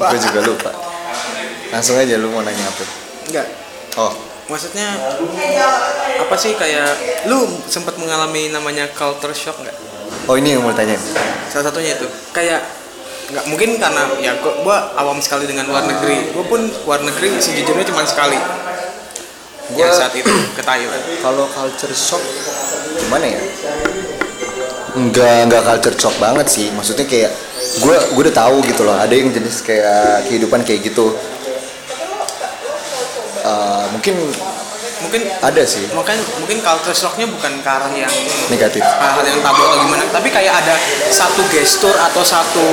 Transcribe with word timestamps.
lupa. 0.00 0.16
Gue 0.16 0.20
juga 0.24 0.40
lupa. 0.40 0.70
Langsung 1.70 2.00
aja 2.00 2.16
lu 2.16 2.32
mau 2.32 2.40
nanya 2.40 2.64
apa? 2.64 2.84
Enggak. 3.28 3.46
Oh. 4.00 4.12
Maksudnya 4.48 4.88
apa 6.18 6.34
sih 6.34 6.56
kayak 6.56 6.90
lu 7.28 7.44
sempat 7.68 7.94
mengalami 8.00 8.48
namanya 8.48 8.88
culture 8.90 9.30
shock 9.30 9.60
nggak? 9.60 9.76
Oh 10.26 10.34
ini 10.34 10.56
yang 10.56 10.64
mau 10.64 10.72
tanyain 10.72 10.98
salah 11.46 11.70
satunya 11.70 11.94
itu. 11.94 12.08
Kayak 12.32 12.64
nggak 13.30 13.44
mungkin 13.46 13.78
karena 13.78 14.10
ya 14.18 14.34
gua, 14.42 14.52
gua 14.66 14.76
awam 14.98 15.22
sekali 15.22 15.46
dengan 15.46 15.70
luar 15.70 15.86
negeri. 15.86 16.34
Gua 16.34 16.42
pun 16.48 16.64
luar 16.66 17.04
negeri 17.04 17.38
sejujurnya 17.38 17.86
cuma 17.86 18.02
sekali. 18.02 18.34
Gua 19.70 19.86
Gua- 19.86 19.94
saat 19.94 20.10
itu 20.18 20.32
ke 20.56 20.62
Thailand. 20.66 21.04
kalau 21.22 21.46
culture 21.46 21.94
shock 21.94 22.24
gimana 22.98 23.30
ya 23.30 23.38
nggak 24.96 25.50
nggak 25.50 25.62
culture 25.66 25.96
shock 25.98 26.16
banget 26.18 26.46
sih. 26.50 26.66
Maksudnya 26.74 27.06
kayak 27.06 27.30
gue 27.84 27.96
gue 28.16 28.22
udah 28.26 28.36
tahu 28.36 28.56
gitu 28.66 28.82
loh 28.82 28.96
ada 28.96 29.12
yang 29.12 29.30
jenis 29.30 29.62
kayak 29.62 30.26
kehidupan 30.26 30.64
kayak 30.66 30.90
gitu. 30.90 31.14
Eh, 33.40 33.84
mungkin 33.96 34.14
mungkin 35.02 35.22
ada 35.28 35.62
sih. 35.64 35.84
Makanya 35.92 36.22
mungkin 36.40 36.58
culture 36.60 36.96
shocknya 36.96 37.26
bukan 37.28 37.60
ke 37.60 37.68
arah 37.68 37.90
yang 37.92 38.12
negatif. 38.52 38.84
Hal-hal 38.84 39.24
yang 39.24 39.40
tabu 39.40 39.60
atau 39.64 39.78
gimana. 39.84 40.04
Tapi 40.08 40.28
kayak 40.28 40.54
ada 40.64 40.74
satu 41.10 41.42
gestur 41.50 41.92
atau 41.96 42.22
satu 42.24 42.66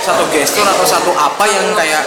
satu 0.00 0.24
gestur 0.34 0.66
atau 0.66 0.84
satu 0.86 1.10
apa 1.14 1.44
yang 1.46 1.72
kayak 1.76 2.02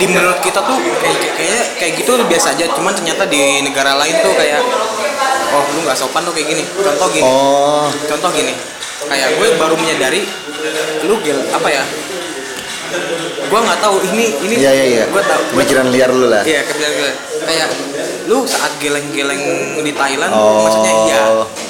di 0.00 0.06
menurut 0.08 0.40
kita 0.40 0.64
tuh 0.64 0.78
kayak 1.00 1.18
kayak 1.36 1.64
kayak 1.78 1.92
gitu 2.00 2.16
biasa 2.24 2.56
aja. 2.56 2.66
Cuman 2.72 2.92
ternyata 2.96 3.28
di 3.28 3.60
negara 3.62 3.94
lain 3.96 4.16
tuh 4.24 4.32
kayak 4.36 4.60
oh 5.54 5.64
lu 5.76 5.84
nggak 5.84 5.98
sopan 5.98 6.24
tuh 6.24 6.32
kayak 6.32 6.48
gini. 6.52 6.64
Contoh 6.64 7.08
gini. 7.12 7.28
Oh. 7.28 7.88
Contoh 8.08 8.30
gini. 8.32 8.54
Kayak 9.04 9.36
gue 9.36 9.48
baru 9.60 9.76
menyadari 9.76 10.24
lu 11.04 11.20
gil 11.20 11.36
apa 11.52 11.68
ya 11.68 11.84
gue 13.44 13.60
nggak 13.60 13.80
tahu 13.80 13.96
ini 14.04 14.24
ini 14.42 14.54
iya 14.56 14.70
iya 14.72 14.84
iya. 14.86 15.04
gue 15.06 15.22
tahu. 15.22 15.42
Gue 15.42 15.52
pemikiran 15.54 15.86
liar 15.92 16.10
lu 16.10 16.26
lah. 16.26 16.42
Iya 16.42 16.60
kebiasaan 16.64 16.94
gue 16.96 17.12
kayak 17.44 17.68
lu 18.24 18.38
saat 18.48 18.72
geleng-geleng 18.80 19.42
di 19.84 19.92
Thailand 19.92 20.32
oh. 20.32 20.64
maksudnya 20.64 20.92
iya. 21.04 21.22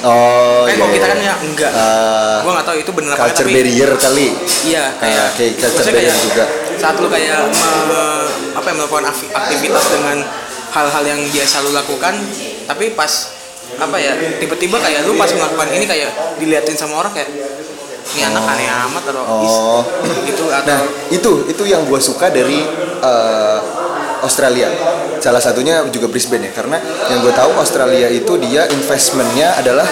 Oh 0.07 0.63
kan 0.63 0.71
iya, 0.71 0.79
kalau 0.79 0.91
kita 0.91 1.05
iya. 1.05 1.11
kan 1.11 1.19
ya? 1.19 1.33
Enggak. 1.43 1.71
Eh, 1.71 2.37
gua 2.41 2.51
nggak 2.55 2.67
tahu 2.67 2.77
itu 2.79 2.91
bener 2.95 3.09
apa 3.11 3.19
culture 3.21 3.43
tapi 3.43 3.51
barrier 3.53 3.91
kali. 3.97 4.27
Iya 4.63 4.83
kayak 4.95 5.19
Ah, 5.19 5.29
kayak 5.35 5.51
culture 5.53 5.73
maksudnya 5.75 5.93
barrier 5.93 6.09
kayak 6.09 6.25
juga. 6.25 6.43
saat 6.75 6.95
lu 6.97 7.07
kayak 7.07 7.39
me- 7.87 8.27
apa 8.55 8.65
ya, 8.65 8.73
melakukan 8.73 9.05
akti- 9.05 9.31
aktivitas 9.31 9.85
dengan 9.91 10.17
hal-hal 10.71 11.03
yang 11.05 11.21
biasa 11.25 11.55
lu 11.61 11.71
lakukan 11.71 12.13
tapi 12.65 12.85
pas 12.91 13.11
apa 13.75 13.97
ya 13.97 14.11
tiba-tiba 14.39 14.77
kayak 14.79 15.03
lu 15.03 15.15
pas 15.15 15.27
melakukan 15.27 15.67
ini 15.71 15.83
kayak 15.83 16.09
diliatin 16.39 16.75
sama 16.75 16.99
orang 16.99 17.11
kayak 17.11 17.27
ini 18.13 18.21
anak 18.23 18.43
aneh 18.45 18.67
amat 18.85 19.03
atau 19.07 19.23
Oh. 19.25 19.81
gitu 20.21 20.45
atau 20.47 20.67
Nah, 20.67 20.79
itu 21.09 21.31
itu 21.47 21.63
yang 21.65 21.83
gue 21.83 21.97
suka 21.97 22.29
dari 22.29 22.61
eh, 23.01 23.59
Australia. 24.21 24.69
Salah 25.17 25.37
satunya 25.37 25.85
juga 25.89 26.05
Brisbane 26.05 26.49
ya, 26.49 26.53
karena 26.53 26.77
yang 27.07 27.21
gue 27.21 27.29
tahu 27.31 27.51
Australia 27.55 28.09
itu 28.09 28.37
dia 28.39 28.65
investmentnya 28.67 29.57
adalah 29.57 29.85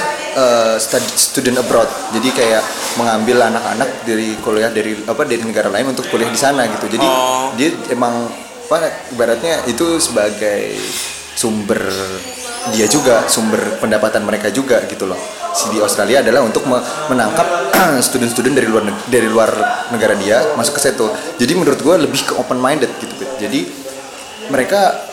stud- 0.77 1.13
student 1.13 1.57
abroad. 1.59 1.85
Jadi 2.09 2.29
kayak 2.29 2.63
mengambil 2.95 3.45
anak-anak 3.45 4.01
dari 4.01 4.33
kuliah 4.39 4.69
dari 4.69 4.97
apa 4.99 5.21
dari 5.23 5.41
negara 5.41 5.69
lain 5.69 5.93
untuk 5.93 6.09
kuliah 6.09 6.25
di 6.27 6.37
sana 6.37 6.65
gitu. 6.65 6.85
Jadi 6.89 7.05
Oh. 7.05 7.53
dia 7.53 7.69
emang 7.89 8.25
apa 8.65 8.77
ibaratnya 9.13 9.61
itu 9.69 10.01
sebagai 10.01 10.73
sumber 11.35 11.77
dia 12.71 12.87
juga 12.87 13.27
sumber 13.27 13.59
pendapatan 13.83 14.23
mereka 14.23 14.47
juga 14.47 14.79
gitu 14.87 15.03
loh. 15.03 15.19
Si 15.51 15.67
di 15.69 15.83
Australia 15.83 16.23
adalah 16.23 16.41
untuk 16.47 16.63
me- 16.63 16.79
menangkap 17.11 17.43
student-student 18.07 18.55
dari 18.55 18.67
luar 18.71 18.83
dari 19.11 19.27
luar 19.27 19.51
negara 19.91 20.15
dia 20.15 20.39
masuk 20.55 20.79
ke 20.79 20.81
situ. 20.87 21.05
Jadi 21.35 21.53
menurut 21.59 21.79
gue 21.83 21.95
lebih 22.07 22.23
ke 22.23 22.33
open 22.39 22.57
minded 22.57 22.89
gitu 23.03 23.13
jadi 23.43 23.67
mereka 24.47 25.03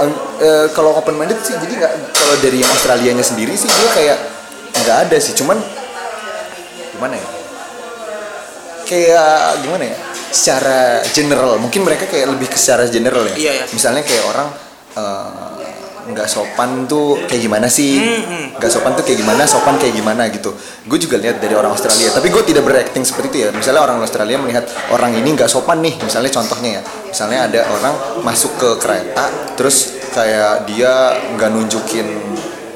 eh, 0.00 0.12
eh, 0.44 0.66
kalau 0.76 0.96
open 0.96 1.16
minded 1.16 1.40
sih 1.40 1.56
jadi 1.56 1.72
nggak 1.72 1.92
kalau 2.12 2.34
dari 2.44 2.60
yang 2.60 2.68
Australianya 2.68 3.24
sendiri 3.24 3.56
sih 3.56 3.68
dia 3.68 3.88
kayak 3.96 4.18
nggak 4.84 4.96
ada 5.08 5.16
sih. 5.16 5.32
Cuman 5.32 5.56
gimana 6.92 7.16
ya? 7.16 7.26
Kayak 8.84 9.64
gimana 9.64 9.84
ya? 9.88 9.96
Secara 10.30 11.02
general 11.10 11.58
mungkin 11.58 11.82
mereka 11.82 12.06
kayak 12.06 12.28
lebih 12.36 12.52
ke 12.52 12.58
secara 12.60 12.86
general 12.86 13.24
ya. 13.34 13.36
Iya, 13.40 13.52
iya. 13.56 13.64
misalnya 13.72 14.04
kayak 14.04 14.24
orang 14.28 14.48
eh, 14.94 15.59
nggak 16.10 16.26
sopan 16.26 16.84
tuh 16.84 17.18
kayak 17.24 17.42
gimana 17.42 17.66
sih? 17.66 17.98
Nggak 18.56 18.70
sopan 18.70 18.92
tuh 18.92 19.02
kayak 19.02 19.18
gimana 19.20 19.42
sopan 19.44 19.74
kayak 19.76 19.94
gimana 19.94 20.26
gitu. 20.28 20.50
Gue 20.84 20.98
juga 20.98 21.16
lihat 21.16 21.38
dari 21.38 21.54
orang 21.54 21.70
Australia 21.70 22.10
tapi 22.10 22.28
gue 22.28 22.42
tidak 22.42 22.62
berakting 22.62 23.02
seperti 23.02 23.26
itu 23.30 23.38
ya. 23.46 23.50
Misalnya 23.50 23.82
orang 23.82 23.98
Australia 23.98 24.36
melihat 24.36 24.64
orang 24.90 25.14
ini 25.14 25.34
nggak 25.34 25.46
sopan 25.46 25.80
nih 25.80 25.94
misalnya 25.98 26.30
contohnya 26.30 26.70
ya. 26.78 26.82
Misalnya 27.06 27.38
ada 27.46 27.60
orang 27.70 27.94
masuk 28.20 28.52
ke 28.58 28.68
kereta 28.78 29.26
terus 29.54 29.98
kayak 30.10 30.66
dia 30.66 30.92
nggak 31.34 31.50
nunjukin 31.50 32.06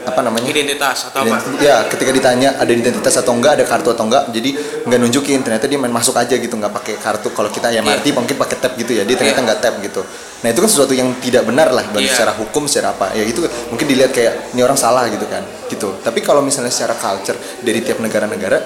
apa 0.05 0.21
namanya? 0.21 0.53
Identitas 0.53 1.09
atau 1.09 1.25
apa? 1.25 1.41
Ident- 1.41 1.65
ya 1.65 1.81
ketika 1.89 2.13
ditanya 2.13 2.61
ada 2.61 2.69
identitas 2.69 3.17
atau 3.17 3.33
enggak 3.33 3.57
ada 3.57 3.65
kartu 3.65 3.89
atau 3.89 4.05
enggak 4.05 4.29
jadi 4.31 4.53
nggak 4.85 5.01
nunjukin. 5.01 5.41
Ternyata 5.41 5.65
dia 5.65 5.81
main 5.81 5.89
masuk 5.91 6.13
aja 6.15 6.37
gitu 6.37 6.53
nggak 6.55 6.71
pakai 6.71 6.95
kartu. 7.01 7.33
Kalau 7.33 7.49
kita 7.49 7.73
ya 7.73 7.81
MRT 7.81 8.13
mungkin 8.13 8.37
pakai 8.37 8.57
tap 8.61 8.77
gitu 8.77 8.93
ya 8.93 9.03
dia 9.03 9.17
ternyata 9.17 9.41
Iya. 9.41 9.47
nggak 9.49 9.61
tap 9.65 9.75
gitu 9.81 10.05
nah 10.45 10.53
itu 10.53 10.61
kan 10.61 10.69
sesuatu 10.69 10.93
yang 10.93 11.09
tidak 11.25 11.49
benar 11.49 11.73
lah 11.73 11.89
bagi 11.89 12.05
Iya. 12.05 12.21
secara 12.21 12.37
hukum 12.37 12.69
secara 12.69 12.93
apa. 12.93 13.17
Ya 13.17 13.25
itu 13.25 13.41
mungkin 13.73 13.89
dilihat 13.89 14.13
kayak 14.13 14.53
ini 14.53 14.61
orang 14.61 14.77
salah 14.77 15.09
gitu 15.09 15.25
kan. 15.25 15.41
Gitu. 15.73 15.89
Tapi 16.05 16.21
kalau 16.21 16.45
misalnya 16.45 16.69
secara 16.69 16.93
culture 17.01 17.41
dari 17.65 17.81
tiap 17.81 17.97
negara-negara 18.05 18.61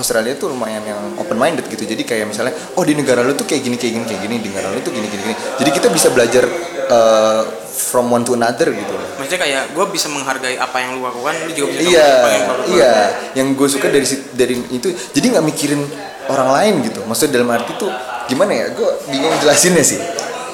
Australia 0.00 0.32
tuh 0.40 0.56
lumayan 0.56 0.80
yang 0.88 1.20
open 1.20 1.36
minded 1.36 1.68
gitu. 1.68 1.84
Jadi 1.84 2.08
kayak 2.08 2.32
misalnya 2.32 2.56
oh 2.80 2.80
di 2.80 2.96
negara 2.96 3.20
lu 3.20 3.36
tuh 3.36 3.44
kayak 3.44 3.60
gini 3.60 3.76
kayak 3.76 3.92
gini 4.00 4.04
kayak 4.08 4.20
gini. 4.24 4.34
Di 4.40 4.48
negara 4.48 4.72
lu 4.72 4.80
tuh 4.80 4.88
gini 4.88 5.04
gini 5.04 5.22
gini. 5.28 5.36
Jadi 5.60 5.70
kita 5.76 5.92
bisa 5.92 6.08
belajar 6.08 6.48
uh, 6.88 7.42
from 7.76 8.08
one 8.08 8.24
to 8.24 8.32
another 8.34 8.72
gitu 8.72 8.94
maksudnya 9.18 9.38
kayak 9.38 9.62
gue 9.70 9.84
bisa 9.94 10.10
menghargai 10.10 10.58
apa 10.58 10.82
yang 10.82 10.98
lu 10.98 11.06
lakukan 11.06 11.34
lu 11.46 11.50
juga 11.54 11.78
bisa 11.78 11.90
iya 11.90 12.06
menghargai 12.10 12.18
apa 12.18 12.30
yang 12.30 12.46
lakukan. 12.48 12.68
iya. 12.74 12.94
Yang 13.38 13.48
gue 13.54 13.68
suka 13.70 13.86
dari 13.86 14.06
dari 14.34 14.54
itu 14.74 14.88
jadi 15.14 15.26
nggak 15.36 15.44
mikirin 15.46 15.82
orang 16.26 16.48
lain 16.54 16.74
gitu. 16.90 17.06
Maksudnya 17.06 17.38
dalam 17.38 17.54
arti 17.54 17.72
tuh 17.78 17.90
gimana 18.26 18.50
ya? 18.50 18.66
Gue 18.74 18.90
bingung 19.10 19.34
jelasinnya 19.42 19.84
sih 19.86 20.00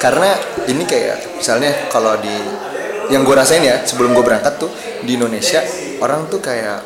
karena 0.00 0.36
ini 0.70 0.84
kayak 0.84 1.38
misalnya 1.40 1.90
kalau 1.90 2.16
di 2.20 2.34
yang 3.12 3.22
gue 3.22 3.36
rasain 3.36 3.60
ya 3.60 3.84
sebelum 3.84 4.16
gue 4.16 4.24
berangkat 4.24 4.56
tuh 4.56 4.72
di 5.04 5.16
Indonesia 5.20 5.60
orang 6.00 6.26
tuh 6.32 6.40
kayak 6.40 6.80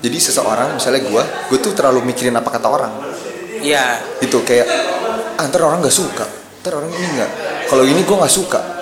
jadi 0.00 0.18
seseorang 0.20 0.78
misalnya 0.78 1.02
gue 1.02 1.22
gue 1.50 1.58
tuh 1.58 1.72
terlalu 1.74 2.06
mikirin 2.06 2.36
apa 2.36 2.48
kata 2.52 2.68
orang. 2.68 2.92
Iya. 3.60 3.98
Itu 4.22 4.46
kayak 4.46 4.66
ah, 5.40 5.44
ntar 5.48 5.66
orang 5.66 5.82
nggak 5.82 5.96
suka 5.96 6.26
ntar 6.62 6.78
orang 6.78 6.90
ini 6.94 7.06
nggak. 7.18 7.30
Kalau 7.66 7.82
ini 7.82 8.00
gue 8.06 8.16
nggak 8.16 8.34
suka 8.34 8.76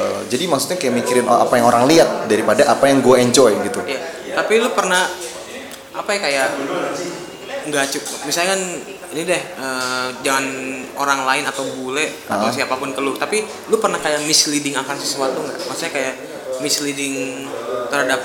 Eh, 0.00 0.20
jadi 0.32 0.48
maksudnya 0.48 0.80
kayak 0.80 0.94
mikirin 0.96 1.26
apa 1.28 1.60
yang 1.60 1.66
orang 1.68 1.84
lihat 1.84 2.24
daripada 2.24 2.64
apa 2.72 2.88
yang 2.88 3.04
gue 3.04 3.20
enjoy 3.20 3.52
gitu. 3.68 3.84
Iya. 3.84 4.00
Tapi 4.32 4.52
lu 4.56 4.72
pernah 4.72 5.04
apa 5.92 6.10
ya 6.16 6.20
kayak 6.24 6.48
nggak 7.68 7.86
cukup 7.92 8.18
misalnya 8.24 8.56
kan 8.56 8.62
ini 9.10 9.22
deh 9.24 9.42
eh, 9.42 10.08
jangan 10.20 10.46
orang 10.94 11.20
lain 11.24 11.44
atau 11.44 11.64
bule 11.72 12.06
atau 12.24 12.46
Ah. 12.46 12.52
siapa 12.52 12.74
pun 12.74 12.90
keluh. 12.90 13.14
Tapi 13.14 13.42
lu 13.66 13.76
pernah 13.76 13.96
kayak 13.96 14.22
misleading 14.22 14.74
akan 14.74 14.96
sesuatu 14.96 15.38
nggak? 15.40 15.58
Maksudnya 15.66 15.90
kayak 15.90 16.14
misleading 16.58 17.46
terhadap 17.88 18.20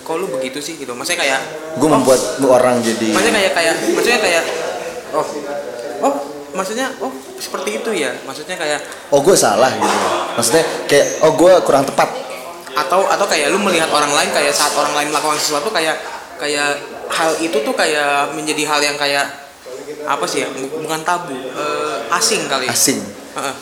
kok 0.00 0.14
lu 0.14 0.28
begitu 0.28 0.60
sih 0.60 0.76
gitu? 0.76 0.92
Maksudnya 0.92 1.24
kayak 1.24 1.40
gue 1.74 1.88
membuat 1.88 2.20
orang 2.40 2.78
jadi 2.78 3.08
maksudnya 3.10 3.34
kayak 3.34 3.52
kayak 3.52 3.74
maksudnya 3.90 4.20
kayak 4.20 4.42
oh 5.10 5.26
oh 6.00 6.14
maksudnya 6.52 6.86
oh 7.00 7.10
seperti 7.34 7.80
itu 7.80 7.90
ya? 7.96 8.12
Maksudnya 8.22 8.54
kayak 8.54 8.80
oh 9.10 9.18
gue 9.18 9.34
salah 9.34 9.72
gitu. 9.72 9.96
Maksudnya 10.36 10.64
kayak 10.86 11.06
oh 11.24 11.32
gue 11.34 11.52
kurang 11.64 11.84
tepat. 11.84 12.10
atau 12.74 13.06
atau 13.06 13.22
kayak 13.24 13.54
lu 13.54 13.62
melihat 13.62 13.86
orang 13.86 14.10
lain 14.10 14.34
kayak 14.34 14.50
saat 14.50 14.74
orang 14.74 14.98
lain 14.98 15.14
melakukan 15.14 15.38
sesuatu 15.38 15.70
kayak 15.70 15.94
kayak 16.42 16.74
hal 17.14 17.30
itu 17.38 17.54
tuh 17.62 17.74
kayak 17.74 18.34
menjadi 18.34 18.62
hal 18.66 18.80
yang 18.82 18.96
kayak 18.98 19.26
apa 20.04 20.24
sih 20.26 20.42
ya 20.44 20.48
bu- 20.50 20.82
bukan 20.82 21.00
tabu 21.06 21.34
eh, 21.34 22.16
asing 22.18 22.44
kali. 22.50 22.66
Asing. 22.66 22.98
Heeh. 23.38 23.54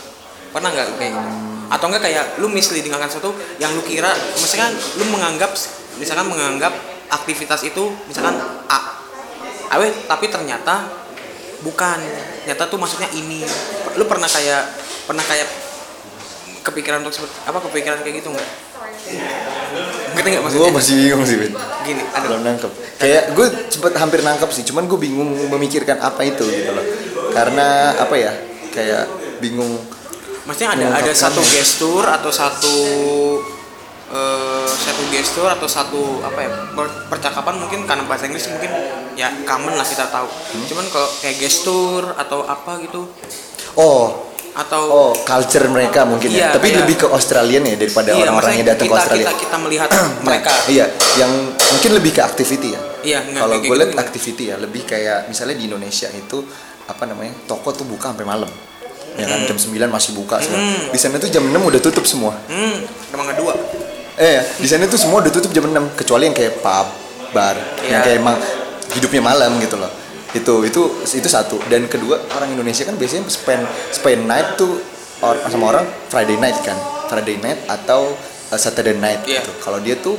pernah 0.53 0.69
nggak 0.69 1.01
kayak 1.01 1.13
gitu? 1.17 1.31
atau 1.73 1.89
enggak 1.89 2.05
kayak 2.05 2.25
lu 2.37 2.53
misleading 2.53 2.93
akan 2.93 3.09
sesuatu 3.09 3.33
yang 3.57 3.73
lu 3.73 3.81
kira 3.81 4.13
misalkan 4.37 4.77
lu 5.01 5.09
menganggap 5.09 5.57
misalkan 5.97 6.29
menganggap 6.29 6.69
aktivitas 7.09 7.65
itu 7.65 7.89
misalkan 8.05 8.37
A. 8.69 9.01
Awe 9.73 9.89
tapi 10.05 10.29
ternyata 10.29 10.85
bukan. 11.65 11.97
Ternyata 12.45 12.69
tuh 12.69 12.77
maksudnya 12.77 13.09
ini. 13.17 13.41
Lu 13.97 14.05
pernah 14.05 14.29
kayak 14.29 14.69
pernah 15.09 15.25
kayak 15.25 15.49
kepikiran 16.61 17.01
untuk 17.01 17.25
apa 17.49 17.59
kepikiran 17.59 18.05
kayak 18.05 18.21
gitu 18.21 18.29
nggak 18.31 18.51
ngerti 20.13 20.29
nggak 20.33 20.43
gue 20.43 20.53
maksudnya 20.53 20.73
masih 20.77 20.95
bingung 21.01 21.23
sih 21.25 21.37
Ben 21.41 21.53
gini 21.83 22.03
ada. 22.13 22.27
Belum 22.29 22.43
nangkep. 22.47 22.71
Kayak 23.01 23.23
gue 23.35 23.47
cepet 23.73 23.93
hampir 23.99 24.21
nangkep 24.23 24.51
sih 24.55 24.65
cuman 24.69 24.85
gue 24.87 24.99
bingung 25.01 25.31
memikirkan 25.51 25.99
apa 25.99 26.23
itu 26.23 26.45
gitu 26.47 26.71
loh. 26.71 26.87
Karena 27.33 27.97
apa 27.97 28.15
ya 28.15 28.33
kayak 28.73 29.05
bingung 29.43 29.81
maksudnya 30.47 30.75
ada 30.75 30.87
ada 31.03 31.13
satu 31.15 31.39
gestur 31.39 32.03
atau 32.03 32.31
satu 32.31 32.75
eh, 34.11 34.71
satu 34.71 35.03
gestur 35.15 35.47
atau 35.47 35.69
satu 35.71 36.23
apa 36.27 36.39
ya 36.43 36.51
per- 36.75 36.97
percakapan 37.09 37.63
mungkin 37.63 37.87
karena 37.87 38.05
bahasa 38.07 38.27
Inggris 38.27 38.51
mungkin 38.51 38.71
ya 39.15 39.29
common 39.47 39.77
lah 39.77 39.87
kita 39.87 40.09
tahu. 40.09 40.27
Hmm. 40.27 40.65
cuman 40.67 40.85
kalau 40.91 41.09
kayak 41.21 41.37
gestur 41.43 42.03
atau 42.17 42.43
apa 42.47 42.81
gitu. 42.83 43.07
Oh 43.79 44.32
atau 44.53 44.83
oh 44.85 45.13
culture 45.19 45.65
mereka 45.67 46.05
mungkin 46.05 46.29
Iya, 46.29 46.39
ya 46.39 46.49
tapi 46.53 46.69
kayak- 46.69 46.81
lebih 46.85 46.97
ke 46.99 47.07
Australian 47.09 47.63
ya 47.65 47.75
daripada 47.75 48.11
iya, 48.13 48.21
orang-orang 48.23 48.53
yang 48.55 48.67
datang 48.69 48.87
ke 48.87 48.95
Australia. 48.95 49.25
kita 49.25 49.35
kita 49.41 49.57
melihat 49.59 49.89
mereka 50.29 50.51
iya 50.69 50.87
yang 51.17 51.33
mungkin 51.49 51.91
lebih 51.93 52.13
ke 52.13 52.21
activity 52.21 52.69
ya. 52.71 52.81
Iya 53.03 53.19
kalau 53.35 53.57
gue 53.57 53.65
gitu 53.65 53.75
lihat 53.75 53.91
gimana? 53.91 54.05
activity 54.05 54.45
ya 54.47 54.57
lebih 54.57 54.83
kayak 54.85 55.19
misalnya 55.27 55.57
di 55.57 55.65
Indonesia 55.67 56.09
itu 56.09 56.39
apa 56.85 57.05
namanya 57.05 57.33
toko 57.45 57.73
tuh 57.73 57.85
buka 57.85 58.13
sampai 58.13 58.29
malam. 58.29 58.51
Ya 59.13 59.25
kan 59.25 59.45
jam 59.45 59.57
9 59.57 59.73
masih 59.89 60.13
buka 60.15 60.37
semua. 60.39 60.57
Hmm. 60.57 60.89
di 60.89 60.97
sana 60.97 61.17
tuh 61.17 61.29
jam 61.29 61.45
6 61.45 61.53
udah 61.53 61.81
tutup 61.81 62.05
semua. 62.05 62.33
Hmm 62.47 62.77
emang 63.09 63.29
kedua. 63.29 63.53
Eh 64.15 64.37
ya, 64.37 64.43
di 64.57 64.69
sana 64.69 64.85
tuh 64.85 64.97
semua 64.97 65.21
udah 65.21 65.33
tutup 65.33 65.49
jam 65.51 65.65
6 65.65 65.97
kecuali 65.97 66.29
yang 66.29 66.37
kayak 66.37 66.61
pub 66.61 66.87
bar 67.33 67.57
yang 67.83 67.99
Iya. 67.99 68.05
kayak 68.05 68.17
emang 68.19 68.37
hidupnya 68.93 69.25
malam 69.25 69.57
gitu 69.57 69.81
loh 69.81 69.89
itu 70.33 70.55
itu 70.65 70.83
itu 71.05 71.29
satu. 71.29 71.61
Dan 71.69 71.87
kedua 71.87 72.21
orang 72.33 72.53
Indonesia 72.53 72.85
kan 72.85 72.97
biasanya 72.97 73.29
spend 73.29 73.63
spend 73.93 74.25
night 74.25 74.57
tuh 74.57 74.81
or, 75.21 75.37
sama 75.49 75.77
orang 75.77 75.87
Friday 76.09 76.37
night 76.41 76.57
kan. 76.65 76.77
Friday 77.09 77.37
night 77.39 77.69
atau 77.69 78.17
uh, 78.49 78.59
Saturday 78.59 78.97
night 78.97 79.23
Iya. 79.29 79.45
gitu. 79.45 79.53
Kalau 79.61 79.79
dia 79.81 79.97
tuh 80.01 80.17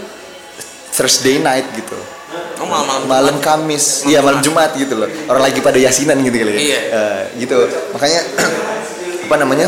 Thursday 0.94 1.42
night 1.42 1.66
gitu. 1.74 1.98
Oh 2.62 2.70
malam 2.70 2.86
malam 2.86 3.04
malam 3.10 3.36
Kamis. 3.42 4.06
Iya 4.06 4.22
malam 4.22 4.40
Jumat. 4.46 4.78
Gitu 4.78 4.94
loh. 4.94 5.10
Orang 5.26 5.42
lagi 5.42 5.58
pada 5.60 5.82
yasinan 5.82 6.22
gitu 6.22 6.38
kali 6.38 6.54
ya. 6.54 6.60
Iya. 6.62 6.80
Eh, 6.94 7.22
gitu. 7.42 7.58
Makanya 7.98 8.22
apa 9.26 9.36
namanya 9.42 9.68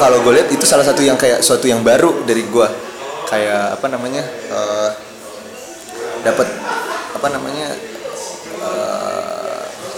kalau 0.00 0.24
gue 0.24 0.32
lihat 0.40 0.48
itu 0.48 0.64
salah 0.64 0.82
satu 0.88 1.04
yang 1.04 1.20
kayak 1.20 1.44
suatu 1.44 1.68
yang 1.68 1.84
baru 1.84 2.24
dari 2.24 2.48
gue 2.48 2.68
kayak 3.28 3.76
apa 3.76 3.86
namanya 3.92 4.24
eh, 4.48 4.90
dapat 6.24 6.48
apa 7.12 7.28
namanya 7.28 7.68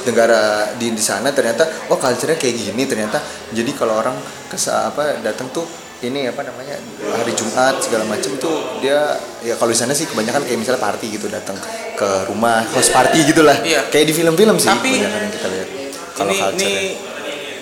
negara 0.07 0.73
di 0.77 0.93
di 0.93 1.03
sana 1.03 1.33
ternyata 1.33 1.65
oh 1.91 1.99
culture-nya 1.99 2.37
kayak 2.37 2.55
gini 2.71 2.83
ternyata. 2.85 3.19
Jadi 3.53 3.71
kalau 3.77 4.01
orang 4.01 4.17
ke 4.49 4.57
apa 4.71 5.19
datang 5.25 5.51
tuh 5.51 5.65
ini 6.05 6.29
apa 6.29 6.45
namanya 6.45 6.77
hari 7.17 7.33
Jumat 7.33 7.81
segala 7.81 8.05
macam 8.05 8.37
tuh 8.37 8.81
dia 8.85 9.17
ya 9.41 9.57
kalau 9.57 9.73
di 9.73 9.79
sana 9.79 9.97
sih 9.97 10.05
kebanyakan 10.05 10.45
kayak 10.45 10.61
misalnya 10.61 10.83
party 10.85 11.07
gitu 11.17 11.33
datang 11.33 11.57
ke 11.97 12.09
rumah 12.29 12.61
host 12.77 12.93
party 12.93 13.25
gitulah. 13.25 13.57
Iya. 13.65 13.89
kayak 13.89 14.13
di 14.13 14.15
film-film 14.15 14.57
sih 14.61 14.69
Tapi- 14.69 15.01
kebanyakan 15.01 15.21
yang 15.25 15.33
kita 15.33 15.47
lihat 15.49 15.69
kalau 16.15 16.31
ini 16.31 16.41
culture 16.41 16.69
ini 16.69 16.87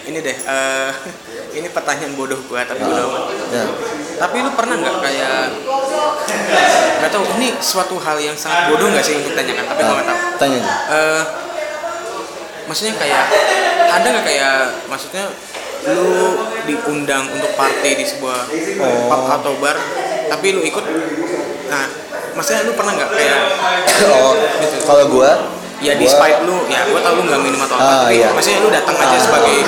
ini 0.02 0.18
deh 0.18 0.36
eh, 0.36 0.90
ini 1.62 1.68
pertanyaan 1.70 2.12
bodoh 2.18 2.40
gua 2.50 2.66
tapi 2.66 2.82
bodoh 2.82 3.30
ya. 3.54 3.64
tapi 4.18 4.36
lu 4.42 4.50
pernah 4.56 4.74
nggak 4.80 4.96
kayak 4.98 5.40
nggak 6.98 7.10
tahu 7.12 7.24
ini 7.38 7.48
suatu 7.62 7.96
hal 8.00 8.16
yang 8.18 8.34
sangat 8.34 8.72
bodoh 8.72 8.90
nggak 8.90 9.04
sih 9.04 9.14
untuk 9.18 9.34
tanyakan? 9.34 9.64
Tapi 9.70 9.80
gua 9.82 9.94
nggak 9.98 10.08
tahu. 10.08 10.18
Tanya 10.40 10.56
aja. 10.58 10.72
Eh, 10.90 11.22
maksudnya 12.64 12.94
kayak 12.94 13.24
ada 13.90 14.06
nggak 14.08 14.24
kayak 14.24 14.56
maksudnya 14.86 15.24
lu 15.84 16.38
diundang 16.62 17.26
untuk 17.28 17.50
party 17.52 17.90
di 17.92 18.04
sebuah 18.04 18.46
pub 19.08 19.22
atau 19.28 19.52
bar 19.58 19.74
tapi 20.28 20.46
lu 20.50 20.62
ikut? 20.62 20.84
Nah 21.66 21.84
maksudnya 22.32 22.62
lu 22.62 22.72
pernah 22.72 22.94
nggak 22.94 23.10
kayak 23.10 23.40
oh 24.14 24.32
kalau 24.82 25.04
gua? 25.08 25.30
Ya 25.78 25.92
gua- 25.92 26.00
despite 26.00 26.38
lu 26.42 26.56
ya 26.66 26.86
gua 26.86 27.00
tau 27.00 27.14
lu 27.14 27.22
nggak 27.24 27.40
minum 27.40 27.60
atau 27.60 27.74
apa 27.74 27.82
Ah, 27.82 27.98
tapi 28.04 28.14
iya. 28.16 28.30
maksudnya 28.30 28.58
lu 28.60 28.70
datang 28.70 28.94
aja 28.96 29.10
Ah. 29.10 29.20
sebagai 29.20 29.58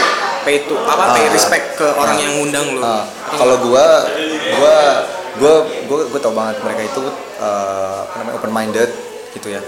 pay 0.40 0.56
to 0.62 0.76
apa 0.78 1.04
pay 1.12 1.24
Ah. 1.24 1.30
respect 1.30 1.66
ke 1.74 1.86
orang 1.90 2.16
yang 2.16 2.32
ngundang 2.36 2.66
lu. 2.70 2.80
Kalau 3.26 3.56
gua 3.60 4.06
gua 4.54 4.76
gua 5.34 5.54
gua 5.84 6.00
gua 6.06 6.20
tau 6.20 6.30
banget 6.30 6.62
mereka 6.62 6.82
itu 6.86 7.02
apa 7.36 8.14
namanya 8.16 8.34
open 8.38 8.52
minded 8.52 8.90
gitu 9.32 9.50
ya 9.50 9.58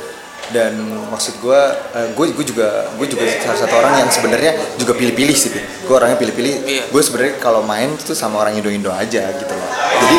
dan 0.55 0.79
maksud 1.11 1.43
gua 1.43 1.75
eh, 1.95 2.09
gue 2.15 2.27
gue 2.31 2.45
juga 2.47 2.87
gue 2.95 3.07
juga 3.11 3.27
salah 3.43 3.59
satu 3.59 3.75
orang 3.79 4.07
yang 4.07 4.11
sebenarnya 4.11 4.53
juga 4.79 4.95
pilih-pilih 4.95 5.37
sih 5.37 5.51
gue 5.57 5.95
orangnya 5.95 6.19
pilih-pilih. 6.19 6.55
Iya. 6.67 6.85
gue 6.91 7.03
sebenarnya 7.03 7.35
kalau 7.39 7.63
main 7.63 7.95
tuh 7.99 8.15
sama 8.15 8.43
orang 8.43 8.59
Indo-Indo 8.59 8.91
aja 8.91 9.23
gitu 9.35 9.53
loh. 9.55 9.71
Jadi 10.03 10.19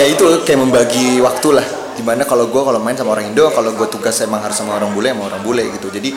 ya 0.00 0.04
itu 0.08 0.24
kayak 0.42 0.60
membagi 0.60 1.20
waktu 1.20 1.48
lah. 1.60 1.66
Di 1.94 2.02
mana 2.02 2.26
kalau 2.26 2.50
gue 2.50 2.62
kalau 2.64 2.80
main 2.82 2.96
sama 2.96 3.14
orang 3.14 3.30
Indo 3.30 3.48
kalau 3.52 3.70
gue 3.76 3.86
tugas 3.92 4.16
emang 4.24 4.42
harus 4.42 4.56
sama 4.56 4.76
orang 4.76 4.90
bule 4.96 5.12
sama 5.12 5.30
orang 5.30 5.42
bule 5.44 5.64
gitu. 5.76 5.92
Jadi 5.92 6.10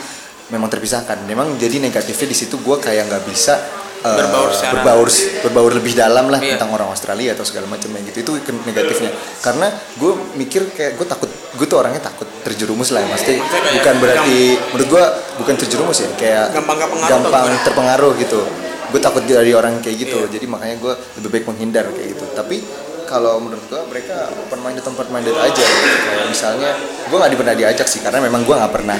memang 0.50 0.68
terpisahkan. 0.72 1.22
Memang 1.28 1.60
jadi 1.60 1.78
negatifnya 1.78 2.28
di 2.32 2.36
situ 2.36 2.56
gue 2.58 2.76
kayak 2.80 3.08
nggak 3.08 3.24
bisa 3.28 3.54
Berbaur 3.98 4.50
secara- 4.54 4.72
berbaur 4.78 5.08
berbaur 5.42 5.72
lebih 5.74 5.92
dalam 5.92 6.30
lah 6.30 6.38
Iya. 6.38 6.54
tentang 6.54 6.70
orang 6.70 6.88
Australia 6.88 7.34
atau 7.34 7.42
segala 7.42 7.66
macam 7.66 7.90
yang 7.90 8.04
gitu. 8.06 8.22
Itu 8.22 8.32
negatifnya. 8.62 9.10
Karena 9.42 9.66
gue 9.74 10.12
mikir 10.38 10.70
kayak 10.70 10.96
gue 10.96 11.06
takut 11.06 11.26
gue 11.28 11.66
tuh 11.66 11.78
orangnya 11.82 11.98
takut 11.98 12.28
terjerumus 12.46 12.94
lah 12.94 13.02
ya. 13.02 13.16
Kayak 13.18 13.42
bukan 13.74 13.94
berarti 13.98 14.38
menurut 14.70 14.88
gue 14.88 15.04
bukan 15.42 15.54
terjerumus 15.58 15.98
ya. 15.98 16.08
Kayak 16.14 16.44
Gampang 16.54 16.78
gampang 16.78 17.46
terpengaruh 17.66 18.12
gitu. 18.16 18.40
Gue 18.88 19.00
takut 19.02 19.22
dari 19.26 19.52
orang 19.52 19.82
kayak 19.82 19.96
gitu. 19.98 20.18
Iya. 20.24 20.30
jadi 20.30 20.46
makanya 20.46 20.76
gue 20.78 20.92
lebih 21.18 21.28
baik 21.34 21.44
menghindar 21.50 21.84
kayak 21.90 22.08
gitu. 22.14 22.24
Tapi 22.32 22.56
kalau 23.04 23.40
menurut 23.40 23.64
gue 23.66 23.80
mereka 23.88 24.28
open 24.30 24.60
minded 24.62 24.84
open 24.86 25.08
minded 25.10 25.34
aja. 25.34 25.64
Kayak 26.06 26.26
misalnya 26.30 26.70
gue 27.08 27.16
nggak 27.18 27.34
pernah 27.34 27.54
diajak 27.56 27.86
sih. 27.90 27.98
Karena 27.98 28.22
memang 28.22 28.46
gue 28.46 28.54
nggak 28.54 28.72
pernah 28.72 28.98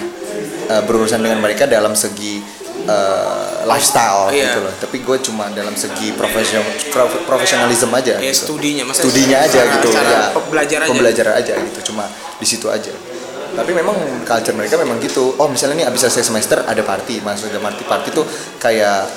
uh, 0.69 0.83
berurusan 0.85 1.23
dengan 1.23 1.39
mereka 1.39 1.65
dalam 1.65 1.95
segi 1.95 2.43
uh, 2.85 3.48
lifestyle 3.65 4.29
Iya. 4.29 4.53
gitu 4.53 4.59
loh. 4.61 4.73
Tapi 4.77 4.97
gue 5.01 5.17
cuma 5.25 5.45
dalam 5.51 5.75
segi 5.75 6.13
profesional 6.13 6.63
profesionalism 7.25 7.91
aja 7.91 8.15
ya 8.17 8.31
gitu. 8.31 8.55
studinya 8.55 8.85
maksudnya 8.85 9.07
studinya 9.09 9.39
aja 9.41 9.59
cara- 9.59 9.73
gitu 9.75 9.89
cara 9.91 10.09
ya 10.09 10.23
pembelajaran 10.31 10.85
aja. 10.85 10.93
Pembelajaran 10.93 11.35
aja 11.35 11.53
gitu 11.57 11.81
cuma 11.91 12.05
di 12.37 12.47
situ 12.47 12.67
aja. 12.69 12.93
Tapi 13.49 13.71
memang 13.73 13.97
culture 14.23 14.55
mereka 14.55 14.77
memang 14.77 15.01
gitu. 15.01 15.35
Oh 15.35 15.49
misalnya 15.49 15.83
nih 15.83 15.87
abis 15.89 16.07
selesai 16.07 16.29
semester 16.29 16.63
ada 16.63 16.83
party 16.83 17.19
maksudnya 17.19 17.59
party. 17.59 17.83
Party 17.83 18.09
tuh 18.13 18.23
kayak 18.59 19.09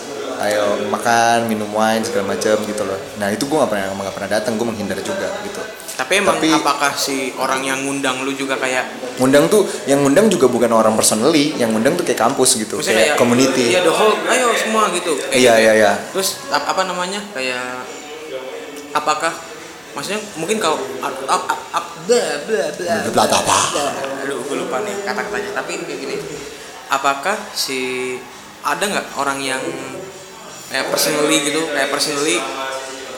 ayo 0.41 0.89
makan 0.89 1.45
minum 1.45 1.69
wine 1.69 2.01
segala 2.01 2.33
macam 2.33 2.57
gitu 2.61 2.81
loh. 2.81 2.97
Nah 3.17 3.29
itu 3.29 3.45
gue 3.45 3.53
nggak 3.53 3.69
pernah 3.69 3.85
nggak 3.91 4.15
pernah 4.15 4.31
datang 4.31 4.55
gue 4.55 4.65
menghindar 4.65 4.97
juga 4.99 5.29
gitu 5.43 5.61
tapi 6.01 6.17
emang 6.17 6.41
Tapi- 6.41 6.49
apakah 6.51 6.97
si 6.97 7.29
orang 7.37 7.61
yang 7.61 7.85
ngundang 7.85 8.25
lu 8.25 8.33
juga 8.33 8.57
kayak 8.57 8.89
ngundang 9.21 9.45
tuh 9.45 9.61
yang 9.85 10.01
ngundang 10.01 10.33
juga 10.33 10.49
bukan 10.49 10.73
orang 10.73 10.97
personally 10.97 11.53
yang 11.55 11.69
ngundang 11.69 11.93
tuh 11.93 12.01
kayak 12.01 12.17
kampus 12.17 12.57
gitu 12.57 12.81
maksudnya 12.81 13.13
kayak, 13.13 13.21
community. 13.21 13.69
Iya 13.69 13.85
the 13.85 13.93
whole 13.93 14.17
ayo 14.25 14.49
semua 14.57 14.89
gitu. 14.89 15.13
Kayak 15.13 15.37
iya 15.37 15.53
gitu. 15.53 15.61
iya 15.61 15.71
iya. 15.77 15.91
Terus 16.09 16.41
ap- 16.49 16.65
apa 16.65 16.81
namanya? 16.89 17.21
Kayak 17.31 17.85
apakah 18.91 19.29
maksudnya 19.93 20.19
mungkin 20.33 20.57
ap, 20.57 20.73
ap, 21.29 21.43
ap, 21.69 21.85
bla 22.09 22.23
bla 22.49 22.65
bla 22.73 22.93
Bla, 23.13 23.23
bla. 23.29 23.59
aduh 24.25 24.39
gue 24.41 24.57
lupa 24.57 24.81
nih 24.81 24.95
kata-katanya. 25.05 25.49
Tapi 25.53 25.71
kayak 25.85 25.99
gini 26.01 26.15
apakah 26.89 27.37
si 27.53 27.79
ada 28.65 28.81
nggak 28.81 29.07
orang 29.15 29.37
yang 29.37 29.61
kayak 30.67 30.89
personally 30.89 31.37
gitu 31.45 31.61
kayak 31.69 31.93
personally 31.93 32.41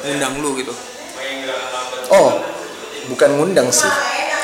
ngundang 0.04 0.44
lu 0.44 0.60
gitu? 0.60 0.74
Oh, 2.12 2.44
bukan 3.10 3.30
ngundang 3.40 3.68
sih. 3.74 3.90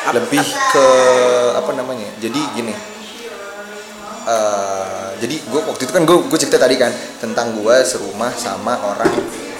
Lebih 0.09 0.41
ke 0.73 0.85
apa 1.55 1.71
namanya? 1.75 2.07
Jadi 2.17 2.41
gini. 2.55 2.73
eh, 4.29 5.09
jadi 5.17 5.35
gue 5.41 5.61
waktu 5.65 5.89
itu 5.89 5.93
kan 5.95 6.03
gue 6.05 6.17
gue 6.29 6.39
cerita 6.39 6.61
tadi 6.61 6.77
kan 6.77 6.93
tentang 7.17 7.57
gue 7.57 7.75
serumah 7.81 8.29
sama 8.37 8.77
orang 8.85 9.09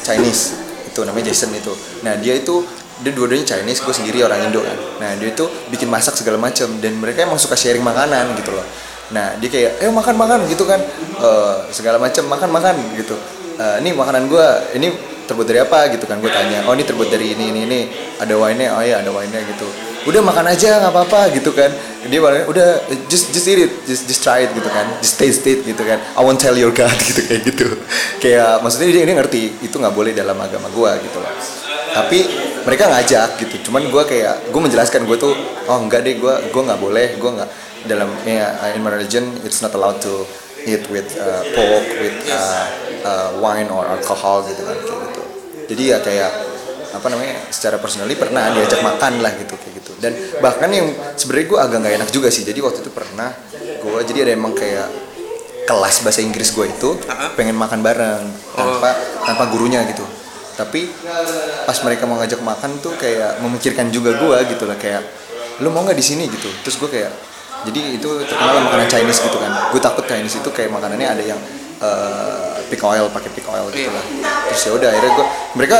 Chinese 0.06 0.54
itu 0.86 1.02
namanya 1.06 1.34
Jason 1.34 1.50
itu. 1.54 1.74
Nah 2.06 2.14
dia 2.22 2.38
itu 2.38 2.62
dia 3.00 3.16
dua-duanya 3.16 3.48
Chinese, 3.48 3.80
gue 3.82 3.96
sendiri 3.96 4.22
orang 4.22 4.52
Indo 4.52 4.60
kan. 4.62 4.78
Nah 5.00 5.16
dia 5.16 5.32
itu 5.32 5.48
bikin 5.72 5.88
masak 5.88 6.20
segala 6.20 6.38
macam 6.38 6.68
dan 6.84 6.94
mereka 7.00 7.24
emang 7.24 7.40
suka 7.40 7.56
sharing 7.56 7.82
makanan 7.82 8.36
gitu 8.36 8.52
loh. 8.52 8.66
Nah 9.10 9.40
dia 9.42 9.50
kayak, 9.50 9.72
eh 9.82 9.90
makan 9.90 10.16
makan 10.20 10.40
gitu 10.52 10.68
kan, 10.70 10.78
Eh, 11.20 11.56
segala 11.76 12.00
macam 12.00 12.24
makan 12.32 12.50
makan 12.52 12.76
gitu. 12.96 13.16
Eh, 13.60 13.76
ini 13.84 13.92
makanan 13.92 14.32
gue, 14.32 14.48
ini 14.80 14.88
terbuat 15.30 15.46
dari 15.46 15.62
apa 15.62 15.94
gitu 15.94 16.10
kan 16.10 16.18
gue 16.18 16.32
tanya 16.34 16.66
oh 16.66 16.74
ini 16.74 16.82
terbuat 16.82 17.14
dari 17.14 17.38
ini 17.38 17.54
ini 17.54 17.60
ini 17.70 17.80
ada 18.18 18.34
wine 18.34 18.66
oh 18.74 18.82
iya 18.82 19.06
ada 19.06 19.14
wine 19.14 19.30
gitu. 19.30 19.70
Udah 20.10 20.26
makan 20.26 20.50
aja 20.50 20.82
nggak 20.82 20.90
apa-apa 20.96 21.30
gitu 21.38 21.54
kan. 21.54 21.70
Dia 22.10 22.18
bilang 22.18 22.50
udah 22.50 22.82
just 23.06 23.30
just 23.30 23.46
eat 23.46 23.62
it 23.62 23.72
just 23.86 24.10
just 24.10 24.26
try 24.26 24.42
it 24.42 24.52
gitu 24.58 24.66
kan. 24.74 24.90
Just 25.06 25.22
taste 25.22 25.46
it 25.46 25.62
gitu 25.62 25.84
kan. 25.86 26.02
I 26.18 26.22
won't 26.26 26.42
tell 26.42 26.58
your 26.58 26.74
God 26.74 26.90
gitu 27.14 27.22
kayak 27.30 27.42
gitu. 27.46 27.68
Kayak 28.18 28.66
maksudnya 28.66 28.90
dia, 28.90 29.04
dia 29.06 29.16
ngerti 29.16 29.42
itu 29.62 29.76
nggak 29.78 29.94
boleh 29.94 30.18
dalam 30.18 30.40
agama 30.42 30.72
gue 30.74 30.92
gitu 31.06 31.18
loh. 31.22 31.34
Tapi 31.94 32.20
mereka 32.66 32.90
ngajak 32.90 33.30
gitu. 33.46 33.70
Cuman 33.70 33.86
gue 33.86 34.04
kayak 34.10 34.50
gue 34.50 34.62
menjelaskan 34.66 35.06
gue 35.06 35.18
tuh 35.20 35.36
oh 35.70 35.78
enggak 35.78 36.02
deh 36.02 36.18
gue 36.18 36.34
gue 36.50 36.62
nggak 36.66 36.80
boleh 36.82 37.20
gue 37.22 37.32
nggak 37.38 37.50
dalam 37.88 38.12
ya, 38.28 38.76
in 38.76 38.84
my 38.84 38.92
religion 38.92 39.24
it's 39.48 39.64
not 39.64 39.72
allowed 39.72 40.04
to 40.04 40.28
eat 40.68 40.84
with 40.92 41.16
uh, 41.16 41.44
pork 41.56 41.88
with 42.04 42.18
uh, 42.28 42.68
uh, 43.06 43.30
wine 43.40 43.72
or 43.72 43.88
alcohol 43.88 44.44
gitu 44.44 44.60
kan 44.68 44.76
gitu 44.76 44.96
jadi 45.70 45.84
ya 45.96 45.98
kayak 46.02 46.32
apa 46.90 47.08
namanya 47.14 47.38
secara 47.54 47.78
personally 47.78 48.18
pernah 48.18 48.50
diajak 48.50 48.82
makan 48.82 49.22
lah 49.22 49.30
gitu 49.38 49.54
kayak 49.54 49.74
gitu. 49.78 49.92
Dan 50.02 50.18
bahkan 50.42 50.70
yang 50.74 50.90
sebenarnya 51.14 51.46
gue 51.46 51.60
agak 51.62 51.78
nggak 51.86 51.96
enak 52.02 52.10
juga 52.10 52.28
sih. 52.34 52.42
Jadi 52.42 52.58
waktu 52.66 52.82
itu 52.82 52.90
pernah 52.90 53.30
gue 53.54 54.00
jadi 54.10 54.26
ada 54.26 54.32
emang 54.34 54.58
kayak 54.58 54.90
kelas 55.70 56.02
bahasa 56.02 56.26
Inggris 56.26 56.50
gue 56.50 56.66
itu 56.66 56.98
pengen 57.38 57.54
makan 57.54 57.86
bareng 57.86 58.26
tanpa 58.58 58.90
tanpa 59.22 59.44
gurunya 59.54 59.86
gitu. 59.86 60.02
Tapi 60.58 60.90
pas 61.64 61.78
mereka 61.86 62.10
mau 62.10 62.18
ngajak 62.18 62.42
makan 62.42 62.82
tuh 62.82 62.98
kayak 62.98 63.38
memikirkan 63.46 63.94
juga 63.94 64.18
gue 64.18 64.38
gitu 64.50 64.66
lah 64.66 64.76
kayak 64.76 65.06
lu 65.62 65.70
mau 65.70 65.86
nggak 65.86 65.96
di 65.96 66.04
sini? 66.04 66.26
gitu. 66.26 66.50
Terus 66.66 66.76
gue 66.82 66.90
kayak 66.90 67.12
jadi 67.70 68.02
itu 68.02 68.10
terkenal 68.26 68.66
makanan 68.66 68.90
Chinese 68.90 69.22
gitu 69.22 69.38
kan. 69.38 69.52
Gue 69.70 69.78
takut 69.78 70.04
Chinese 70.10 70.42
itu 70.42 70.50
kayak 70.50 70.74
makanannya 70.74 71.06
ada 71.06 71.24
yang 71.24 71.40
uh, 71.82 72.60
pig 72.68 72.82
oil 72.84 73.08
pakai 73.10 73.30
pig 73.34 73.46
oil 73.48 73.68
gitu 73.72 73.88
Iya. 73.88 73.96
lah. 73.96 74.06
Terus 74.52 74.62
ya 74.68 74.72
udah 74.76 74.88
akhirnya 74.92 75.12
gue 75.16 75.28
mereka 75.58 75.80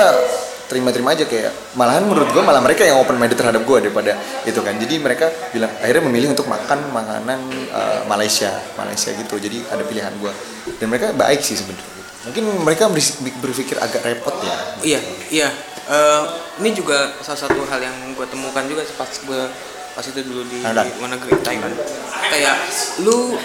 terima-terima 0.70 1.18
aja 1.18 1.26
kayak 1.26 1.50
malahan 1.74 2.06
menurut 2.06 2.30
gue 2.30 2.44
malah 2.46 2.62
mereka 2.62 2.86
yang 2.86 3.02
open 3.02 3.18
minded 3.18 3.42
terhadap 3.42 3.66
gue 3.66 3.78
daripada 3.90 4.14
itu 4.46 4.60
kan. 4.62 4.78
Jadi 4.78 4.96
mereka 5.02 5.30
bilang 5.50 5.72
akhirnya 5.82 6.04
memilih 6.06 6.30
untuk 6.34 6.46
makan 6.46 6.94
makanan 6.94 7.40
uh, 7.74 8.02
Malaysia 8.06 8.54
Malaysia 8.78 9.10
gitu. 9.14 9.36
Jadi 9.42 9.66
ada 9.70 9.82
pilihan 9.82 10.14
gue 10.18 10.32
dan 10.78 10.86
mereka 10.90 11.12
baik 11.14 11.42
sih 11.42 11.58
sebenarnya. 11.58 11.98
Mungkin 12.20 12.44
mereka 12.68 12.92
berpikir 13.42 13.80
agak 13.80 14.04
repot 14.04 14.36
ya. 14.44 14.56
Iya, 14.84 15.00
iya. 15.32 15.50
Eh, 15.90 16.24
ini 16.62 16.70
juga 16.78 17.18
salah 17.26 17.50
satu 17.50 17.66
hal 17.66 17.82
yang 17.82 18.14
gue 18.14 18.28
temukan 18.30 18.62
juga 18.70 18.86
pas 18.94 19.10
gue 19.10 19.42
pas 20.00 20.08
itu 20.08 20.24
dulu 20.24 20.48
di 20.48 20.64
mana 20.64 20.88
negeri 21.12 21.36
Thailand. 21.44 21.76
Kayak 22.32 22.56
lu 23.04 23.36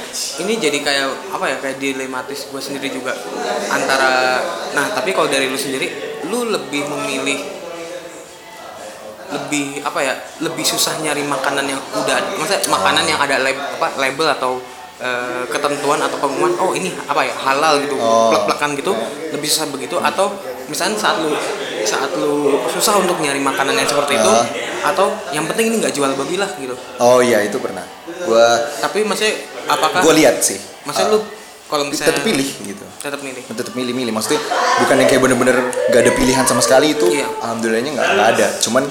ini 0.46 0.54
jadi 0.62 0.78
kayak 0.86 1.34
apa 1.34 1.50
ya 1.50 1.56
kayak 1.58 1.82
dilematis 1.82 2.46
gue 2.46 2.62
sendiri 2.62 2.94
juga 2.94 3.10
antara 3.74 4.38
nah 4.70 4.86
tapi 4.94 5.10
kalau 5.10 5.26
dari 5.26 5.50
lu 5.50 5.58
sendiri 5.58 5.90
lu 6.30 6.46
lebih 6.46 6.86
memilih 6.86 7.42
lebih 9.34 9.82
apa 9.82 9.98
ya 9.98 10.14
lebih 10.46 10.62
susah 10.62 10.94
nyari 11.02 11.26
makanan 11.26 11.66
yang 11.66 11.82
udah 11.90 12.22
maksudnya 12.38 12.70
makanan 12.70 13.02
yang 13.02 13.18
ada 13.18 13.42
lab, 13.42 13.58
apa 13.58 13.88
label 13.98 14.28
atau 14.30 14.62
eh, 15.02 15.42
ketentuan 15.50 15.98
atau 16.06 16.22
pengumuman 16.22 16.54
oh 16.62 16.70
ini 16.70 16.94
apa 17.10 17.26
ya 17.26 17.34
halal 17.34 17.82
gitu 17.82 17.98
Oh. 17.98 18.30
plek-plekan 18.30 18.78
gitu 18.78 18.94
lebih 19.34 19.48
susah 19.50 19.66
begitu 19.74 19.98
atau 19.98 20.30
misalnya 20.70 20.94
saat 21.02 21.18
lu 21.18 21.34
saat 21.84 22.10
lu 22.16 22.58
susah 22.68 22.98
untuk 22.98 23.20
nyari 23.20 23.38
makanan 23.38 23.76
yang 23.76 23.86
seperti 23.86 24.16
itu 24.16 24.30
Ah. 24.30 24.44
atau 24.90 25.12
yang 25.30 25.44
penting 25.46 25.70
ini 25.72 25.76
nggak 25.80 25.94
jual 25.94 26.10
babi 26.12 26.36
lah 26.36 26.50
gitu. 26.56 26.74
Oh 26.98 27.20
iya 27.20 27.40
itu 27.40 27.56
pernah. 27.60 27.84
Gue 28.04 28.46
tapi 28.80 29.04
maksudnya 29.04 29.36
apakah 29.68 30.00
gue 30.02 30.14
lihat 30.18 30.40
sih. 30.40 30.58
maksudnya 30.84 31.16
lu 31.16 31.20
kalau 31.64 31.88
misalnya 31.88 32.12
tetap 32.16 32.24
pilih 32.24 32.48
gitu. 32.60 32.84
Tetap 33.00 33.20
milih. 33.24 33.42
Tetap 33.48 33.72
milih-milih. 33.72 34.12
Maksudnya 34.12 34.40
bukan 34.84 34.94
yang 35.00 35.08
kayak 35.08 35.22
bener-bener 35.24 35.56
gak 35.88 36.00
ada 36.04 36.12
pilihan 36.12 36.44
sama 36.44 36.60
sekali 36.60 36.92
itu 36.92 37.08
Iya. 37.08 37.24
alhamdulillahnya 37.40 37.90
nggak 37.96 38.08
ada. 38.36 38.46
Cuman 38.60 38.84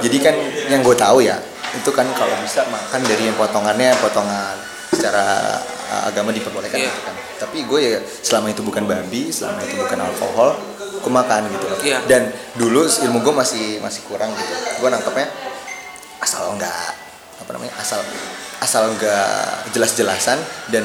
jadi 0.00 0.16
kan 0.20 0.34
yang 0.68 0.80
gue 0.84 0.96
tahu 0.96 1.24
ya 1.24 1.36
itu 1.70 1.90
kan 1.94 2.06
kalau 2.12 2.34
bisa 2.42 2.66
makan 2.66 3.00
dari 3.06 3.30
yang 3.30 3.36
potongannya 3.38 3.94
potongan 4.02 4.58
secara 4.90 5.54
uh, 5.86 6.08
agama 6.10 6.34
diperbolehkan 6.34 6.76
Iya. 6.76 6.90
gitu 6.90 7.00
kan 7.06 7.14
tapi 7.40 7.64
gue 7.64 7.80
ya 7.80 7.98
selama 8.20 8.52
itu 8.52 8.60
bukan 8.60 8.84
babi 8.84 9.30
selama 9.30 9.64
itu 9.64 9.78
bukan 9.78 9.98
alkohol 10.02 10.50
gue 11.00 11.12
makan 11.12 11.40
gitu. 11.48 11.64
Loh 11.66 11.78
Iya. 11.80 11.98
dan 12.04 12.28
dulu 12.54 12.84
ilmu 12.84 13.18
gue 13.24 13.34
masih 13.34 13.64
masih 13.80 14.04
kurang 14.06 14.30
gitu. 14.36 14.54
Gue 14.78 14.88
nangkepnya 14.88 15.26
asal 16.20 16.52
enggak 16.52 16.94
apa 17.40 17.50
namanya 17.56 17.72
asal 17.80 18.00
asal 18.60 18.92
enggak 18.92 19.64
jelas-jelasan 19.72 20.36
dan 20.68 20.84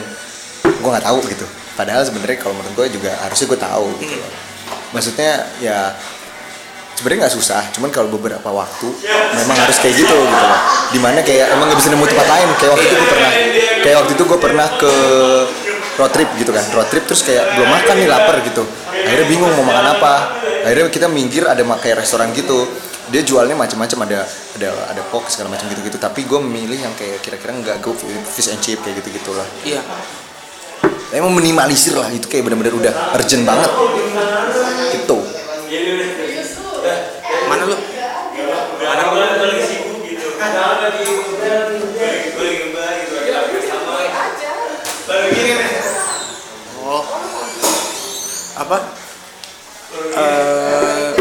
gue 0.64 0.90
nggak 0.90 1.06
tahu 1.06 1.20
gitu. 1.28 1.46
Padahal 1.76 2.08
sebenarnya 2.08 2.40
kalau 2.40 2.56
menurut 2.56 2.74
gue 2.74 2.96
juga 2.96 3.12
harusnya 3.20 3.46
gue 3.52 3.60
tahu 3.60 3.88
gitu 4.00 4.16
loh. 4.16 4.32
Maksudnya 4.96 5.32
ya 5.60 5.92
sebenarnya 6.96 7.28
nggak 7.28 7.36
susah. 7.36 7.68
Cuman 7.76 7.92
kalau 7.92 8.08
beberapa 8.08 8.48
waktu 8.48 8.88
memang 9.36 9.58
harus 9.60 9.76
kayak 9.84 10.00
gitu 10.00 10.16
gitu 10.16 10.46
loh. 10.48 10.62
Di 10.96 11.00
mana 11.04 11.20
kayak 11.20 11.52
emang 11.52 11.68
nggak 11.68 11.80
bisa 11.84 11.92
nemu 11.92 12.06
tempat 12.08 12.28
lain. 12.32 12.50
Kayak 12.56 12.72
waktu 12.72 12.86
itu 12.88 12.96
gue 12.96 13.10
pernah 13.12 13.32
kayak 13.84 13.98
waktu 14.00 14.12
itu 14.16 14.24
gue 14.24 14.40
pernah 14.40 14.68
ke 14.80 14.94
road 15.96 16.12
trip 16.12 16.30
gitu 16.40 16.52
kan. 16.52 16.64
Road 16.76 16.88
trip 16.92 17.04
terus 17.08 17.22
kayak 17.24 17.56
belum 17.60 17.70
makan 17.72 17.96
nih 18.00 18.08
lapar 18.08 18.36
gitu. 18.44 18.64
Akhirnya 18.92 19.28
bingung 19.28 19.52
mau 19.56 19.66
makan 19.68 19.86
apa. 20.00 20.14
Akhirnya 20.66 20.92
kita 20.92 21.08
minggir 21.08 21.44
ada 21.48 21.62
kayak 21.62 22.04
restoran 22.04 22.32
gitu. 22.36 22.68
Dia 23.06 23.22
jualnya 23.22 23.54
macam-macam 23.54 24.10
ada 24.10 24.26
ada 24.58 24.70
ada 24.90 25.02
pok 25.14 25.30
segala 25.30 25.54
macam 25.54 25.70
gitu-gitu. 25.70 25.98
Tapi 26.02 26.26
gue 26.26 26.40
memilih 26.42 26.90
yang 26.90 26.94
kayak 26.98 27.22
kira-kira 27.22 27.54
nggak 27.54 27.76
gue 27.84 27.94
fish 28.26 28.50
and 28.50 28.62
chip 28.62 28.82
kayak 28.82 29.00
gitu 29.04 29.22
gitulah 29.22 29.46
iya. 29.62 29.82
Emang 31.14 31.32
minimalisir 31.32 31.96
lah 31.96 32.10
itu 32.12 32.26
kayak 32.28 32.50
bener-bener 32.50 32.76
udah 32.76 32.94
urgent 33.16 33.46
banget. 33.46 33.72
Gitu. 34.92 35.18
Mana 37.46 37.62
lu 37.70 37.76
oh 46.96 47.04
apa 48.56 48.78
eh 50.14 51.12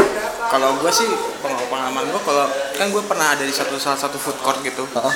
kalau 0.45 0.77
gue 0.77 0.91
sih 0.93 1.09
peng- 1.39 1.67
pengalaman 1.67 2.05
gue 2.05 2.21
kalau 2.21 2.45
kan 2.73 2.87
gue 2.87 3.03
pernah 3.03 3.27
ada 3.29 3.43
di 3.43 3.51
satu 3.51 3.75
salah 3.75 3.97
satu 3.97 4.15
food 4.15 4.39
court 4.39 4.59
gitu 4.61 4.83
Heeh. 4.85 5.15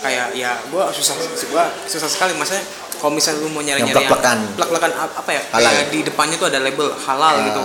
kayak 0.00 0.26
ya 0.32 0.54
gue 0.64 0.82
susah 0.92 1.14
gue 1.18 1.64
susah 1.86 2.08
sekali 2.08 2.32
maksudnya 2.34 2.62
kalau 2.96 3.10
misalnya 3.10 3.40
lu 3.40 3.48
mau 3.48 3.60
nyari 3.60 3.80
Yang 3.80 3.88
nyari 3.88 3.96
plek-plekan. 4.04 4.38
plek-plekan 4.54 4.92
ap- 4.94 5.16
apa 5.16 5.30
ya 5.32 5.42
Halal. 5.50 5.70
kayak 5.70 5.86
di 5.88 6.00
depannya 6.04 6.36
tuh 6.36 6.48
ada 6.48 6.58
label 6.60 6.88
halal 6.98 7.32
Ah. 7.32 7.42
gitu 7.42 7.60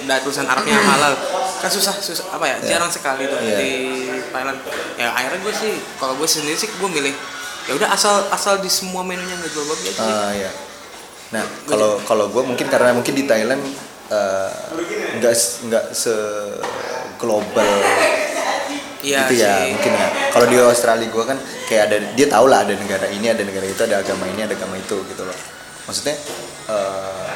ada 0.00 0.14
tulisan 0.18 0.46
Arabnya 0.46 0.76
halal 0.76 1.12
kan 1.58 1.68
susah 1.68 1.92
susah 1.94 2.24
apa 2.30 2.44
ya 2.46 2.56
Iya. 2.56 2.68
jarang 2.74 2.88
sekali 2.88 3.24
tuh 3.24 3.36
Iya. 3.38 3.56
di 3.56 3.70
Thailand 4.30 4.58
ya 4.96 5.08
akhirnya 5.10 5.38
gue 5.38 5.54
sih 5.54 5.72
kalau 5.96 6.16
gue 6.16 6.24
sendiri 6.26 6.56
sih 6.56 6.68
gue 6.70 6.88
milih 6.88 7.12
ya 7.66 7.76
udah 7.76 7.88
asal 7.90 8.24
asal 8.28 8.56
di 8.56 8.70
semua 8.70 9.02
menunya 9.02 9.34
nggak 9.34 9.50
jual 9.50 9.66
babi 9.66 9.84
aja 9.86 10.00
sih. 10.00 10.08
Ah, 10.08 10.32
iya. 10.32 10.50
Nah, 11.28 11.44
kalau 11.68 12.00
kalau 12.02 12.32
gue 12.32 12.40
mungkin 12.40 12.66
karena 12.66 12.96
mungkin 12.96 13.12
di 13.12 13.28
Thailand 13.28 13.60
eh, 14.08 14.50
nggak 15.20 15.34
s- 15.34 15.60
nggak 15.68 15.84
se 15.92 16.14
global 17.20 17.68
iya 19.04 19.28
gitu 19.28 19.34
ya 19.36 19.52
sih. 19.66 19.76
mungkin 19.76 19.92
ya. 19.92 20.08
Kalau 20.32 20.46
di 20.48 20.56
Australia 20.56 21.06
gue 21.06 21.24
kan 21.24 21.38
kayak 21.68 21.82
ada 21.92 21.96
dia 22.16 22.26
tahu 22.26 22.48
lah 22.48 22.64
ada 22.64 22.72
negara 22.72 23.06
ini 23.12 23.28
ada 23.28 23.44
negara 23.44 23.66
itu 23.68 23.82
ada 23.84 24.00
agama 24.00 24.24
ini 24.26 24.40
ada 24.42 24.56
agama 24.56 24.80
itu 24.80 24.96
gitu 25.04 25.22
loh. 25.22 25.36
Maksudnya 25.84 26.16
eh, 26.72 27.26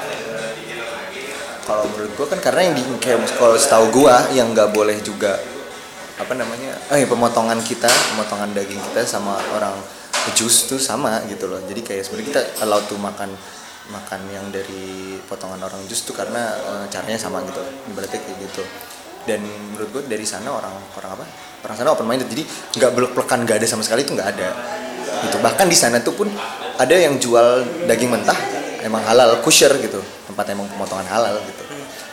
kalau 1.63 1.85
menurut 1.87 2.13
gue 2.17 2.27
kan 2.27 2.41
karena 2.43 2.61
yang 2.71 2.75
di 2.75 2.83
kayak 2.99 3.23
kalau 3.37 3.55
setahu 3.55 3.87
gue 3.93 4.15
yang 4.35 4.51
nggak 4.51 4.73
boleh 4.73 4.99
juga 5.05 5.39
apa 6.19 6.33
namanya 6.33 6.77
eh 6.93 7.05
pemotongan 7.05 7.59
kita 7.61 7.89
pemotongan 8.15 8.53
daging 8.53 8.79
kita 8.93 9.03
sama 9.05 9.39
orang 9.55 9.75
jus 10.39 10.71
tuh 10.71 10.79
sama 10.79 11.19
gitu 11.27 11.51
loh 11.51 11.59
jadi 11.67 11.81
kayak 11.83 12.03
sebenarnya 12.07 12.29
kita 12.31 12.43
allowed 12.63 12.87
tuh 12.87 12.99
makan 13.01 13.35
makan 13.91 14.21
yang 14.31 14.47
dari 14.55 15.19
potongan 15.27 15.59
orang 15.59 15.83
jus 15.91 16.07
tuh 16.07 16.15
karena 16.15 16.55
eh, 16.55 16.85
caranya 16.87 17.19
sama 17.19 17.43
gitu 17.43 17.59
ibaratnya 17.91 18.21
kayak 18.23 18.39
gitu. 18.47 18.63
Dan 19.23 19.43
menurut 19.47 19.89
gue 19.95 20.03
dari 20.11 20.27
sana 20.27 20.51
orang 20.51 20.75
orang 20.99 21.11
apa? 21.19 21.25
Orang 21.63 21.77
sana 21.79 21.95
open 21.95 22.07
minded 22.07 22.27
jadi 22.27 22.43
nggak 22.79 22.91
belok 22.95 23.13
belekan 23.15 23.47
nggak 23.47 23.63
ada 23.63 23.67
sama 23.67 23.83
sekali 23.87 24.03
itu 24.03 24.15
nggak 24.15 24.29
ada. 24.35 24.49
Gitu. 25.27 25.37
Bahkan 25.39 25.67
di 25.71 25.79
sana 25.79 26.03
tuh 26.03 26.15
pun 26.15 26.27
ada 26.79 26.95
yang 26.95 27.19
jual 27.23 27.63
daging 27.87 28.11
mentah 28.11 28.35
emang 28.83 29.03
halal 29.07 29.39
kosher 29.43 29.71
gitu. 29.79 30.03
Tempat 30.27 30.55
emang 30.55 30.67
pemotongan 30.75 31.07
halal 31.07 31.39
gitu. 31.43 31.63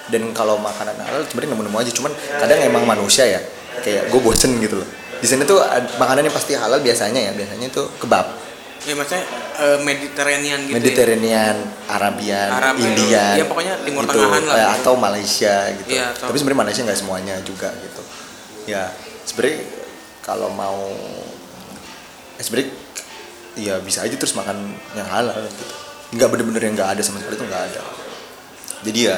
Dan 0.10 0.34
kalau 0.34 0.58
makanan 0.62 0.98
halal 1.02 1.22
sebenarnya 1.26 1.54
nemu-nemu 1.58 1.78
aja. 1.82 1.92
Cuman 1.94 2.12
kadang 2.14 2.62
emang 2.62 2.86
manusia 2.86 3.26
ya 3.26 3.42
kayak 3.82 4.14
gue 4.14 4.22
bosen 4.22 4.58
gitu 4.62 4.78
loh. 4.78 4.90
Di 5.18 5.26
sana 5.26 5.50
tuh 5.50 5.62
ad- 5.62 5.98
makanan 5.98 6.30
yang 6.30 6.36
pasti 6.36 6.54
halal 6.54 6.78
biasanya 6.82 7.30
ya. 7.30 7.32
Biasanya 7.34 7.74
tuh 7.74 7.90
kebab 7.98 8.49
ya 8.80 8.94
maksudnya 8.94 9.24
eh, 9.58 9.78
Mediterranean 9.82 10.60
gitu 10.62 10.72
ya? 10.72 10.78
Mediterranean 10.78 11.56
Arabian 11.86 12.50
Arab, 12.50 12.76
Indian 12.78 13.36
ya, 13.36 13.46
pokoknya 13.46 13.76
Timur 13.82 14.04
gitu. 14.04 14.14
Tengahan 14.16 14.44
lah 14.44 14.56
Eh, 14.56 14.62
gitu. 14.62 14.76
atau 14.78 14.94
Malaysia 14.96 15.56
gitu. 15.74 15.90
Iya, 15.90 16.06
atau- 16.10 16.28
tapi 16.28 16.38
sebenarnya 16.38 16.62
Malaysia 16.62 16.82
nggak 16.84 17.00
semuanya 17.00 17.36
juga 17.42 17.70
gitu. 17.76 18.02
Ya 18.66 18.84
sebenarnya 19.24 19.60
kalau 20.22 20.50
mau 20.50 20.80
eh, 22.36 22.42
sebenarnya 22.42 22.70
ya 23.56 23.76
bisa 23.80 24.02
aja 24.02 24.16
terus 24.16 24.32
makan 24.34 24.58
yang 24.94 25.08
halal 25.08 25.36
gitu. 25.44 25.64
Nggak 26.12 26.28
bener-bener 26.30 26.62
yang 26.64 26.74
nggak 26.74 26.90
ada 26.96 27.02
sama 27.02 27.20
sekali 27.20 27.36
itu 27.36 27.46
nggak 27.46 27.64
ada. 27.68 27.82
Jadi 28.80 29.00
ya 29.02 29.18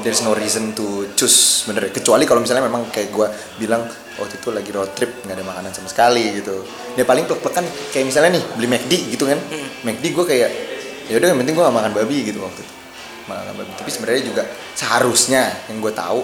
there's 0.00 0.20
no 0.20 0.32
reason 0.32 0.72
to 0.72 0.86
choose 1.12 1.64
bener. 1.64 1.88
Kecuali 1.90 2.24
kalau 2.24 2.40
misalnya 2.40 2.64
memang 2.64 2.88
kayak 2.88 3.10
gue 3.10 3.26
bilang 3.58 3.84
waktu 4.16 4.34
itu 4.40 4.48
lagi 4.52 4.70
road 4.72 4.90
trip 4.96 5.24
nggak 5.24 5.36
ada 5.36 5.44
makanan 5.44 5.70
sama 5.76 5.88
sekali 5.88 6.40
gitu. 6.40 6.64
Dia 6.96 7.04
paling 7.04 7.24
plek 7.28 7.52
kan 7.52 7.66
kayak 7.92 8.04
misalnya 8.08 8.40
nih 8.40 8.44
beli 8.56 8.68
McD 8.68 8.92
gitu 9.12 9.24
kan. 9.28 9.38
McD 9.84 10.04
gue 10.12 10.24
kayak 10.24 10.50
ya 11.06 11.14
udah 11.20 11.28
yang 11.30 11.38
penting 11.38 11.54
gue 11.54 11.64
gak 11.64 11.76
makan 11.76 11.92
babi 11.94 12.18
gitu 12.26 12.40
waktu 12.42 12.60
itu. 12.64 12.74
Makan 13.30 13.44
babi. 13.54 13.70
Tapi 13.78 13.90
sebenarnya 13.92 14.22
juga 14.24 14.42
seharusnya 14.74 15.42
yang 15.70 15.78
gue 15.78 15.92
tahu 15.94 16.20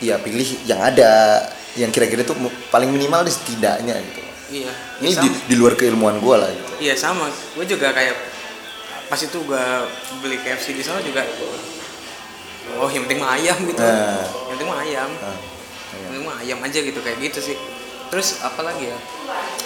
ya 0.00 0.16
pilih 0.16 0.48
yang 0.64 0.80
ada 0.80 1.44
yang 1.76 1.92
kira-kira 1.92 2.24
tuh 2.26 2.34
paling 2.72 2.90
minimal 2.90 3.22
deh 3.22 3.30
setidaknya 3.30 3.94
gitu. 4.00 4.20
Iya 4.50 4.72
ini 4.98 5.14
ya 5.14 5.22
di, 5.22 5.28
di 5.46 5.54
luar 5.54 5.78
keilmuan 5.78 6.18
gue 6.18 6.36
lah 6.36 6.50
gitu. 6.50 6.72
Iya 6.82 6.94
sama, 6.98 7.30
gue 7.30 7.64
juga 7.64 7.94
kayak 7.94 8.16
pas 9.06 9.18
itu 9.18 9.38
gue 9.42 9.64
beli 10.22 10.38
KFC 10.42 10.74
di 10.74 10.82
sana 10.86 11.02
juga, 11.02 11.22
oh 12.78 12.86
yang 12.90 13.06
penting 13.06 13.18
mah 13.18 13.34
ayam 13.34 13.58
gitu, 13.66 13.82
Nah. 13.82 14.22
yang 14.22 14.50
penting 14.54 14.68
mah 14.70 14.78
ayam, 14.86 15.10
Nah, 15.18 15.38
penting 15.92 16.22
mah 16.22 16.36
ayam 16.38 16.58
aja 16.58 16.78
gitu 16.78 16.98
kayak 16.98 17.18
gitu 17.20 17.40
sih. 17.42 17.56
Terus 18.08 18.40
apa 18.40 18.60
lagi 18.60 18.90
ya? 18.90 18.98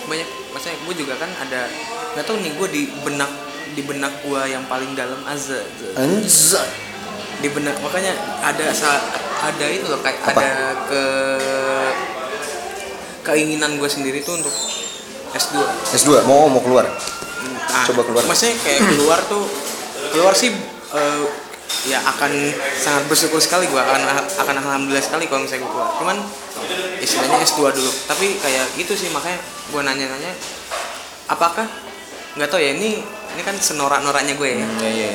Banyak, 0.04 0.28
maksudnya 0.52 0.76
gue 0.80 0.94
juga 0.96 1.14
kan 1.16 1.30
ada, 1.38 1.64
nggak 2.12 2.24
tahu 2.24 2.36
nih 2.38 2.52
gue 2.54 2.68
di 2.68 2.82
benak 3.00 3.32
di 3.72 3.82
benak 3.82 4.12
gue 4.22 4.42
yang 4.46 4.62
paling 4.64 4.94
dalam 4.94 5.18
azza 5.24 5.58
Anjay. 5.96 6.62
di 7.42 7.48
benak 7.50 7.74
makanya 7.82 8.14
ada 8.38 8.70
ada 9.42 9.66
itu 9.66 9.82
loh 9.84 9.98
kayak 9.98 10.22
Apa? 10.22 10.30
ada 10.30 10.52
ke 10.86 11.02
keinginan 13.24 13.80
gue 13.80 13.88
sendiri 13.88 14.22
tuh 14.22 14.38
untuk 14.38 14.54
S2 15.34 15.54
S2 15.90 16.22
mau 16.24 16.46
mau 16.46 16.62
keluar 16.62 16.86
Nah, 17.44 17.82
Coba 17.90 18.06
keluar. 18.06 18.22
maksudnya 18.24 18.54
kayak 18.62 18.86
keluar 18.94 19.18
tuh 19.26 19.44
keluar 20.14 20.30
sih 20.30 20.54
eh, 20.94 21.22
ya 21.84 21.98
akan 22.00 22.32
sangat 22.78 23.04
bersyukur 23.10 23.42
sekali 23.42 23.68
gua 23.68 23.84
akan 23.84 24.02
akan 24.40 24.54
alhamdulillah 24.62 25.04
sekali 25.04 25.26
kalau 25.26 25.44
misalnya 25.44 25.66
gua 25.66 25.72
keluar. 25.72 25.88
Cuman 26.00 26.16
istilahnya 27.02 27.38
S2 27.42 27.60
dulu. 27.74 27.92
Tapi 28.08 28.26
kayak 28.38 28.66
gitu 28.78 28.94
sih 28.96 29.08
makanya 29.10 29.38
gua 29.74 29.82
nanya-nanya 29.84 30.32
apakah 31.28 31.66
nggak 32.34 32.48
tahu 32.50 32.60
ya 32.60 32.74
ini 32.74 33.00
ini 33.34 33.42
kan 33.42 33.56
senorak-noraknya 33.58 34.34
gue 34.38 34.50
ya. 34.50 34.66
Iya 34.82 34.90
iya. 34.90 35.10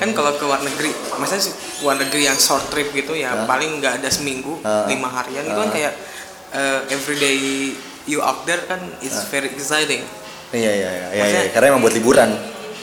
Kan 0.00 0.16
kalau 0.16 0.34
ke 0.34 0.42
luar 0.42 0.60
negeri 0.64 0.90
maksudnya 1.20 1.42
sih 1.46 1.54
luar 1.84 2.00
negeri 2.00 2.26
yang 2.26 2.38
short 2.38 2.68
trip 2.72 2.90
gitu 2.90 3.14
ya 3.14 3.32
Hah? 3.32 3.46
paling 3.46 3.78
nggak 3.78 4.02
ada 4.02 4.08
seminggu 4.10 4.58
lima 4.90 5.08
harian 5.08 5.46
itu 5.46 5.58
kan 5.58 5.70
kayak 5.70 5.92
eh, 6.52 6.80
everyday 6.90 7.38
you 8.08 8.18
out 8.18 8.42
there 8.48 8.60
kan 8.66 8.80
it's 9.04 9.22
very 9.30 9.52
exciting. 9.52 10.02
Iya 10.52 10.72
iya 10.74 10.90
iya 10.90 11.08
iya, 11.16 11.24
iya. 11.28 11.40
Karena 11.54 11.76
emang 11.76 11.86
buat 11.86 11.96
liburan. 11.96 12.34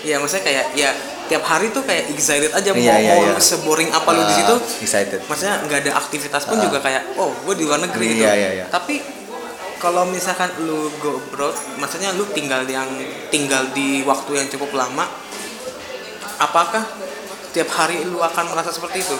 Ya 0.02 0.16
maksudnya 0.18 0.48
kayak 0.48 0.66
ya 0.74 0.92
tiap 1.30 1.46
hari 1.46 1.70
tuh 1.70 1.82
kayak 1.82 2.10
excited 2.10 2.50
aja 2.50 2.70
mau 2.70 2.82
Iya, 2.82 2.94
mau 3.08 3.22
iya. 3.22 3.32
lu 3.32 3.40
seboring 3.40 3.90
apa 3.90 4.10
lu 4.10 4.22
di 4.26 4.34
situ 4.34 4.56
excited 4.82 5.22
maksudnya 5.24 5.62
nggak 5.64 5.80
ada 5.86 5.92
aktivitas 5.96 6.44
pun 6.44 6.58
Ah. 6.58 6.64
juga 6.66 6.78
kayak 6.80 7.16
oh 7.16 7.30
gue 7.40 7.54
di 7.56 7.64
luar 7.64 7.80
negeri 7.80 8.06
gitu 8.12 8.26
Iya, 8.26 8.34
iya, 8.34 8.50
iya. 8.52 8.66
tapi 8.68 8.98
kalau 9.78 10.04
misalkan 10.04 10.50
lu 10.60 10.90
go 10.98 11.16
abroad 11.16 11.54
maksudnya 11.78 12.12
lu 12.12 12.26
tinggal 12.28 12.66
yang 12.66 12.90
tinggal 13.30 13.64
di 13.72 14.02
waktu 14.04 14.32
yang 14.36 14.48
cukup 14.50 14.74
lama 14.76 15.06
apakah 16.38 16.84
tiap 17.52 17.70
hari 17.70 18.04
lu 18.04 18.20
akan 18.20 18.50
merasa 18.50 18.70
seperti 18.70 19.02
itu 19.02 19.16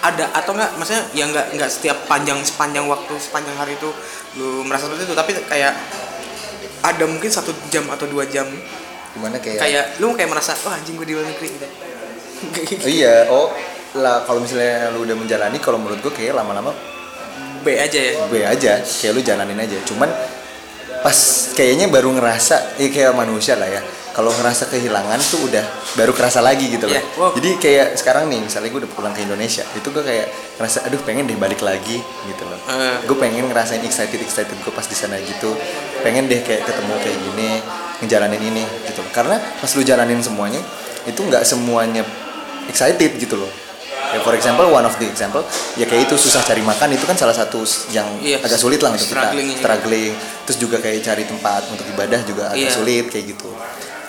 ada 0.00 0.28
atau 0.32 0.52
enggak 0.52 0.70
maksudnya 0.76 1.04
ya 1.12 1.24
enggak 1.24 1.46
enggak 1.50 1.70
setiap 1.70 1.96
panjang 2.04 2.36
sepanjang 2.40 2.84
waktu 2.84 3.14
sepanjang 3.16 3.56
hari 3.56 3.72
itu 3.72 3.88
lu 4.36 4.62
merasa 4.62 4.84
seperti 4.84 5.06
itu 5.06 5.16
tapi 5.16 5.32
kayak 5.48 5.72
ada 6.84 7.04
mungkin 7.08 7.30
satu 7.32 7.50
jam 7.68 7.88
atau 7.88 8.04
dua 8.04 8.28
jam 8.28 8.44
gimana 9.14 9.38
kayak, 9.38 9.62
kayak 9.62 9.84
lu 10.02 10.10
kayak 10.18 10.30
merasa 10.30 10.58
wah 10.66 10.74
anjing 10.74 10.98
gue 10.98 11.06
di 11.06 11.14
luar 11.14 11.26
negeri. 11.26 11.48
Gitu 11.54 11.68
Oh, 12.84 12.90
iya 12.90 13.30
oh 13.32 13.48
lah 13.94 14.26
kalau 14.26 14.42
misalnya 14.42 14.90
lu 14.92 15.06
udah 15.06 15.16
menjalani 15.16 15.56
kalau 15.62 15.78
menurut 15.78 16.02
gue 16.02 16.12
kayak 16.12 16.34
lama-lama 16.34 16.74
B 17.64 17.80
aja 17.80 17.96
ya. 17.96 18.12
Gue 18.28 18.44
aja 18.44 18.84
kayak 18.84 19.12
lu 19.16 19.22
jalanin 19.24 19.56
aja. 19.56 19.80
Cuman 19.88 20.12
pas 21.00 21.18
kayaknya 21.56 21.88
baru 21.88 22.12
ngerasa 22.12 22.76
ya 22.76 22.88
kayak 22.92 23.16
manusia 23.16 23.56
lah 23.56 23.66
ya. 23.66 23.80
Kalau 24.14 24.30
ngerasa 24.30 24.70
kehilangan 24.70 25.18
tuh 25.26 25.50
udah 25.50 25.64
baru 25.98 26.14
kerasa 26.14 26.38
lagi 26.38 26.70
gitu 26.70 26.86
loh. 26.86 26.94
Iya, 26.94 27.02
wow. 27.18 27.34
jadi 27.34 27.50
kayak 27.58 27.88
sekarang 27.98 28.30
nih 28.30 28.46
misalnya 28.46 28.70
gue 28.70 28.86
udah 28.86 28.92
pulang 28.94 29.10
ke 29.10 29.26
Indonesia 29.26 29.66
itu 29.74 29.90
gue 29.90 30.04
kayak 30.06 30.30
ngerasa 30.54 30.86
aduh 30.86 31.02
pengen 31.02 31.26
deh 31.26 31.34
balik 31.34 31.58
lagi 31.66 31.98
gitu 31.98 32.44
loh. 32.46 32.60
Eh. 32.70 33.10
gue 33.10 33.16
pengen 33.18 33.50
ngerasain 33.50 33.82
excited 33.82 34.22
excited 34.22 34.54
gue 34.54 34.70
pas 34.70 34.86
di 34.86 34.94
sana 34.94 35.18
gitu. 35.18 35.58
Pengen 36.06 36.30
deh 36.30 36.46
kayak 36.46 36.62
ketemu 36.62 36.94
kayak 37.02 37.18
gini 37.26 37.50
ngejalanin 38.00 38.40
ini 38.40 38.62
gitu 38.86 39.00
loh. 39.00 39.10
Karena 39.10 39.36
pas 39.36 39.70
lu 39.70 39.82
jalanin 39.82 40.18
semuanya 40.18 40.58
itu 41.04 41.20
nggak 41.20 41.44
semuanya 41.44 42.02
excited 42.66 43.14
gitu 43.16 43.36
loh. 43.36 43.50
Ya 44.14 44.22
for 44.22 44.30
example 44.30 44.70
one 44.70 44.86
of 44.86 44.94
the 44.94 45.06
example 45.06 45.42
ya 45.74 45.84
kayak 45.84 46.06
itu 46.06 46.14
susah 46.14 46.38
cari 46.40 46.62
makan 46.62 46.94
itu 46.94 47.02
kan 47.02 47.18
salah 47.18 47.34
satu 47.34 47.66
yang 47.90 48.06
Iya, 48.22 48.38
agak 48.38 48.58
sulit 48.58 48.78
lah 48.78 48.94
untuk 48.94 49.10
kita 49.10 49.26
struggling 49.58 50.14
terus 50.46 50.58
juga 50.62 50.78
kayak 50.78 51.02
cari 51.02 51.26
tempat 51.26 51.66
untuk 51.66 51.82
ibadah 51.88 52.22
juga 52.22 52.54
agak 52.54 52.62
Iya. 52.62 52.70
sulit 52.70 53.04
kayak 53.10 53.34
gitu. 53.34 53.50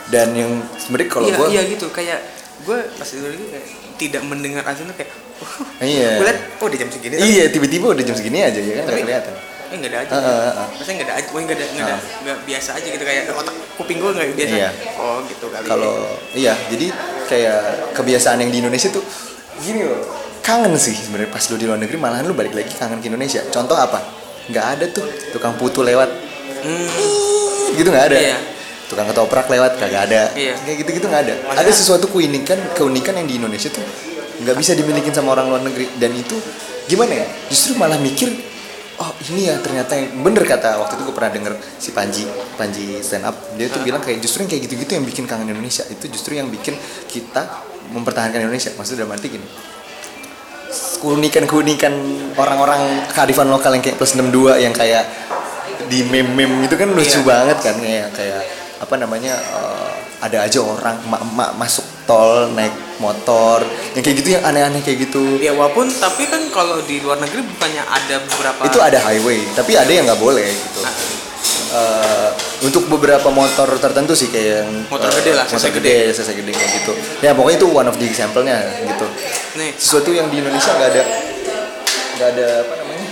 Dan 0.06 0.38
yang 0.38 0.52
sebenarnya 0.78 1.10
kalau 1.10 1.26
iya 1.26 1.38
gue 1.38 1.48
iya 1.50 1.62
gitu 1.66 1.90
kayak 1.90 2.20
gue 2.62 2.78
pas 2.94 3.08
itu 3.10 3.18
dulu 3.20 3.46
kayak 3.50 3.68
tidak 3.98 4.22
mendengar 4.30 4.62
azan 4.70 4.86
tuh 4.86 4.94
kayak 4.94 5.10
Iya. 5.98 6.22
gue 6.22 6.26
liat 6.30 6.40
oh 6.62 6.70
di 6.70 6.78
jam 6.78 6.90
segini 6.94 7.16
iya 7.18 7.44
tiba-tiba 7.50 7.86
udah 7.90 8.04
jam 8.06 8.14
segini 8.14 8.46
aja 8.46 8.62
ya 8.62 8.74
kan 8.78 8.84
nggak 8.86 9.02
kelihatan 9.02 9.34
eh 9.72 9.76
nggak 9.76 9.92
ada 9.92 10.00
aja. 10.02 10.12
Ah. 10.14 10.68
maksudnya 10.70 10.96
nggak 11.02 11.08
ada 11.10 11.16
aja. 11.18 11.28
Nggak 11.32 11.56
ada 11.58 11.66
nggak 11.66 11.86
ada 12.26 12.34
biasa 12.46 12.70
aja 12.78 12.88
gitu. 12.88 13.04
Kayak 13.04 13.24
otak 13.34 13.56
kuping 13.76 13.98
gue 14.00 14.12
nggak 14.14 14.28
biasa. 14.34 14.56
Iya. 14.56 14.70
oh 14.98 15.18
gitu 15.26 15.46
kali. 15.50 15.66
Kalau 15.66 15.94
iya 16.34 16.54
jadi 16.70 16.88
kayak 17.26 17.60
kebiasaan 17.98 18.38
yang 18.42 18.52
di 18.54 18.58
Indonesia 18.62 18.90
tuh 18.90 19.04
gini 19.60 19.84
loh. 19.84 20.02
Kangen 20.46 20.78
sih 20.78 20.94
sebenarnya 20.94 21.34
pas 21.34 21.42
lu 21.50 21.58
di 21.58 21.66
luar 21.66 21.82
negeri 21.82 21.98
malahan 21.98 22.22
lu 22.22 22.38
balik 22.38 22.54
lagi 22.54 22.70
kangen 22.78 23.02
ke 23.02 23.10
Indonesia. 23.10 23.42
Contoh 23.50 23.74
apa? 23.74 23.98
Nggak 24.46 24.66
ada 24.78 24.86
tuh 24.94 25.06
tukang 25.34 25.58
putu 25.58 25.82
lewat. 25.82 26.06
Hmm, 26.62 27.74
gitu 27.74 27.90
nggak 27.90 28.08
ada? 28.14 28.18
Iya. 28.18 28.38
tukang 28.86 29.10
ketoprak 29.10 29.50
lewat 29.50 29.82
kagak 29.82 30.06
ada. 30.06 30.30
Iya. 30.38 30.54
kayak 30.62 30.78
gitu 30.86 30.90
gitu 31.02 31.06
nggak 31.10 31.24
ada. 31.26 31.36
Maksudnya- 31.42 31.62
ada 31.66 31.72
sesuatu 31.74 32.06
keunikan 32.06 32.60
keunikan 32.78 33.18
yang 33.18 33.26
di 33.26 33.42
Indonesia 33.42 33.74
tuh 33.74 33.82
nggak 34.46 34.56
bisa 34.62 34.78
dimiliki 34.78 35.10
sama 35.10 35.34
orang 35.34 35.50
luar 35.50 35.62
negeri. 35.66 35.90
Dan 35.98 36.14
itu 36.14 36.38
gimana 36.86 37.26
ya? 37.26 37.28
Justru 37.50 37.74
malah 37.82 37.98
mikir 37.98 38.30
oh 38.96 39.12
ini 39.28 39.52
ya 39.52 39.60
ternyata 39.60 39.92
yang 39.96 40.24
bener 40.24 40.48
kata 40.48 40.80
waktu 40.80 40.96
itu 40.96 41.04
gue 41.12 41.16
pernah 41.16 41.32
denger 41.36 41.54
si 41.76 41.92
Panji 41.92 42.24
Panji 42.56 43.04
stand 43.04 43.28
up 43.28 43.36
dia 43.60 43.68
tuh 43.68 43.84
bilang 43.84 44.00
kayak 44.00 44.24
justru 44.24 44.48
yang 44.48 44.52
kayak 44.52 44.64
gitu-gitu 44.72 44.92
yang 44.96 45.06
bikin 45.06 45.26
kangen 45.28 45.52
Indonesia. 45.52 45.84
Itu 45.92 46.08
justru 46.08 46.40
yang 46.40 46.48
bikin 46.48 46.76
kita 47.12 47.44
mempertahankan 47.92 48.40
Indonesia. 48.40 48.72
Maksudnya 48.76 49.04
dalam 49.04 49.16
arti 49.16 49.28
gini 49.36 49.48
keunikan-keunikan 50.76 51.94
orang-orang 52.36 53.06
kearifan 53.14 53.48
lokal 53.48 53.76
yang 53.78 53.84
kayak 53.84 53.96
plus 53.96 54.18
62 54.18 54.58
yang 54.60 54.74
kayak 54.74 55.06
di 55.86 56.02
meme-meme 56.08 56.66
itu 56.66 56.76
kan 56.76 56.90
lucu 56.90 57.22
Iya. 57.22 57.28
banget 57.28 57.58
kan. 57.62 57.76
Kayak 57.78 58.08
kayak 58.16 58.42
apa 58.82 58.96
namanya 59.00 59.34
eh, 59.38 59.95
ada 60.26 60.38
aja 60.44 60.60
orang 60.62 60.98
emak-emak 61.06 61.50
masuk 61.62 61.86
tol 62.10 62.50
naik 62.54 62.74
motor 62.98 63.62
yang 63.94 64.04
kayak 64.06 64.18
gitu 64.24 64.30
yang 64.40 64.44
aneh-aneh 64.46 64.82
kayak 64.82 65.10
gitu. 65.10 65.38
Ya 65.42 65.54
walaupun 65.54 65.90
tapi 66.02 66.26
kan 66.26 66.42
kalau 66.50 66.82
di 66.86 67.02
luar 67.02 67.22
negeri 67.22 67.46
bukannya 67.46 67.84
ada 67.86 68.16
beberapa 68.26 68.62
itu 68.66 68.80
ada 68.82 69.00
highway 69.04 69.42
tapi 69.54 69.78
ada 69.78 69.92
yang 69.92 70.10
nggak 70.10 70.22
boleh 70.22 70.48
gitu. 70.50 70.82
Nah, 70.82 70.94
Eh, 71.76 72.30
untuk 72.64 72.88
beberapa 72.88 73.28
motor 73.28 73.68
tertentu 73.76 74.16
sih 74.16 74.32
kayak 74.32 74.64
yang 74.64 74.72
Motor 74.88 75.12
eh, 75.12 75.16
gede 75.20 75.32
lah, 75.36 75.44
motor 75.44 75.72
gede, 75.76 75.98
CC 76.16 76.30
gede 76.32 76.52
kayak 76.56 76.72
gitu. 76.82 76.94
Ya 77.20 77.36
pokoknya 77.36 77.58
itu 77.60 77.68
one 77.68 77.88
of 77.92 78.00
the 78.00 78.08
example-nya 78.08 78.64
gitu. 78.80 79.08
Nih. 79.60 79.76
Sesuatu 79.76 80.16
yang 80.16 80.32
di 80.32 80.40
Indonesia 80.40 80.72
nggak 80.72 80.90
ada 80.96 81.04
nggak 82.16 82.30
ada 82.32 82.48
apa 82.64 82.74
namanya 82.80 83.08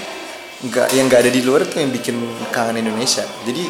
nggak 0.63 0.87
yang 0.95 1.05
nggak 1.11 1.21
ada 1.27 1.31
di 1.35 1.41
luar 1.43 1.67
tuh 1.67 1.83
yang 1.83 1.91
bikin 1.91 2.15
kangen 2.55 2.79
Indonesia. 2.79 3.27
Jadi 3.43 3.67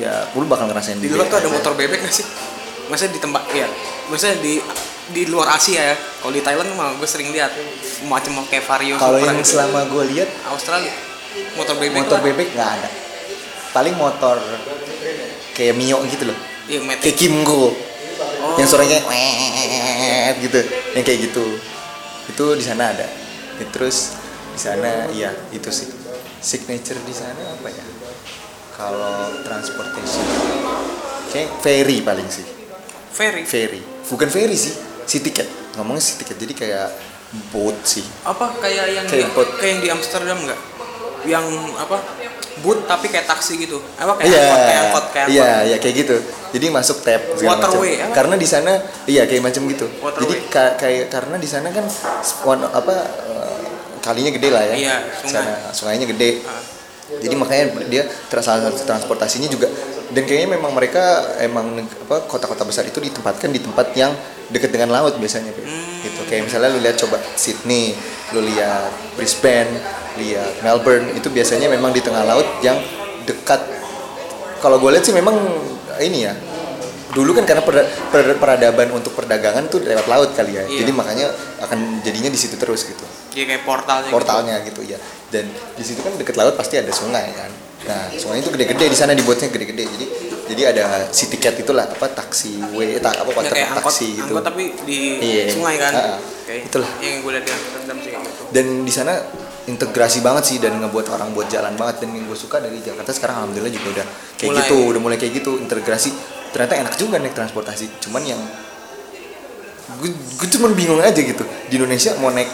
ya 0.00 0.28
lu 0.36 0.44
bakal 0.44 0.68
ngerasain 0.68 1.00
di 1.00 1.08
luar 1.08 1.28
tuh 1.28 1.38
ada 1.40 1.48
motor 1.48 1.72
bebek 1.72 2.04
nggak 2.04 2.14
sih? 2.14 2.26
Maksudnya 2.86 3.12
di 3.18 3.20
tempat 3.20 3.42
ya 3.50 3.66
maksudnya 4.12 4.36
di 4.38 4.62
di 5.06 5.22
luar 5.30 5.54
Asia 5.54 5.94
ya. 5.94 5.96
Kalau 5.96 6.32
di 6.34 6.42
Thailand 6.42 6.70
mah 6.74 6.94
gue 6.98 7.08
sering 7.08 7.30
lihat 7.30 7.54
macam 8.10 8.42
kayak 8.46 8.64
Vario 8.66 8.98
kalau 8.98 9.18
yang 9.22 9.38
gitu. 9.40 9.56
selama 9.56 9.86
gue 9.86 10.04
lihat 10.14 10.28
Australia 10.50 10.94
motor 11.56 11.76
bebek 11.76 12.00
motor 12.00 12.18
lah. 12.20 12.24
bebek 12.26 12.48
nggak 12.54 12.70
ada. 12.80 12.88
Paling 13.74 13.94
motor 13.94 14.36
kayak 15.52 15.74
Mio 15.76 16.00
gitu 16.08 16.24
loh. 16.28 16.38
Metik. 16.66 17.02
kayak 17.12 17.16
Kimco. 17.16 17.70
Oh. 18.16 18.56
yang 18.56 18.64
suaranya 18.64 18.96
kayak 19.04 20.40
gitu 20.40 20.60
yang 20.96 21.04
kayak 21.04 21.20
gitu. 21.30 21.44
Itu 22.26 22.44
di 22.56 22.64
sana 22.64 22.90
ada. 22.90 23.06
Ya, 23.56 23.66
terus 23.72 24.16
di 24.56 24.60
sana 24.60 25.08
iya 25.12 25.30
itu 25.52 25.68
sih. 25.70 25.88
Signature 26.40 27.00
di 27.02 27.14
sana 27.14 27.42
apa 27.58 27.68
ya 27.72 27.84
kalau 28.76 29.16
transportation 29.40 30.24
kayak 31.28 31.48
ferry 31.58 32.00
paling 32.00 32.28
sih 32.28 32.44
ferry 33.10 33.42
ferry 33.42 33.80
bukan 34.04 34.28
ferry 34.28 34.54
sih 34.54 34.76
si 35.04 35.18
tiket 35.18 35.48
ngomongnya 35.74 36.02
si 36.02 36.12
tiket 36.16 36.36
jadi 36.36 36.54
kayak 36.54 36.88
boat 37.50 37.76
sih 37.82 38.04
apa 38.22 38.54
kayak 38.56 38.84
yang 38.92 39.04
Kayak 39.04 39.26
di, 39.26 39.34
boat. 39.34 39.48
kayak 39.56 39.70
yang 39.70 39.80
di 39.80 39.88
Amsterdam 39.90 40.38
nggak 40.38 40.60
yang 41.26 41.46
apa 41.74 41.98
boot 42.56 42.84
tapi 42.84 43.08
kayak 43.08 43.26
taksi 43.26 43.58
gitu 43.58 43.82
apa 43.96 44.16
kayak 44.16 44.28
Iya, 44.28 44.40
angkot 44.40 44.60
kayak 44.62 44.80
angkot 44.80 45.06
kayak 45.10 45.26
iya, 45.26 45.42
angkot. 45.42 45.66
iya 45.66 45.76
kayak 45.76 45.94
gitu. 45.98 46.16
Jadi 46.46 46.66
masuk 46.70 46.96
tap 47.02 47.20
macam. 47.26 47.44
Waterway, 47.44 47.92
apa? 47.98 48.14
Karena 48.16 48.34
di 48.34 48.48
sana, 48.48 48.72
iya 49.04 49.22
kayak 49.28 49.42
macam 49.44 49.68
gitu. 49.68 49.84
Waterway. 50.00 50.22
Jadi 50.24 50.34
ka- 50.48 50.74
kayak 50.74 51.12
karena 51.12 51.36
di 51.36 51.44
sana 51.44 51.68
kan 51.68 51.84
one, 52.46 52.64
apa 52.64 52.94
eh, 53.28 53.58
kalinya 54.00 54.32
gede 54.32 54.48
lah 54.48 54.62
ya. 54.64 54.74
Iya, 54.74 54.96
sungai. 55.20 55.36
Sana, 55.36 55.68
sungainya 55.68 56.06
gede. 56.08 56.30
Ah. 56.48 56.62
Jadi 57.06 57.34
makanya 57.38 57.64
dia 57.86 58.02
transportasinya 58.82 59.46
juga 59.46 59.70
dan 60.10 60.22
kayaknya 60.22 60.58
memang 60.58 60.74
mereka 60.74 61.02
emang 61.38 61.82
apa 61.82 62.26
kota-kota 62.26 62.62
besar 62.62 62.82
itu 62.82 62.98
ditempatkan 62.98 63.50
di 63.50 63.62
tempat 63.62 63.90
yang 63.94 64.10
dekat 64.50 64.70
dengan 64.70 64.90
laut 64.90 65.14
biasanya 65.18 65.50
Hmm. 65.54 66.02
gitu. 66.02 66.20
Kayak 66.26 66.50
misalnya 66.50 66.70
lu 66.74 66.78
lihat 66.82 66.98
coba 66.98 67.18
Sydney, 67.34 67.94
lu 68.34 68.42
lihat 68.42 68.90
Brisbane, 69.14 69.70
lihat 70.18 70.62
Melbourne 70.62 71.14
itu 71.14 71.30
biasanya 71.30 71.70
memang 71.70 71.90
di 71.90 72.02
tengah 72.02 72.26
laut 72.26 72.46
yang 72.62 72.78
dekat 73.22 73.62
kalau 74.58 74.82
gue 74.82 74.90
lihat 74.90 75.04
sih 75.04 75.14
memang 75.14 75.34
ini 76.02 76.26
ya 76.26 76.34
dulu 77.14 77.32
kan 77.32 77.48
karena 77.48 77.64
per- 77.64 77.88
per- 78.12 78.36
peradaban 78.36 78.92
untuk 78.92 79.16
perdagangan 79.16 79.72
tuh 79.72 79.80
lewat 79.80 80.04
laut 80.04 80.30
kali 80.36 80.52
ya 80.52 80.68
Iya. 80.68 80.84
jadi 80.84 80.90
makanya 80.92 81.26
akan 81.64 82.04
jadinya 82.04 82.28
di 82.28 82.36
situ 82.36 82.60
terus 82.60 82.84
gitu 82.84 83.05
Iya 83.36 83.44
kayak 83.46 83.62
portalnya. 83.62 84.08
portalnya 84.08 84.56
gitu 84.64 84.80
ya 84.82 84.96
dan 85.28 85.44
di 85.50 85.84
situ 85.84 86.00
kan 86.00 86.16
deket 86.16 86.34
laut 86.34 86.56
pasti 86.56 86.80
ada 86.80 86.88
sungai 86.88 87.28
kan 87.30 87.52
nah 87.84 88.08
sungai 88.10 88.40
itu 88.40 88.48
gede-gede 88.48 88.88
di 88.88 88.96
sana 88.96 89.12
dibuatnya 89.12 89.46
gede-gede 89.46 89.84
jadi 89.84 90.06
jadi 90.46 90.62
ada 90.72 90.84
si 91.10 91.28
tiket 91.28 91.60
itulah 91.60 91.84
apa 91.84 92.06
taksi 92.08 92.56
w 92.72 92.96
tak 92.96 93.12
apa 93.18 93.28
Gitu. 93.28 93.42
Ya, 93.42 93.50
kayak 93.52 93.68
angkot, 93.68 93.82
taksi 93.84 94.06
gitu 94.14 94.32
angkot 94.32 94.44
tapi 94.46 94.64
di 94.82 94.98
Iya. 95.20 95.44
sungai 95.52 95.76
kan. 95.76 95.92
Ah, 95.92 96.18
Kayak 96.46 96.70
itulah. 96.70 96.90
Yang 96.96 97.14
gue 97.20 97.30
lihat 97.30 97.44
di 97.44 97.52
Amsterdam 97.52 97.96
sih 97.98 98.10
gitu. 98.14 98.42
dan 98.48 98.66
di 98.80 98.92
sana 98.94 99.12
integrasi 99.66 100.18
banget 100.20 100.44
sih 100.46 100.56
dan 100.56 100.78
ngebuat 100.78 101.06
orang 101.10 101.34
buat 101.34 101.46
jalan 101.46 101.74
banget 101.74 102.06
dan 102.06 102.14
yang 102.14 102.24
gue 102.24 102.38
suka 102.38 102.56
dari 102.58 102.78
Jakarta 102.80 103.10
sekarang 103.10 103.36
alhamdulillah 103.44 103.74
juga 103.74 103.88
udah 103.92 104.06
kayak 104.36 104.50
Mulai. 104.50 104.60
gitu 104.62 104.76
udah 104.86 105.00
mulai 105.02 105.16
kayak 105.16 105.32
gitu 105.36 105.50
integrasi 105.58 106.10
ternyata 106.50 106.74
enak 106.80 106.94
juga 106.94 107.18
naik 107.18 107.34
transportasi 107.34 107.84
cuman 108.00 108.22
yang 108.24 108.40
gue 109.96 110.10
gue 110.10 110.48
cuman 110.48 110.70
bingung 110.72 110.98
aja 111.00 111.16
gitu 111.16 111.42
di 111.66 111.74
Indonesia 111.74 112.14
mau 112.16 112.30
naik 112.30 112.50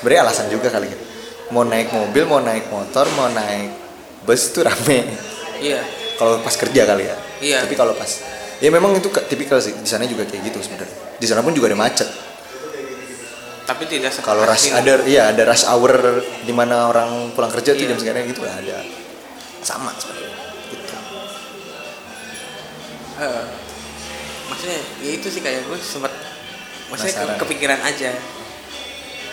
sebenarnya 0.00 0.20
alasan 0.24 0.48
juga 0.48 0.72
kali 0.72 0.88
ya. 0.88 0.98
Mau 1.52 1.68
naik 1.68 1.92
mobil 1.92 2.24
mau 2.24 2.40
naik 2.40 2.72
motor 2.72 3.04
mau 3.12 3.28
naik 3.28 3.68
bus 4.24 4.48
itu 4.48 4.64
rame. 4.64 5.04
Iya. 5.60 5.84
Kalau 6.16 6.40
pas 6.40 6.56
kerja 6.56 6.88
kali 6.88 7.04
ya. 7.04 7.16
Iya. 7.40 7.58
tapi 7.64 7.72
kalau 7.76 7.92
pas 7.96 8.08
ya 8.60 8.68
memang 8.72 8.96
itu 8.96 9.12
tipikal 9.28 9.60
sih. 9.60 9.76
Di 9.76 9.88
sana 9.88 10.08
juga 10.08 10.24
kayak 10.24 10.40
gitu 10.48 10.58
sebenarnya. 10.64 11.20
Di 11.20 11.26
sana 11.28 11.44
pun 11.44 11.52
juga 11.52 11.68
ada 11.68 11.76
macet. 11.76 12.08
Tapi 13.68 13.84
tidak 13.86 14.10
kalau 14.24 14.42
rush 14.48 14.72
ini. 14.72 14.80
ada 14.80 14.92
iya 15.04 15.22
ada 15.30 15.42
rush 15.46 15.68
hour 15.68 16.24
di 16.42 16.50
mana 16.50 16.88
orang 16.88 17.30
pulang 17.36 17.52
kerja 17.52 17.76
tuh 17.76 17.84
Iya. 17.84 17.92
jam 17.92 17.98
sekarang 18.00 18.24
gitu 18.26 18.40
ada. 18.42 18.80
Sama 19.60 19.92
sebenarnya. 20.00 20.32
Gitu. 20.72 20.96
Eh, 23.20 23.42
maksudnya 24.50 24.80
ya 25.04 25.10
itu 25.12 25.28
sih 25.28 25.40
kayak 25.44 25.68
gue 25.68 25.78
sempat 25.78 26.12
maksudnya 26.90 27.38
kepikiran 27.38 27.80
aja 27.86 28.10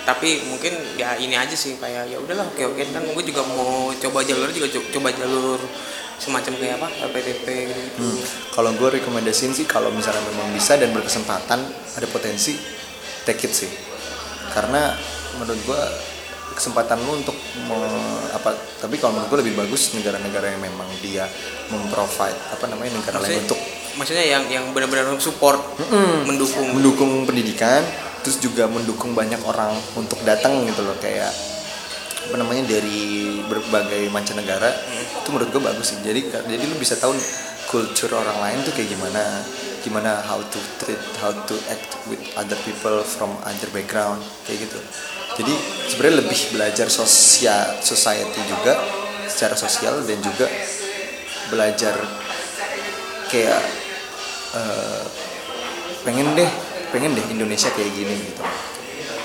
tapi 0.08 0.40
mungkin 0.48 0.72
ya 0.96 1.20
ini 1.20 1.36
aja 1.36 1.52
sih 1.52 1.76
kayak 1.76 2.08
ya 2.08 2.16
udahlah 2.16 2.48
oke 2.48 2.64
oke 2.64 2.80
kan 2.90 3.04
gue 3.04 3.24
juga 3.28 3.44
mau 3.44 3.92
coba 3.92 4.24
jalur 4.24 4.48
juga 4.50 4.72
co- 4.72 4.88
coba 4.90 5.12
jalur 5.12 5.60
semacam 6.18 6.54
kayak 6.56 6.76
apa 6.80 6.88
LPTP 7.12 7.46
gitu. 7.68 8.00
Hmm. 8.00 8.18
Kalau 8.50 8.72
gue 8.74 8.90
rekomendasiin 8.98 9.52
sih 9.52 9.68
kalau 9.68 9.92
misalnya 9.92 10.24
memang 10.26 10.50
bisa 10.50 10.80
dan 10.80 10.90
berkesempatan 10.90 11.60
ada 11.94 12.08
potensi 12.08 12.56
take 13.22 13.44
it 13.44 13.54
sih. 13.54 13.70
Karena 14.50 14.96
menurut 15.38 15.60
gue 15.62 15.82
kesempatan 16.56 17.04
lu 17.04 17.22
untuk 17.22 17.36
me- 17.68 18.32
apa 18.32 18.56
tapi 18.80 18.98
kalau 18.98 19.14
menurut 19.14 19.30
gue 19.30 19.40
lebih 19.44 19.60
bagus 19.60 19.94
negara-negara 19.94 20.56
yang 20.56 20.64
memang 20.64 20.88
dia 21.04 21.28
memprovide 21.70 22.34
apa 22.50 22.66
namanya 22.66 22.98
negara 22.98 23.20
lain 23.20 23.28
maksudnya, 23.28 23.44
untuk 23.46 23.60
maksudnya 23.94 24.26
yang 24.26 24.44
yang 24.50 24.66
benar-benar 24.74 25.06
support 25.22 25.62
mendukung 26.26 26.74
mendukung 26.74 27.12
pendidikan 27.30 27.86
terus 28.26 28.38
juga 28.42 28.68
mendukung 28.68 29.14
banyak 29.18 29.40
orang 29.48 29.74
untuk 29.96 30.20
datang 30.24 30.66
gitu 30.66 30.84
loh 30.84 30.98
kayak 31.00 31.30
apa 32.28 32.36
namanya 32.44 32.68
dari 32.68 33.40
berbagai 33.48 34.12
mancanegara 34.12 34.68
itu 35.00 35.28
menurut 35.32 35.48
gue 35.48 35.64
bagus 35.64 35.96
sih. 35.96 36.00
Jadi 36.04 36.28
jadi 36.28 36.64
lu 36.68 36.76
bisa 36.76 37.00
tahu 37.00 37.16
culture 37.72 38.12
orang 38.12 38.40
lain 38.44 38.58
tuh 38.68 38.76
kayak 38.76 38.92
gimana 38.92 39.24
gimana 39.84 40.20
how 40.28 40.40
to 40.52 40.60
treat 40.84 41.00
how 41.24 41.32
to 41.48 41.56
act 41.72 41.96
with 42.12 42.20
other 42.36 42.60
people 42.68 43.00
from 43.08 43.32
other 43.48 43.70
background 43.72 44.20
kayak 44.44 44.68
gitu. 44.68 44.80
Jadi 45.40 45.54
sebenarnya 45.88 46.16
lebih 46.26 46.40
belajar 46.52 46.88
sosial 46.92 47.80
society 47.80 48.42
juga 48.50 48.76
secara 49.32 49.56
sosial 49.56 50.04
dan 50.04 50.20
juga 50.20 50.52
belajar 51.48 51.96
kayak 53.32 53.62
eh, 54.56 55.04
pengen 56.04 56.36
deh 56.36 56.52
pengen 56.90 57.12
deh 57.12 57.26
Indonesia 57.28 57.70
kayak 57.70 57.92
gini 57.92 58.16
gitu. 58.24 58.44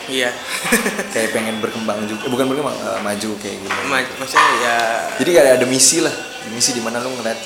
Iya. 0.04 0.34
Kayak 1.14 1.30
pengen 1.30 1.56
berkembang 1.58 2.02
juga 2.04 2.26
bukan 2.26 2.44
berkembang 2.44 2.74
eh, 2.74 3.00
maju 3.00 3.30
kayak 3.38 3.56
gini. 3.56 3.74
Ma- 3.86 4.12
maksudnya 4.16 4.50
ya 4.58 4.76
jadi 5.14 5.30
kayak 5.32 5.52
ada 5.56 5.66
misi 5.66 5.98
lah 5.98 6.10
misi 6.50 6.70
di 6.70 6.82
mana 6.82 6.98
lu 6.98 7.10
ngeliat 7.12 7.38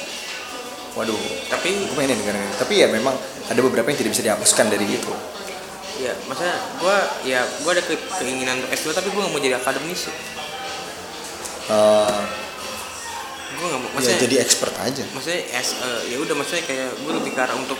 waduh 0.92 1.20
tapi 1.46 1.84
gue 1.84 1.94
pengen 1.94 2.16
negara 2.16 2.32
ini. 2.34 2.48
Tapi 2.56 2.74
ya 2.76 2.88
memang 2.88 3.12
ada 3.46 3.60
beberapa 3.60 3.84
yang 3.86 3.98
tidak 3.98 4.12
bisa 4.12 4.24
dihapuskan 4.24 4.66
dari 4.66 4.88
itu. 4.88 5.12
Ya 5.96 6.16
maksudnya 6.24 6.56
gue 6.74 6.96
ya 7.26 7.40
gue 7.44 7.70
ada 7.70 7.82
ke- 7.82 8.04
keinginan 8.16 8.56
untuk 8.58 8.72
S2 8.72 8.88
tapi 8.94 9.08
gue 9.08 9.18
gak 9.18 9.30
mau 9.30 9.38
jadi 9.38 9.56
akademisi 9.56 10.08
Eh, 11.66 12.20
gue 13.52 13.66
gak 13.66 13.78
mau 13.78 13.88
ya 13.88 13.94
maksudnya 13.94 14.20
jadi 14.22 14.36
expert 14.38 14.74
aja. 14.78 15.04
maksudnya 15.08 15.40
S 15.52 15.68
eh, 15.76 16.00
ya 16.08 16.16
udah 16.18 16.34
maksudnya 16.34 16.62
kayak 16.62 16.88
gue 16.94 17.12
lebih 17.12 17.32
ke 17.32 17.40
arah 17.42 17.52
untuk 17.54 17.76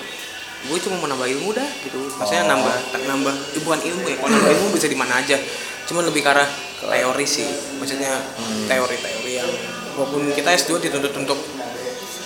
gue 0.59 0.79
cuma 0.81 0.97
mau 0.97 1.07
nambah 1.07 1.29
ilmu 1.29 1.53
dah 1.53 1.69
gitu. 1.81 2.01
Maksudnya 2.13 2.43
Oh. 2.43 2.51
nambah 2.51 2.75
nambah 3.05 3.35
eh, 3.53 3.61
bukan 3.61 3.81
ilmu 3.83 4.05
ya. 4.05 4.17
Kalau 4.17 4.31
nambah 4.31 4.51
ilmu 4.53 4.67
bisa 4.73 4.87
di 4.87 4.95
mana 4.95 5.19
aja. 5.19 5.37
Cuma 5.85 6.01
lebih 6.01 6.21
ke 6.21 6.29
arah 6.29 6.49
teori 6.83 7.25
sih. 7.25 7.47
Maksudnya 7.77 8.11
Hmm. 8.35 8.67
teori-teori 8.67 9.33
yang 9.35 9.51
walaupun 9.95 10.29
kita 10.31 10.51
S2 10.53 10.81
dituntut 10.81 11.15
untuk 11.15 11.39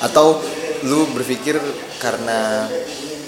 atau 0.00 0.40
lu 0.82 1.04
berpikir 1.08 1.60
karena 1.98 2.64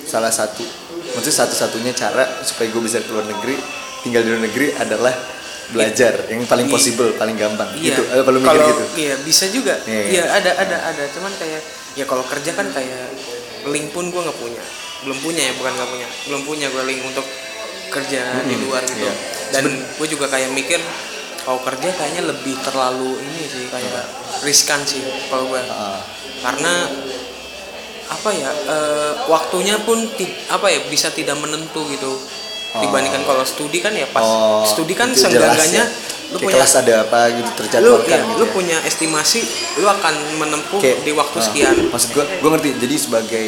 salah 0.02 0.30
satu 0.30 0.64
maksudnya 1.12 1.44
satu-satunya 1.44 1.92
cara 1.92 2.24
supaya 2.40 2.66
gue 2.66 2.80
bisa 2.80 2.98
keluar 3.02 3.22
negeri 3.22 3.52
tinggal 4.00 4.24
di 4.24 4.28
luar 4.30 4.42
negeri 4.42 4.72
adalah 4.74 5.12
belajar. 5.68 6.26
Yang 6.26 6.48
paling 6.48 6.66
Iya. 6.66 6.74
possible 6.74 7.10
paling 7.14 7.36
gampang. 7.36 7.68
Iya. 7.74 7.92
Gitu. 7.92 8.02
Eh, 8.08 8.22
kalau 8.22 8.38
mikir 8.38 8.50
kalau- 8.50 8.68
gitu? 8.72 8.84
iya 8.98 9.14
bisa 9.18 9.44
juga. 9.48 9.74
Iya, 9.84 10.00
iya. 10.00 10.08
iya 10.10 10.22
ada 10.32 10.50
ada 10.54 10.76
ada. 10.88 11.04
Cuman 11.12 11.32
kayak 11.34 11.60
ya 11.92 12.04
kalau 12.04 12.24
kerja 12.24 12.50
kan 12.52 12.66
kayak 12.66 13.08
link 13.66 13.92
pun 13.92 14.08
gue 14.08 14.20
nggak 14.20 14.38
punya 14.38 14.64
belum 15.02 15.18
punya 15.18 15.42
ya 15.42 15.52
bukan 15.54 15.72
nggak 15.72 15.90
punya. 15.90 16.08
Belum 16.24 16.42
punya 16.42 16.66
gue 16.68 16.84
link 16.84 17.02
untuk 17.04 17.26
kerja 17.88 18.20
di 18.42 18.56
luar 18.58 18.80
gitu. 18.82 19.00
Iya. 19.00 19.14
dan 19.52 19.68
gue 19.68 20.08
juga 20.08 20.24
kayak 20.26 20.48
mikir 20.50 20.80
kalau 21.38 21.60
kerja 21.60 21.92
kayaknya 21.92 22.24
lebih 22.24 22.56
terlalu 22.62 23.20
ini 23.20 23.44
sih 23.44 23.64
kayak 23.68 24.08
riskan 24.40 24.80
sih 24.82 25.04
kalau 25.28 25.44
gue 25.46 25.60
Ah, 25.62 26.00
karena 26.40 26.88
apa 28.08 28.30
ya 28.30 28.48
eh, 28.48 29.12
waktunya 29.26 29.76
pun 29.78 30.08
ti- 30.10 30.32
apa 30.46 30.68
ya 30.68 30.80
bisa 30.86 31.08
tidak 31.08 31.36
menentu 31.36 31.84
gitu. 31.88 32.16
Dibandingkan 32.72 33.28
kalau 33.28 33.44
studi 33.44 33.84
kan 33.84 33.92
ya 33.92 34.08
pas 34.08 34.24
oh, 34.24 34.64
studi 34.64 34.96
kan 34.96 35.12
seenggaknya 35.12 35.84
ya. 35.84 35.86
lu 36.32 36.40
Kayak 36.40 36.44
punya 36.48 36.56
kelas 36.56 36.74
ada 36.80 36.94
apa 37.04 37.20
gitu 37.28 37.44
lu 37.44 37.56
terjadwalkan 37.60 38.08
ya, 38.08 38.24
gitu 38.24 38.38
lu 38.40 38.46
ya. 38.48 38.52
punya 38.56 38.76
estimasi 38.80 39.40
lu 39.76 39.86
akan 39.86 40.14
menempuh 40.40 40.80
Kayak, 40.80 41.04
di 41.04 41.12
waktu 41.12 41.36
ah, 41.36 41.44
sekian. 41.44 41.74
maksud 41.92 42.08
gue 42.16 42.24
gue 42.40 42.48
ngerti. 42.48 42.68
Jadi 42.80 42.94
sebagai 42.96 43.46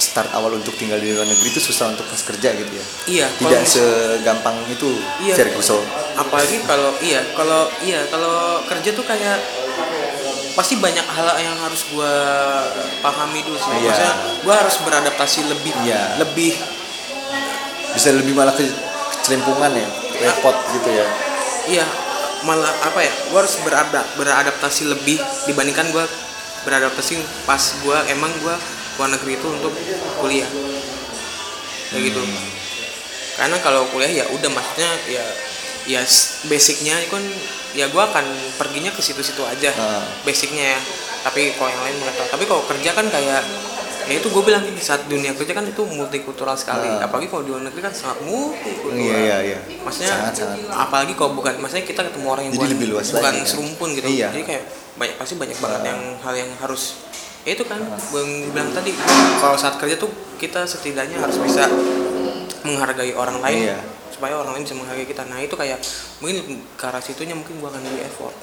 start 0.00 0.32
awal 0.32 0.52
untuk 0.52 0.72
tinggal 0.74 0.96
di 0.96 1.12
luar 1.12 1.24
negeri 1.24 1.48
itu 1.48 1.60
susah 1.62 1.88
untuk 1.88 2.04
pas 2.04 2.18
kerja 2.18 2.48
gitu 2.52 2.72
ya 2.72 2.84
iya 3.06 3.26
tidak 3.30 3.60
kalau- 3.60 3.70
segampang 3.70 4.56
itu 4.66 4.90
Iya. 5.20 5.34
Ferguson 5.34 5.84
apalagi 6.16 6.58
kalau 6.64 6.90
iya 6.98 7.20
kalau 7.32 7.68
iya 7.80 8.00
kalau 8.06 8.34
kerja 8.64 8.90
tuh 8.90 9.04
kayak 9.04 9.38
pasti 10.50 10.76
banyak 10.76 11.06
hal 11.06 11.28
yang 11.38 11.54
harus 11.56 11.86
gua 11.88 12.10
pahami 12.98 13.40
dulu 13.40 13.56
sih 13.56 13.70
Iya. 13.70 13.80
maksudnya 13.86 14.14
gua 14.42 14.54
harus 14.58 14.76
beradaptasi 14.80 15.40
lebih 15.46 15.72
Iya. 15.80 16.18
lebih 16.18 16.52
bisa 17.90 18.08
lebih 18.10 18.32
malah 18.32 18.52
ke 18.52 18.64
kecelimpungan 19.14 19.72
ya 19.72 19.88
repot 20.22 20.56
gitu 20.72 20.88
ya 20.90 21.06
iya 21.68 21.86
malah 22.42 22.72
apa 22.82 23.00
ya 23.00 23.12
gua 23.28 23.44
harus 23.44 23.56
beradap 23.60 24.06
beradaptasi 24.14 24.88
lebih 24.88 25.16
dibandingkan 25.44 25.90
gua 25.90 26.04
beradaptasi 26.62 27.16
pas 27.44 27.60
gua 27.80 28.04
emang 28.06 28.32
gua 28.40 28.56
luar 29.00 29.08
negeri 29.10 29.32
itu 29.34 29.46
untuk 29.48 29.72
kuliah 30.18 30.44
kayak 31.88 32.02
gitu 32.04 32.20
Hmm. 32.20 32.48
karena 33.34 33.56
kalau 33.58 33.88
kuliah 33.88 34.12
ya 34.12 34.24
udah 34.28 34.50
maksudnya 34.50 34.90
ya 35.08 35.24
ya 35.88 36.00
basicnya 36.44 37.00
kan 37.08 37.24
ya 37.72 37.88
gua 37.88 38.04
akan 38.06 38.26
perginya 38.54 38.92
ke 38.92 39.00
situ-situ 39.00 39.40
aja 39.42 39.72
Ah. 39.74 40.04
basicnya 40.20 40.76
ya 40.76 40.80
tapi 41.20 41.56
kalau 41.56 41.68
yang 41.68 41.82
lain 41.82 41.96
nggak 41.98 42.14
tahu 42.14 42.28
tapi 42.30 42.44
kalau 42.44 42.62
kerja 42.64 42.90
kan 42.92 43.06
kayak 43.06 43.40
ya 44.02 44.14
itu 44.14 44.26
gue 44.26 44.42
bilang 44.42 44.60
saat 44.76 45.06
dunia 45.06 45.30
kerja 45.32 45.52
kan 45.52 45.62
itu 45.62 45.80
multikultural 45.82 46.52
sekali 46.52 46.84
Ah. 46.86 47.06
apalagi 47.06 47.26
kalau 47.26 47.42
di 47.42 47.50
luar 47.50 47.64
negeri 47.64 47.80
kan 47.80 47.94
sangat 47.94 48.20
multikultural 48.20 49.00
iya 49.00 49.16
iya 49.16 49.36
iya 49.46 49.58
maksudnya 49.80 50.10
sangat 50.10 50.34
sangat 50.36 50.58
apalagi 50.68 51.12
kalau 51.14 51.32
bukan 51.32 51.56
maksudnya 51.58 51.86
kita 51.86 52.00
ketemu 52.04 52.26
orang 52.28 52.44
yang 52.44 52.52
Jadi 52.52 52.60
bukan, 52.60 52.72
lebih 52.76 52.86
luas 52.90 53.06
bukan 53.08 53.24
lagi, 53.24 53.38
kan? 53.38 53.48
serumpun 53.48 53.88
gitu 53.94 54.06
Iya. 54.06 54.28
jadi 54.30 54.44
kayak 54.44 54.64
banyak 54.96 55.16
pasti 55.16 55.34
banyak 55.34 55.56
banget 55.56 55.80
Ah. 55.80 55.86
yang 55.88 56.00
hal 56.20 56.34
yang 56.36 56.50
harus 56.56 56.82
ya 56.92 57.29
itu 57.42 57.62
kan 57.62 57.80
gue 57.80 58.22
bilang 58.48 58.68
tadi 58.70 58.92
kalau 59.36 59.56
saat 59.56 59.76
kerja 59.76 59.96
tuh 59.96 60.08
kita 60.36 60.62
setidaknya 60.62 61.16
harus 61.18 61.36
bisa 61.36 61.64
menghargai 62.62 63.12
orang 63.12 63.40
lain 63.40 63.60
Iya. 63.66 63.78
supaya 64.10 64.36
orang 64.36 64.52
lain 64.52 64.64
bisa 64.64 64.74
menghargai 64.74 65.04
kita 65.04 65.24
nah 65.24 65.38
itu 65.38 65.54
kayak 65.54 65.80
mungkin 66.18 66.36
ke 66.70 66.84
arah 66.84 67.00
situnya 67.00 67.32
mungkin 67.32 67.56
gue 67.56 67.66
akan 67.66 67.80
lebih 67.82 68.02
effort 68.04 68.36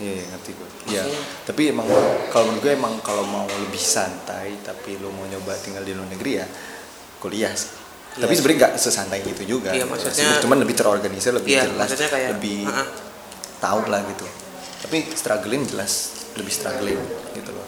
Iya, 0.00 0.12
iya 0.16 0.24
ngerti 0.26 0.50
gue. 0.50 0.68
Iya. 0.88 1.02
Maksudnya- 1.04 1.24
Tapi 1.44 1.62
emang 1.68 1.84
kalau 2.26 2.44
menurut 2.48 2.62
gue 2.62 2.72
emang 2.72 2.94
kalau 3.04 3.20
mau 3.22 3.44
lebih 3.44 3.76
santai 3.78 4.56
tapi 4.58 4.96
lu 4.96 5.12
mau 5.12 5.28
nyoba 5.28 5.52
tinggal 5.60 5.84
di 5.84 5.92
luar 5.92 6.08
negeri 6.08 6.40
ya 6.40 6.46
kuliah 7.20 7.52
sih. 7.52 7.68
Iya. 8.16 8.24
Tapi 8.24 8.32
sebenarnya 8.32 8.58
nggak 8.58 8.72
sesantai 8.80 9.20
gitu 9.20 9.42
juga. 9.46 9.76
Iya, 9.76 9.84
maksudnya- 9.84 10.40
cuman 10.40 10.56
lebih 10.58 10.72
terorganisir, 10.72 11.36
lebih 11.36 11.52
Iya, 11.52 11.68
jelas, 11.68 11.92
kayak, 11.92 12.32
lebih 12.32 12.64
uh-uh. 12.64 12.86
tahu 13.60 13.80
lah 13.86 14.00
gitu. 14.08 14.24
Tapi 14.80 15.04
struggling 15.12 15.68
jelas 15.68 16.16
lebih 16.38 16.52
struggling 16.52 17.00
gitu 17.34 17.50
loh. 17.54 17.66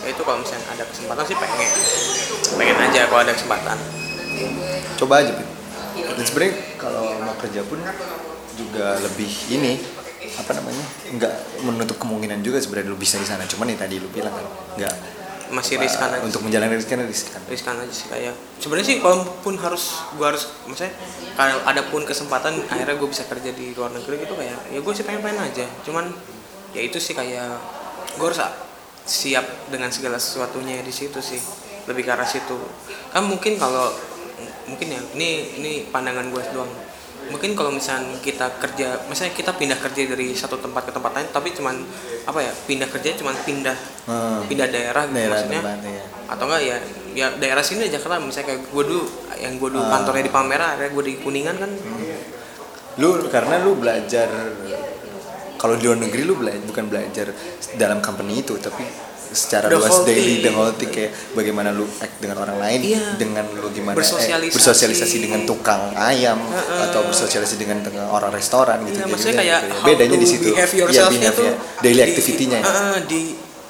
ya 0.00 0.08
itu 0.14 0.22
kalau 0.22 0.38
misalnya 0.40 0.66
ada 0.70 0.84
kesempatan 0.86 1.22
sih 1.26 1.36
pengen. 1.36 1.70
Pengen 2.56 2.76
aja 2.78 3.00
kalau 3.10 3.20
ada 3.26 3.32
kesempatan. 3.34 3.76
Coba 4.96 5.14
aja, 5.24 5.32
Pit. 5.34 5.48
Dan 6.00 6.24
sebenarnya 6.24 6.54
kalau 6.78 7.04
mau 7.20 7.34
kerja 7.40 7.60
pun 7.66 7.80
juga 8.56 8.86
lebih 9.00 9.30
ini 9.50 9.80
apa 10.36 10.52
namanya 10.52 10.84
nggak 11.16 11.34
menutup 11.64 11.96
kemungkinan 11.96 12.44
juga 12.44 12.60
sebenarnya 12.60 12.92
lu 12.92 12.98
bisa 13.00 13.16
di 13.18 13.26
sana. 13.26 13.44
Cuman 13.48 13.72
ya 13.72 13.76
tadi 13.80 13.98
lu 13.98 14.08
bilang 14.12 14.32
kan 14.32 14.46
nggak 14.78 14.94
masih 15.50 15.82
apa, 15.82 15.84
riskan 15.84 16.08
aja. 16.14 16.22
untuk 16.22 16.40
menjalani 16.46 16.78
riskan 16.78 17.02
riskan. 17.04 17.40
Riskan 17.50 17.74
aja 17.82 17.92
sih 17.92 18.06
kayak 18.06 18.34
sebenarnya 18.62 18.86
sih 18.86 18.96
kalaupun 19.02 19.54
harus 19.58 19.98
gue 20.14 20.26
harus 20.26 20.46
maksudnya 20.64 20.94
kalau 21.34 21.58
ada 21.66 21.82
pun 21.90 22.06
kesempatan 22.06 22.54
akhirnya 22.70 22.94
gue 22.94 23.08
bisa 23.10 23.26
kerja 23.26 23.50
di 23.50 23.74
luar 23.74 23.90
negeri 23.90 24.22
gitu 24.22 24.38
kayak 24.38 24.58
ya 24.70 24.78
gue 24.78 24.92
sih 24.94 25.04
pengen 25.04 25.20
pengen 25.26 25.40
aja. 25.42 25.66
Cuman 25.82 26.06
ya 26.70 26.80
itu 26.86 27.02
sih 27.02 27.18
kayak 27.18 27.79
gue 28.14 28.26
harus 28.26 28.40
siap 29.02 29.42
dengan 29.68 29.90
segala 29.90 30.16
sesuatunya 30.16 30.80
di 30.80 30.92
situ 30.92 31.18
sih. 31.18 31.40
Lebih 31.84 32.04
ke 32.04 32.10
arah 32.12 32.24
situ. 32.24 32.56
Kan 33.10 33.26
mungkin 33.26 33.56
kalau 33.56 33.90
mungkin 34.64 34.86
ya 34.88 35.00
ini 35.14 35.28
ini 35.56 35.72
pandangan 35.88 36.28
gue 36.28 36.42
doang. 36.52 36.70
Mungkin 37.30 37.54
kalau 37.54 37.70
misalnya 37.70 38.16
kita 38.18 38.58
kerja 38.58 39.06
misalnya 39.06 39.36
kita 39.36 39.54
pindah 39.54 39.78
kerja 39.78 40.02
dari 40.08 40.34
satu 40.34 40.58
tempat 40.58 40.88
ke 40.88 40.92
tempat 40.92 41.14
lain 41.14 41.28
tapi 41.30 41.54
cuman 41.54 41.78
apa 42.26 42.42
ya 42.42 42.50
pindah 42.66 42.88
kerja 42.90 43.14
cuman 43.16 43.36
pindah 43.44 43.76
Hmm. 44.10 44.42
pindah 44.50 44.66
daerah 44.66 45.06
gitu 45.06 45.14
daerah 45.14 45.38
maksudnya 45.38 45.62
tempat 45.62 45.86
ya 45.86 46.02
atau 46.26 46.44
enggak 46.50 46.62
ya 46.64 46.76
ya 47.14 47.26
daerah 47.38 47.62
sini 47.62 47.86
aja 47.86 48.02
kan 48.02 48.18
misalnya 48.18 48.46
kayak 48.50 48.60
gue 48.66 48.82
dulu 48.82 49.04
yang 49.38 49.54
gue 49.62 49.68
dulu 49.70 49.84
Ah. 49.84 49.90
kantornya 49.94 50.24
di 50.26 50.32
Palmera 50.34 50.66
akhirnya 50.74 50.90
gue 50.90 51.04
di 51.06 51.14
Kuningan 51.22 51.56
kan. 51.60 51.70
Lu 52.98 53.08
karena 53.30 53.62
lu 53.62 53.78
belajar 53.78 54.26
kalau 55.60 55.76
di 55.76 55.84
luar 55.84 56.00
negeri 56.00 56.24
lu 56.24 56.34
belajar 56.34 56.64
bukan 56.64 56.84
belajar 56.86 57.26
dalam 57.76 58.00
company 58.00 58.40
itu 58.40 58.56
tapi 58.56 58.80
secara 59.30 59.68
The 59.68 59.76
luas 59.76 59.92
whole 59.92 60.08
daily 60.08 60.40
the 60.40 60.50
whole 60.50 60.72
thing 60.72 60.90
kayak 60.90 61.14
bagaimana 61.30 61.70
lu 61.70 61.86
act 62.00 62.18
dengan 62.18 62.40
orang 62.40 62.58
lain 62.58 62.80
Iya. 62.82 63.14
dengan 63.14 63.46
lu 63.52 63.70
gimana 63.70 63.94
Bersosialisasi. 63.94 64.50
eh, 64.50 64.50
bersosialisasi 64.50 65.16
dengan 65.20 65.40
tukang 65.44 65.94
ayam 65.94 66.40
Heeh. 66.42 66.82
atau 66.82 67.06
bersosialisasi 67.06 67.54
dengan 67.56 67.78
orang 68.08 68.32
restoran 68.32 68.82
gitu 68.82 68.98
Iya, 68.98 69.06
maksudnya 69.06 69.32
kan 69.32 69.44
kayak 69.44 69.60
gitu 69.60 69.68
ya. 69.68 69.76
how 69.76 69.86
bedanya 69.86 70.16
di 70.16 70.26
situ 70.26 70.48
behave 70.50 70.72
Iya, 70.74 71.30
tuh 71.30 71.44
ya. 71.46 71.54
daily 71.78 72.02
activity-nya 72.02 72.58
ya. 72.58 72.66
Heeh, 72.66 72.96
di 73.06 73.20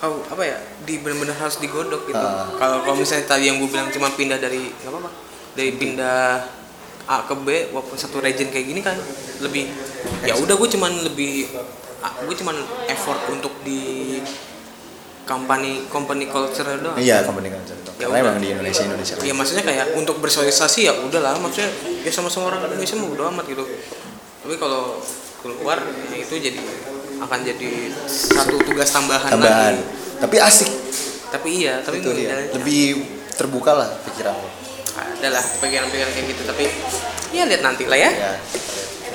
how, 0.00 0.12
apa 0.24 0.42
ya 0.42 0.57
di 0.81 0.94
benar-benar 0.96 1.37
harus 1.37 1.57
digodok 1.61 2.09
gitu 2.09 2.24
Ah. 2.24 2.48
kalau 2.57 2.81
kalau 2.81 2.96
misalnya 2.96 3.29
tadi 3.29 3.53
yang 3.53 3.61
gue 3.61 3.68
bilang 3.68 3.92
cuma 3.92 4.09
pindah 4.11 4.38
dari 4.38 4.64
nggak 4.64 4.88
apa-apa 4.88 5.11
dari 5.53 5.70
pindah 5.74 6.40
A 7.05 7.26
ke 7.26 7.35
B 7.37 7.68
walaupun 7.68 7.98
satu 7.98 8.16
region 8.18 8.48
kayak 8.48 8.64
gini 8.64 8.81
kan 8.81 8.96
lebih 9.40 9.68
ya 10.25 10.35
udah 10.37 10.55
gue 10.57 10.69
cuman 10.71 10.93
lebih 11.07 11.49
gue 12.01 12.35
cuman 12.41 12.57
effort 12.89 13.21
untuk 13.29 13.53
di 13.61 14.19
company 15.29 15.87
company 15.87 16.27
culture 16.27 16.67
doang. 16.67 16.97
Iya 16.99 17.23
company 17.23 17.53
culture 17.53 17.77
itu. 17.77 17.91
Ya 18.01 18.09
karena 18.09 18.19
emang 18.27 18.37
di 18.43 18.49
Indonesia 18.51 18.83
Indonesia 18.83 19.15
ya 19.21 19.35
maksudnya 19.37 19.63
kayak 19.63 19.87
untuk 19.95 20.19
bersosialisasi 20.19 20.81
ya 20.91 20.93
udahlah 20.97 21.39
maksudnya 21.39 21.71
ya 22.03 22.11
sama-sama 22.11 22.51
orang 22.51 22.67
Indonesia 22.73 22.97
mah 22.99 23.09
udah 23.15 23.25
amat 23.31 23.45
gitu. 23.47 23.65
Tapi 24.43 24.55
kalau 24.59 24.99
keluar 25.45 25.79
ya 26.11 26.17
itu 26.19 26.35
jadi 26.41 26.61
akan 27.21 27.39
jadi 27.45 27.93
satu 28.09 28.57
tugas 28.65 28.89
tambahan, 28.89 29.29
tambahan. 29.29 29.77
lagi. 29.77 29.85
Tapi 30.19 30.37
asik. 30.41 30.71
Tapi 31.31 31.49
iya 31.63 31.79
tapi 31.85 32.03
itu 32.03 32.11
dia. 32.17 32.35
lebih 32.57 33.07
terbuka 33.39 33.73
lah 33.77 33.89
pikiran 34.03 34.35
lu. 34.35 34.51
ada 35.01 35.29
lah 35.33 35.45
pikiran-pikiran 35.63 36.13
kayak 36.13 36.27
gitu 36.35 36.43
tapi 36.45 36.65
ya 37.31 37.47
lihat 37.47 37.63
nanti 37.63 37.87
lah 37.87 37.97
ya. 37.97 38.11
Ya 38.11 38.33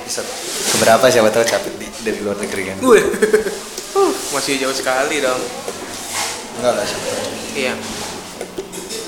episode. 0.06 0.30
Keberapa 0.78 1.10
siapa 1.10 1.34
tahu 1.34 1.42
capek 1.42 1.74
di, 1.82 1.88
dari 2.06 2.20
luar 2.22 2.38
negeri 2.38 2.70
kan? 2.70 2.78
Uh, 2.86 4.14
masih 4.38 4.62
jauh 4.62 4.76
sekali 4.78 5.18
dong. 5.18 5.42
Enggak 6.62 6.74
lah 6.78 6.86
siapa 6.86 7.10
iya. 7.58 7.74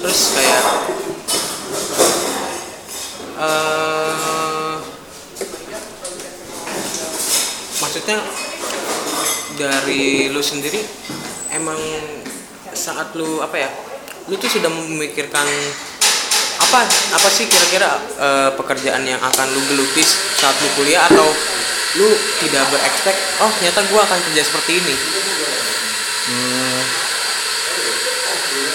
Terus 0.02 0.20
kayak 0.34 0.64
eh 3.38 4.78
maksudnya 7.78 8.18
dari 9.62 10.34
lu 10.34 10.42
sendiri 10.42 10.82
emang 11.54 11.78
saat 12.74 13.14
lu 13.14 13.46
apa 13.46 13.58
ya 13.62 13.70
lu 14.26 14.36
tuh 14.42 14.50
sudah 14.50 14.70
memikirkan 14.74 15.46
apa 16.67 16.84
apa 17.15 17.32
sih 17.32 17.47
kira-kira 17.47 17.95
eh, 18.19 18.51
pekerjaan 18.60 19.08
yang 19.08 19.23
akan 19.23 19.47
lu 19.56 19.62
geluti 19.71 20.03
saat 20.36 20.51
lu 20.60 20.67
kuliah 20.75 21.08
atau 21.08 21.32
lu 21.95 22.12
tidak 22.43 22.67
berekspek 22.67 23.15
oh 23.39 23.47
ternyata 23.56 23.88
gua 23.88 24.03
akan 24.03 24.19
kerja 24.27 24.43
seperti 24.43 24.84
ini 24.84 24.95
Hmm, 26.27 26.84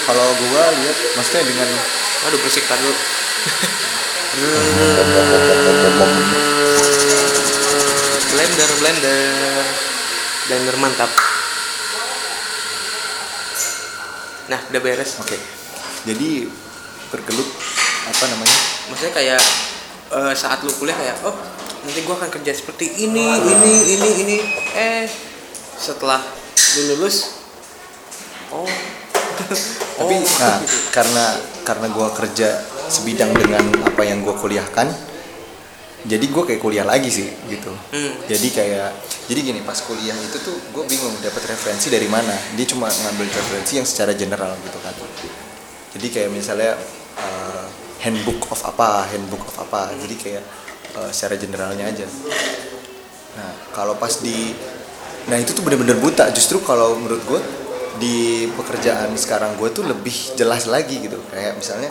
kalau 0.09 0.25
gua 0.41 0.73
lihat 0.73 0.97
maksudnya 1.13 1.45
dengan 1.53 1.69
Aduh 2.25 2.39
berisik 2.41 2.65
tadi 2.65 2.81
dulu. 2.81 2.95
blender, 8.33 8.69
blender. 8.81 9.61
Blender 10.49 10.75
mantap. 10.81 11.11
Nah, 14.49 14.59
udah 14.71 14.81
beres. 14.81 15.21
oke 15.21 15.37
jadi 16.03 16.47
bergelut 17.11 17.47
apa 18.03 18.23
namanya 18.31 18.57
Maksudnya 18.91 19.13
kayak 19.15 19.41
eh, 20.11 20.33
saat 20.35 20.59
lu 20.61 20.71
kuliah 20.75 20.95
kayak 20.95 21.17
oh 21.23 21.35
nanti 21.83 21.99
gua 22.07 22.15
akan 22.15 22.31
kerja 22.31 22.51
seperti 22.55 22.87
ini, 23.03 23.27
ini, 23.27 23.73
ini, 23.99 24.09
ini. 24.23 24.37
Eh 24.71 25.03
setelah 25.77 26.21
lu 26.79 26.95
lulus 26.95 27.35
oh 28.53 28.69
tapi 29.99 30.15
oh, 30.15 30.21
nah 30.39 30.57
gitu. 30.61 30.77
karena 30.93 31.25
karena 31.67 31.87
gua 31.91 32.07
kerja 32.13 32.61
sebidang 32.87 33.33
dengan 33.35 33.67
apa 33.83 34.01
yang 34.05 34.21
gua 34.23 34.37
kuliahkan 34.37 34.87
jadi 36.07 36.25
gua 36.31 36.47
kayak 36.47 36.61
kuliah 36.61 36.85
lagi 36.87 37.09
sih 37.11 37.27
gitu 37.51 37.73
Hmm. 37.91 38.13
jadi 38.29 38.47
kayak 38.53 38.89
jadi 39.27 39.39
gini 39.39 39.59
pas 39.63 39.79
kuliah 39.79 40.15
itu 40.19 40.35
tuh 40.43 40.51
gue 40.75 40.83
bingung 40.83 41.15
dapat 41.23 41.47
referensi 41.47 41.87
dari 41.87 42.11
mana 42.11 42.35
dia 42.59 42.67
cuma 42.67 42.91
ngambil 42.91 43.31
referensi 43.31 43.79
yang 43.79 43.87
secara 43.87 44.11
general 44.11 44.51
gitu 44.67 44.79
kan 44.83 44.91
jadi 45.95 46.07
kayak 46.11 46.29
misalnya 46.33 46.75
uh, 47.21 47.65
handbook 48.03 48.51
of 48.51 48.59
apa 48.67 49.07
handbook 49.09 49.43
of 49.47 49.55
apa. 49.63 49.95
Jadi 49.95 50.15
kayak 50.19 50.43
uh, 50.99 51.09
secara 51.09 51.39
generalnya 51.39 51.87
aja. 51.87 52.05
Nah 53.39 53.51
kalau 53.71 53.95
pas 53.95 54.19
di 54.19 54.51
nah 55.31 55.39
itu 55.39 55.55
tuh 55.55 55.63
bener-bener 55.63 55.95
buta. 55.97 56.27
Justru 56.35 56.59
kalau 56.61 56.99
menurut 56.99 57.23
gue 57.23 57.41
di 58.03 58.49
pekerjaan 58.51 59.15
sekarang 59.15 59.55
gue 59.55 59.71
tuh 59.71 59.87
lebih 59.87 60.35
jelas 60.35 60.67
lagi 60.67 60.99
gitu. 60.99 61.17
Kayak 61.31 61.55
misalnya 61.55 61.89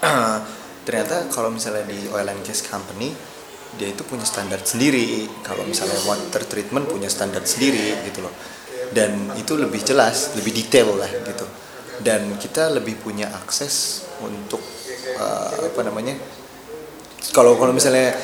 ternyata 0.88 1.28
kalau 1.28 1.52
misalnya 1.52 1.84
di 1.84 2.08
oil 2.08 2.24
and 2.24 2.40
gas 2.42 2.64
company 2.64 3.12
dia 3.76 3.92
itu 3.92 4.00
punya 4.08 4.24
standar 4.24 4.64
sendiri. 4.64 5.28
Kalau 5.44 5.68
misalnya 5.68 6.00
water 6.08 6.42
treatment 6.48 6.88
punya 6.88 7.12
standar 7.12 7.44
sendiri 7.44 8.00
gitu 8.08 8.24
loh. 8.24 8.32
Dan 8.88 9.36
itu 9.36 9.52
lebih 9.60 9.84
jelas 9.84 10.32
lebih 10.40 10.56
detail 10.56 10.96
lah 10.96 11.10
gitu. 11.12 11.44
Dan 12.00 12.40
kita 12.40 12.72
lebih 12.72 12.96
punya 13.02 13.28
akses 13.28 14.06
untuk 14.22 14.62
uh, 15.18 15.68
apa 15.68 15.80
namanya 15.84 16.14
kalau 17.34 17.58
kalau 17.58 17.74
misalnya 17.74 18.14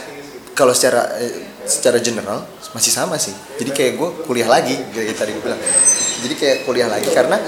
kalau 0.54 0.70
secara 0.70 1.18
eh, 1.18 1.50
secara 1.66 1.98
general 1.98 2.46
masih 2.74 2.90
sama 2.90 3.14
sih. 3.18 3.34
Jadi 3.58 3.70
kayak 3.70 3.92
gue 3.98 4.08
kuliah 4.26 4.50
lagi 4.50 4.74
kayak 4.94 5.14
tadi 5.14 5.30
gue 5.34 5.42
bilang. 5.42 5.60
Jadi 6.24 6.34
kayak 6.34 6.56
kuliah 6.66 6.88
lagi 6.90 7.06
karena 7.10 7.38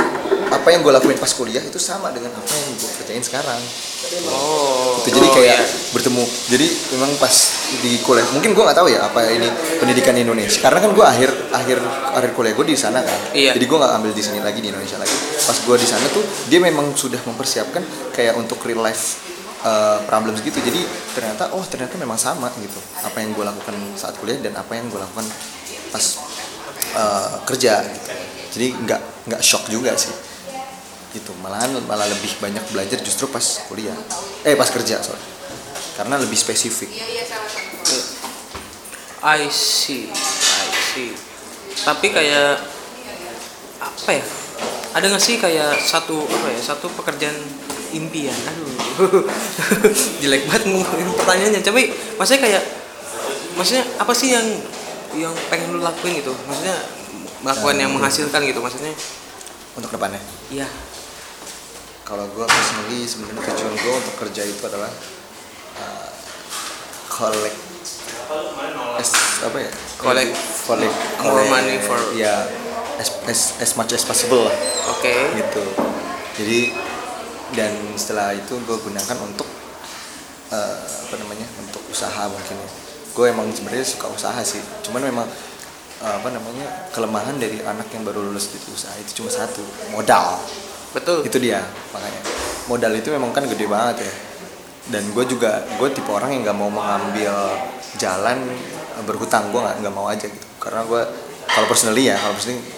apa 0.47 0.69
yang 0.71 0.87
gue 0.87 0.93
lakuin 0.95 1.19
pas 1.19 1.31
kuliah 1.35 1.63
itu 1.63 1.79
sama 1.83 2.15
dengan 2.15 2.31
apa 2.31 2.51
yang 2.51 2.71
gue 2.79 2.91
kerjain 3.03 3.23
sekarang. 3.23 3.59
Oh 4.31 4.87
itu 5.07 5.23
jadi 5.23 5.29
oh, 5.31 5.35
kayak 5.39 5.59
iya. 5.63 5.91
bertemu 5.95 6.25
jadi 6.51 6.67
memang 6.99 7.11
pas 7.23 7.35
di 7.79 7.93
kuliah 8.03 8.27
mungkin 8.35 8.51
gue 8.59 8.65
nggak 8.67 8.79
tahu 8.79 8.89
ya 8.91 9.07
apa 9.07 9.23
ini 9.31 9.49
pendidikan 9.79 10.19
di 10.19 10.23
Indonesia 10.27 10.59
karena 10.59 10.79
kan 10.83 10.91
gue 10.95 11.07
akhir 11.07 11.31
akhir 11.55 11.79
akhir 12.11 12.31
kuliah 12.35 12.55
gue 12.59 12.67
di 12.67 12.75
sana 12.79 13.03
kan. 13.03 13.19
Iya. 13.35 13.55
jadi 13.55 13.65
gue 13.67 13.79
nggak 13.79 13.93
ambil 14.03 14.11
di 14.15 14.23
sini 14.23 14.39
lagi 14.43 14.59
di 14.59 14.69
Indonesia 14.71 14.99
lagi. 14.99 15.15
Pas 15.47 15.59
gue 15.59 15.77
di 15.79 15.87
sana 15.87 16.07
tuh 16.11 16.23
dia 16.51 16.59
memang 16.59 16.95
sudah 16.95 17.19
mempersiapkan 17.23 17.83
kayak 18.15 18.35
untuk 18.35 18.59
real 18.67 18.83
life 18.83 19.26
uh, 19.67 19.99
problems 20.07 20.39
gitu. 20.47 20.63
Jadi 20.63 20.87
ternyata 21.19 21.51
oh 21.51 21.67
ternyata 21.67 21.99
memang 21.99 22.17
sama 22.17 22.47
gitu. 22.63 22.79
Apa 23.03 23.19
yang 23.19 23.35
gue 23.35 23.43
lakukan 23.43 23.75
saat 23.99 24.15
kuliah 24.23 24.39
dan 24.39 24.55
apa 24.55 24.79
yang 24.79 24.87
gue 24.87 25.01
lakukan 25.03 25.27
pas 25.91 26.05
uh, 26.95 27.43
kerja. 27.43 27.83
Gitu 27.83 28.37
jadi 28.57 28.73
nggak 28.73 29.29
nggak 29.29 29.43
shock 29.45 29.69
juga 29.69 29.93
sih. 30.01 30.09
Gitu. 31.13 31.29
Malahan 31.45 31.77
malah 31.85 32.09
lebih 32.09 32.33
banyak 32.41 32.65
belajar 32.73 32.97
justru 33.05 33.29
pas 33.29 33.45
kuliah. 33.69 33.93
Eh 34.49 34.57
pas 34.57 34.73
kerja 34.73 34.97
sorry. 35.05 35.21
Karena 36.01 36.17
lebih 36.17 36.41
spesifik. 36.41 36.89
I 39.21 39.45
see, 39.53 40.09
I 40.09 40.69
see. 40.97 41.13
Tapi 41.85 42.17
kayak 42.17 42.65
apa 43.77 44.11
ya? 44.17 44.25
Ada 44.97 45.13
nggak 45.13 45.21
sih 45.21 45.37
kayak 45.37 45.77
satu 45.77 46.25
apa 46.25 46.49
ya? 46.49 46.61
Satu 46.65 46.89
pekerjaan 46.97 47.37
impian. 47.91 48.35
Aduh, 48.35 48.67
jelek 50.23 50.47
banget 50.47 50.63
ngomongin 50.67 51.09
pertanyaannya. 51.15 51.61
Tapi 51.61 51.83
maksudnya 52.15 52.43
kayak, 52.43 52.63
maksudnya 53.55 53.85
apa 53.97 54.13
sih 54.13 54.33
yang 54.33 54.47
yang 55.15 55.33
pengen 55.47 55.73
lu 55.73 55.81
lakuin 55.81 56.19
gitu? 56.19 56.33
Maksudnya 56.47 56.77
melakukan 57.41 57.77
yang 57.77 57.93
menghasilkan 57.93 58.41
gitu? 58.43 58.59
Maksudnya? 58.59 58.95
untuk 59.77 59.93
depannya 59.93 60.17
Iya. 60.49 60.65
kalau 62.01 62.25
gue 62.33 62.49
personally 62.49 63.05
sebenarnya 63.05 63.45
tujuan 63.45 63.77
gue 63.77 63.93
untuk 63.93 64.15
kerja 64.17 64.41
itu 64.41 64.63
adalah 64.65 64.89
uh, 65.77 66.09
collect 67.13 67.61
as, 68.97 69.11
apa 69.45 69.59
ya 69.61 69.71
Collect 70.01 70.33
collect 70.65 70.97
more 71.21 71.45
collect- 71.45 71.53
money 71.53 71.77
for- 71.77 72.09
ya 72.17 72.49
as, 72.97 73.13
as, 73.29 73.41
as 73.61 73.71
much 73.77 73.93
as 73.93 74.01
possible 74.01 74.49
lah 74.49 74.57
Oke. 74.97 75.13
gitu 75.37 75.61
jadi 76.41 76.73
dan 77.55 77.71
setelah 77.95 78.35
itu 78.35 78.59
gue 78.59 78.77
gunakan 78.83 79.17
untuk 79.23 79.47
eh, 80.51 80.79
apa 81.07 81.15
namanya 81.23 81.47
untuk 81.63 81.83
usaha 81.87 82.27
mungkin 82.27 82.59
ya. 82.59 82.71
Gue 83.15 83.31
emang 83.31 83.47
sebenarnya 83.55 83.87
suka 83.87 84.11
usaha 84.11 84.41
sih. 84.43 84.59
Cuman 84.83 85.07
memang 85.07 85.27
eh, 86.03 86.15
apa 86.19 86.29
namanya 86.35 86.91
kelemahan 86.91 87.39
dari 87.39 87.63
anak 87.63 87.87
yang 87.95 88.03
baru 88.03 88.27
lulus 88.27 88.51
gitu 88.51 88.75
usaha 88.75 88.95
itu 88.99 89.23
cuma 89.23 89.31
satu 89.31 89.63
modal. 89.95 90.43
Betul. 90.91 91.23
Itu 91.23 91.39
dia 91.39 91.63
makanya. 91.95 92.21
Modal 92.67 92.93
itu 92.99 93.15
memang 93.15 93.31
kan 93.31 93.47
gede 93.47 93.67
banget 93.71 94.03
ya. 94.03 94.15
Dan 94.91 95.03
gue 95.15 95.25
juga 95.27 95.63
gue 95.79 95.89
tipe 95.95 96.11
orang 96.11 96.35
yang 96.35 96.43
nggak 96.47 96.59
mau 96.59 96.71
mengambil 96.71 97.35
jalan 98.01 98.43
berhutang. 99.07 99.55
Gue 99.55 99.63
nggak 99.63 99.87
nggak 99.87 99.95
mau 99.95 100.11
aja 100.11 100.27
gitu. 100.27 100.47
Karena 100.59 100.83
gue 100.83 101.03
kalau 101.47 101.67
personally 101.71 102.11
ya 102.11 102.19
kalau 102.19 102.35
personally 102.35 102.76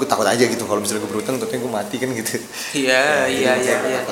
gue 0.00 0.08
takut 0.08 0.24
aja 0.24 0.40
gitu 0.40 0.64
kalau 0.64 0.80
misalnya 0.80 1.04
gue 1.04 1.10
berhutang 1.12 1.36
tentunya 1.36 1.60
gue 1.60 1.72
mati 1.72 1.96
kan 2.00 2.08
gitu. 2.08 2.40
Iya 2.72 3.28
Ya, 3.28 3.28
iya 3.36 3.52
jadi 3.60 3.68
iya 3.68 3.76
gue 3.84 3.92
iya. 3.92 4.02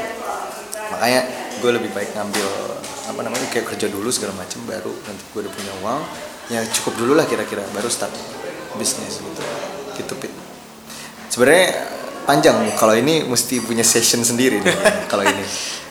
makanya 0.92 1.20
gue 1.59 1.70
lebih 1.81 1.90
baik 1.96 2.12
ngambil 2.12 2.46
apa 3.09 3.20
namanya 3.24 3.46
kayak 3.48 3.72
kerja 3.72 3.88
dulu 3.88 4.12
segala 4.12 4.37
macam 4.37 4.61
baru 4.68 4.92
nanti 5.09 5.22
gue 5.33 5.40
udah 5.40 5.53
punya 5.57 5.72
uang 5.81 6.01
yang 6.53 6.64
cukup 6.68 6.92
dulu 7.01 7.12
lah 7.16 7.24
kira-kira 7.24 7.64
baru 7.72 7.88
start 7.88 8.12
bisnis 8.77 9.16
gitu. 9.24 9.42
Gitu 9.96 10.12
pit. 10.20 10.33
Sebenarnya 11.33 11.88
panjang 12.29 12.57
kalau 12.77 12.92
ini 12.92 13.24
mesti 13.24 13.64
punya 13.64 13.83
session 13.83 14.20
sendiri 14.20 14.61
nih 14.61 14.77
kalau 15.12 15.24
ini. 15.24 15.44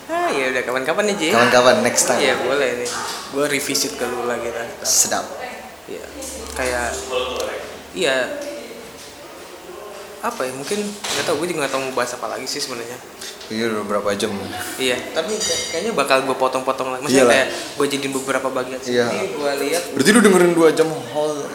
Ah 0.08 0.30
ya 0.30 0.54
udah 0.54 0.62
kapan-kapan 0.62 1.04
nih 1.10 1.16
Ji. 1.18 1.28
Kawan-kawan 1.34 1.82
next 1.82 2.06
time. 2.06 2.22
Iya 2.22 2.38
boleh 2.38 2.86
nih. 2.86 2.90
Gue 3.34 3.46
revisit 3.50 3.98
ke 3.98 4.06
lu 4.06 4.30
lagi 4.30 4.54
sedap. 4.86 5.26
Iya, 5.90 6.04
kayak 6.54 6.90
iya 7.98 8.16
apa 10.18 10.50
ya 10.50 10.52
mungkin 10.52 10.82
nggak 10.82 11.26
tahu 11.30 11.36
gue 11.46 11.48
juga 11.54 11.60
nggak 11.66 11.74
tahu 11.78 11.82
mau 11.88 11.94
bahas 11.94 12.12
apa 12.18 12.28
lagi 12.34 12.46
sih 12.50 12.58
sebenarnya. 12.58 12.98
Iya 13.48 13.70
udah 13.70 13.84
berapa 13.86 14.10
jam. 14.18 14.34
Iya 14.82 14.98
tapi 15.14 15.38
kayak- 15.38 15.64
kayaknya 15.70 15.92
bakal 15.94 16.26
gue 16.26 16.36
potong-potong 16.36 16.90
lagi. 16.90 17.02
Maksudnya 17.06 17.24
Iyalah. 17.24 17.38
kayak 17.38 17.48
gue 17.78 17.86
jadiin 17.94 18.14
beberapa 18.18 18.48
bagian 18.50 18.80
sih. 18.82 18.98
Iya. 18.98 19.06
Gue 19.14 19.52
lihat 19.68 19.84
berarti 19.94 20.10
lu 20.10 20.20
dengerin 20.26 20.54
dua 20.58 20.70
jam 20.74 20.90
whole 20.90 21.46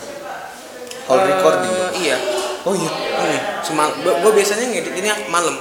whole 1.11 1.20
eh, 1.20 1.27
recording? 1.27 1.72
iya. 1.98 2.16
Oh 2.62 2.75
iya? 2.79 2.90
Ini 3.27 3.38
semal 3.66 3.90
gue 3.98 4.33
biasanya 4.33 4.66
ngedit 4.70 4.94
ini 4.94 5.09
malam 5.27 5.59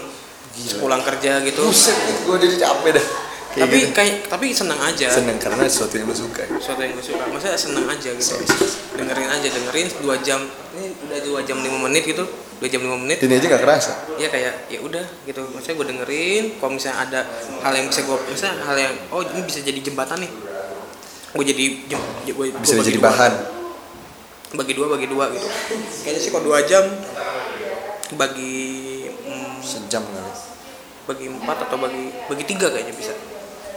pulang 0.77 1.01
kerja 1.01 1.41
gitu. 1.41 1.61
Buset 1.65 1.97
gue 2.21 2.37
jadi 2.37 2.55
capek 2.69 3.01
dah. 3.01 3.07
Kayak 3.51 3.67
tapi 3.67 3.77
gitu. 3.83 3.91
kayak 3.91 4.15
tapi 4.29 4.45
senang 4.53 4.79
aja. 4.79 5.09
Seneng 5.11 5.35
karena 5.41 5.65
sesuatu 5.67 5.97
yang 5.97 6.07
lu 6.07 6.15
suka. 6.15 6.45
Sesuatu 6.61 6.79
yang 6.85 6.93
gue 6.93 7.03
suka. 7.03 7.23
Maksudnya 7.27 7.57
senang 7.57 7.85
aja 7.89 8.09
gitu. 8.13 8.35
Dengerin 8.95 9.27
aja 9.27 9.47
dengerin 9.49 9.87
dua 9.99 10.15
jam. 10.21 10.39
Ini 10.77 10.87
udah 11.09 11.19
dua 11.25 11.39
jam 11.43 11.57
lima 11.59 11.89
menit 11.89 12.05
gitu 12.05 12.23
dua 12.61 12.69
jam 12.69 12.85
lima 12.85 12.93
menit. 12.93 13.17
Ini 13.25 13.41
aja 13.41 13.57
gak 13.57 13.63
kerasa. 13.65 13.91
Ya 14.21 14.29
kayak 14.29 14.69
ya 14.69 14.77
udah 14.85 15.01
gitu. 15.25 15.41
Maksudnya 15.49 15.75
gue 15.81 15.87
dengerin 15.97 16.43
kalau 16.61 16.77
misalnya 16.77 16.97
ada 17.09 17.19
hal 17.65 17.73
yang 17.73 17.89
bisa 17.89 18.05
gue 18.05 18.17
misalnya 18.29 18.55
hal 18.69 18.77
yang 18.77 18.93
oh 19.09 19.25
ini 19.25 19.41
bisa 19.49 19.65
jadi 19.65 19.81
jembatan 19.81 20.21
nih. 20.21 20.31
Gue 21.33 21.45
jadi 21.49 21.65
jem, 21.89 22.01
gua, 22.37 22.45
gua 22.53 22.61
bisa 22.61 22.77
jadi 22.85 23.01
dua. 23.01 23.09
bahan. 23.09 23.33
Bagi 24.53 24.73
dua 24.77 24.93
bagi 24.93 25.09
dua 25.09 25.33
gitu. 25.33 25.47
Kayaknya 26.05 26.21
sih 26.21 26.29
kalau 26.29 26.53
dua 26.53 26.61
jam 26.69 26.85
bagi 28.13 28.53
hmm, 29.09 29.57
sejam 29.65 30.05
kali. 30.05 30.33
bagi 31.01 31.27
empat 31.33 31.65
atau 31.65 31.81
bagi 31.81 32.13
bagi 32.29 32.45
tiga 32.45 32.69
kayaknya 32.69 32.93
bisa. 32.93 33.17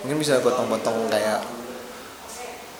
Mungkin 0.04 0.20
bisa 0.20 0.44
potong-potong 0.44 1.08
kayak 1.08 1.40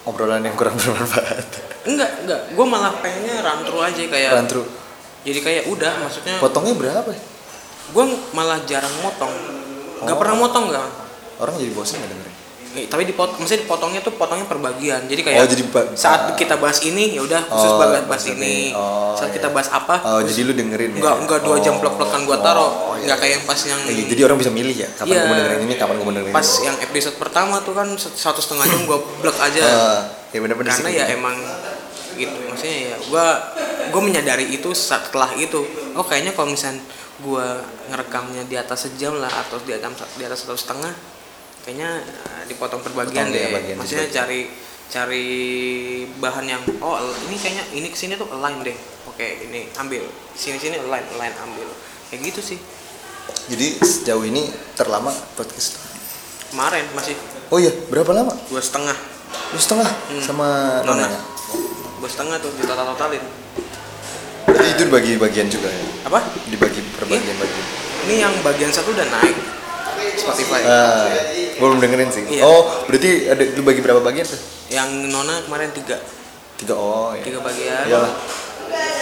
obrolan 0.04 0.44
yang 0.44 0.52
kurang 0.52 0.76
bermanfaat. 0.84 1.48
Enggak 1.88 2.12
enggak. 2.28 2.40
Gue 2.52 2.66
malah 2.68 2.92
pengennya 3.00 3.40
run 3.40 3.64
through 3.64 3.88
aja 3.88 4.02
kayak 4.04 4.36
run 4.36 4.44
through 4.52 4.84
jadi 5.24 5.38
kayak 5.40 5.62
udah 5.66 5.92
maksudnya 5.98 6.37
potongnya 6.38 6.74
berapa 6.74 7.08
ya? 7.08 7.20
gue 7.87 8.04
malah 8.30 8.60
jarang 8.62 8.92
motong 9.00 9.32
nggak 10.00 10.12
Oh. 10.12 10.20
pernah 10.20 10.37
motong 10.37 10.64
nggak 10.68 10.88
orang 11.37 11.54
jadi 11.56 11.72
bosan 11.72 11.98
gak 11.98 12.10
dengerin 12.10 12.32
Eh, 12.74 12.90
tapi 12.90 13.06
dipot 13.06 13.30
maksudnya 13.32 13.62
dipotongnya 13.62 14.02
tuh 14.02 14.10
potongnya 14.12 14.42
per 14.44 14.58
bagian 14.58 15.06
jadi 15.06 15.22
kayak 15.22 15.38
Oh, 15.38 15.46
jadi 15.46 15.62
saat 15.94 16.34
kita 16.34 16.58
bahas 16.58 16.82
ini 16.82 17.14
ya 17.14 17.22
udah 17.22 17.46
khusus 17.46 17.70
Oh, 17.70 17.78
bahas 17.78 18.02
bahas 18.02 18.24
ini 18.26 18.74
Oh, 18.74 19.14
saat 19.14 19.30
iya. 19.30 19.38
kita 19.38 19.48
bahas 19.48 19.70
apa 19.70 20.02
oh 20.02 20.18
jadi 20.20 20.42
lu 20.42 20.52
dengerin 20.52 20.90
ya 20.90 20.98
enggak 20.98 21.16
enggak 21.22 21.40
dua 21.40 21.56
jam 21.56 21.78
Oh. 21.78 21.80
plek-plekan 21.80 22.26
gua 22.26 22.34
taruh 22.37 22.66
Oh, 22.66 22.98
iya. 22.98 23.06
nggak 23.06 23.18
kayak 23.20 23.32
yang 23.32 23.44
pas 23.46 23.60
yang 23.62 23.78
gitu. 23.78 24.10
jadi 24.10 24.22
orang 24.26 24.38
bisa 24.42 24.50
milih 24.50 24.74
ya 24.74 24.88
kapan 24.90 25.06
Iya. 25.06 25.14
gue 25.16 25.22
mau 25.24 25.37
dengerin 25.38 25.60
ini 25.62 25.74
kapan 25.78 25.94
gue 25.94 26.04
mau 26.04 26.14
dengerin 26.14 26.34
pas 26.34 26.48
ini 26.50 26.64
yang 26.66 26.76
episode 26.82 27.14
pertama 27.16 27.54
tuh 27.62 27.72
kan 27.72 27.88
satu 27.94 28.40
setengah 28.42 28.66
jam 28.66 28.80
gua 28.84 28.98
blek 29.22 29.38
aja 29.38 29.62
Ah, 29.62 30.00
ya 30.28 30.38
bener-bener 30.42 30.70
karena 30.74 30.90
sih. 30.90 30.98
ya 30.98 31.04
emang 31.14 31.37
gitu. 32.16 32.37
Maksudnya 32.50 32.94
ya 32.94 32.96
gua 33.11 33.27
gua 33.90 34.03
menyadari 34.03 34.50
itu 34.50 34.70
setelah 34.72 35.31
itu. 35.37 35.62
Oh 35.98 36.05
kayaknya 36.07 36.33
kalau 36.35 36.50
misalnya 36.55 36.83
gua 37.22 37.62
ngerekamnya 37.90 38.46
di 38.50 38.57
atas 38.59 38.90
sejam 38.90 39.18
lah 39.18 39.31
atau 39.31 39.62
di 39.62 39.70
atas 39.74 39.94
di 40.18 40.22
atas 40.27 40.42
satu 40.42 40.59
setengah 40.59 40.90
kayaknya 41.64 42.03
eh, 42.05 42.42
dipotong 42.50 42.85
per 42.85 42.92
bagian 42.92 43.24
Potong 43.24 43.35
deh. 43.35 43.40
ya, 43.40 43.48
bagian 43.57 43.77
maksudnya 43.81 44.07
bagian. 44.11 44.18
cari 44.20 44.40
cari 44.85 45.27
bahan 46.20 46.44
yang 46.44 46.62
oh 46.85 47.00
ini 47.31 47.37
kayaknya 47.40 47.64
ini 47.72 47.88
ke 47.88 47.96
sini 47.96 48.20
tuh 48.20 48.29
align 48.29 48.61
deh. 48.61 48.77
Oke 49.09 49.46
ini 49.48 49.70
ambil. 49.81 50.05
Sini 50.37 50.61
sini 50.61 50.77
align 50.77 51.05
align 51.16 51.35
ambil. 51.40 51.68
Kayak 52.12 52.20
gitu 52.35 52.40
sih. 52.55 52.59
Jadi 53.48 53.81
sejauh 53.81 54.24
ini 54.29 54.53
terlama 54.77 55.09
podcast? 55.37 55.81
Kemarin 56.53 56.85
masih. 56.92 57.16
Oh 57.48 57.57
iya 57.57 57.72
berapa 57.88 58.12
lama? 58.12 58.37
Dua 58.53 58.61
setengah. 58.61 58.96
Lu 59.55 59.59
setengah? 59.59 59.88
Hmm. 59.88 60.22
sama 60.22 60.48
Nona. 60.85 61.09
nona 61.09 61.18
dua 62.04 62.12
setengah 62.12 62.36
tuh 62.36 62.52
ditotal 62.60 62.84
totalin 62.92 63.24
berarti 64.44 64.68
itu 64.76 64.82
dibagi 64.84 65.16
bagian 65.16 65.48
juga 65.48 65.72
ya? 65.72 65.84
Apa? 66.04 66.20
Dibagi 66.52 66.84
per 67.00 67.08
bagian-bagian 67.08 67.64
ini 68.04 68.14
yang 68.20 68.34
bagian 68.44 68.68
satu 68.68 68.92
udah 68.92 69.08
naik. 69.08 69.32
Spotify. 70.20 70.60
Ah 70.68 71.08
belum 71.56 71.80
dengerin 71.80 72.10
sih. 72.12 72.24
Iya. 72.28 72.44
oh 72.44 72.84
berarti 72.84 73.30
ada 73.30 73.40
lu 73.56 73.64
bagi 73.64 73.80
berapa 73.80 74.04
bagian 74.04 74.28
tuh? 74.28 74.36
Yang 74.68 75.08
Nona 75.08 75.40
kemarin 75.48 75.72
tiga. 75.72 75.96
Tiga 76.60 76.76
oh 76.76 77.16
ya 77.16 77.24
tiga 77.24 77.40
bagian. 77.40 77.88
Iyalah. 77.88 78.12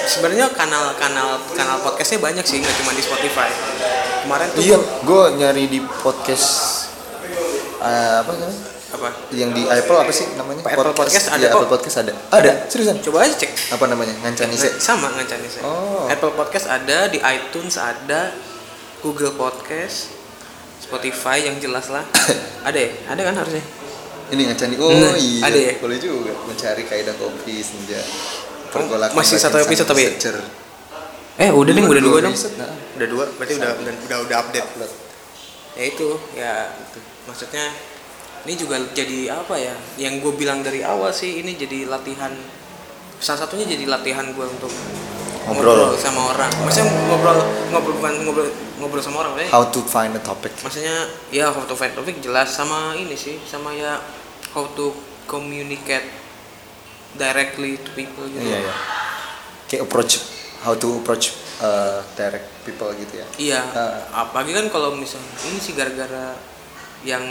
sebenarnya 0.03 0.47
kanal 0.55 0.95
kanal 0.95 1.43
kanal 1.59 1.83
podcastnya 1.83 2.23
banyak 2.23 2.45
sih 2.47 2.63
nggak 2.63 2.75
cuma 2.79 2.95
di 2.95 3.03
Spotify. 3.03 3.51
Kemarin 4.23 4.47
tuh 4.55 4.63
iya 4.63 4.79
gue 4.79 5.23
nyari 5.43 5.65
di 5.67 5.83
podcast 6.07 6.47
eh, 7.83 8.23
apa 8.23 8.31
namanya 8.31 8.72
apa? 8.93 9.09
Yang 9.33 9.51
di 9.57 9.63
Apple 9.65 9.99
apa 9.99 10.13
sih 10.13 10.27
namanya? 10.37 10.61
Apple 10.63 10.93
Podcast. 10.93 11.27
Ada 11.29 11.39
Iya, 11.39 11.49
kok. 11.49 11.57
Apple 11.59 11.71
Podcast 11.71 11.97
ada. 11.99 12.13
Ada 12.29 12.51
seriusan? 12.69 12.97
Coba 13.01 13.25
aja 13.25 13.35
cek. 13.35 13.51
Apa 13.73 13.85
namanya? 13.89 14.15
Ngancani 14.21 14.55
sih. 14.55 14.73
Sama 14.77 15.09
ngancani 15.13 15.49
saya 15.49 15.65
Oh. 15.65 16.05
Apple 16.07 16.33
Podcast 16.33 16.67
ada 16.69 17.09
di 17.09 17.19
iTunes 17.19 17.81
ada 17.81 18.37
Google 19.01 19.33
Podcast 19.33 20.13
Spotify 20.79 21.41
yang 21.43 21.57
jelas 21.57 21.89
lah. 21.89 22.05
Ada 22.69 22.79
ya? 22.79 22.91
Ada 23.09 23.23
kan 23.23 23.35
harusnya? 23.39 23.65
Ini 24.29 24.43
ngancani. 24.51 24.75
Oh 24.77 24.91
Nah, 24.91 25.15
iya. 25.17 25.41
ada 25.47 25.59
ya? 25.59 25.73
boleh 25.79 25.97
juga 25.97 26.33
mencari 26.45 26.83
kaidah 26.85 27.15
kopi 27.17 27.63
senja 27.63 28.03
pergolakan 28.69 29.13
masih 29.15 29.37
satu 29.37 29.61
episode 29.61 29.85
tapi 29.85 30.09
ya? 30.09 30.13
secer. 30.17 30.37
eh 31.37 31.49
udah 31.49 31.73
nih 31.73 31.85
udah 31.85 32.01
dua 32.01 32.19
dua 32.21 32.29
dong. 32.29 32.37
nah. 32.57 32.73
udah 32.97 33.09
dua 33.09 33.25
berarti 33.37 33.53
udah 33.57 33.71
udah 33.79 33.93
udah, 34.05 34.19
udah 34.25 34.37
update. 34.43 34.69
Ya 35.73 35.85
itu 35.89 36.09
ya 36.33 36.53
maksudnya 37.25 37.65
ini 38.43 38.55
juga 38.55 38.77
jadi 38.93 39.31
apa 39.33 39.55
ya? 39.55 39.75
Yang 39.97 40.15
gue 40.21 40.33
bilang 40.37 40.61
dari 40.61 40.83
awal 40.83 41.11
sih 41.11 41.39
ini 41.39 41.55
jadi 41.55 41.87
latihan 41.87 42.31
salah 43.17 43.47
satunya 43.47 43.65
jadi 43.65 43.87
latihan 43.87 44.27
gue 44.31 44.43
untuk 44.45 44.71
Ngobrol. 45.43 45.95
sama 45.99 46.31
orang. 46.31 46.51
Maksudnya 46.63 46.87
ngobrol 47.07 47.39
ngobrol 47.71 47.95
bukan 47.99 48.13
ngobrol 48.23 48.49
ngobrol 48.79 49.03
sama 49.03 49.17
orang 49.23 49.35
how 49.51 49.67
to 49.67 49.83
find 49.83 50.15
a 50.15 50.23
topic. 50.23 50.55
Maksudnya 50.59 51.07
ya 51.31 51.51
how 51.51 51.63
to 51.63 51.75
find 51.75 51.95
topic 51.95 52.19
jelas 52.19 52.51
sama 52.51 52.95
ini 52.95 53.15
sih 53.15 53.39
sama 53.43 53.75
ya 53.75 53.99
how 54.55 54.67
to 54.75 54.91
communicate 55.27 56.07
directly 57.15 57.77
to 57.79 57.91
people 57.93 58.25
gitu. 58.27 58.43
Iya 58.43 58.59
iya. 58.65 58.75
Kayak 59.67 59.83
approach 59.87 60.13
how 60.63 60.75
to 60.75 60.99
approach 60.99 61.35
uh, 61.59 62.01
direct 62.15 62.47
people 62.63 62.91
gitu 62.95 63.19
ya? 63.19 63.27
Iya, 63.37 63.61
Ah. 63.73 64.25
apalagi 64.25 64.55
kan 64.55 64.67
kalau 64.69 64.95
misalnya 64.95 65.27
ini 65.45 65.59
sih 65.59 65.75
gara-gara 65.75 66.39
yang 67.03 67.25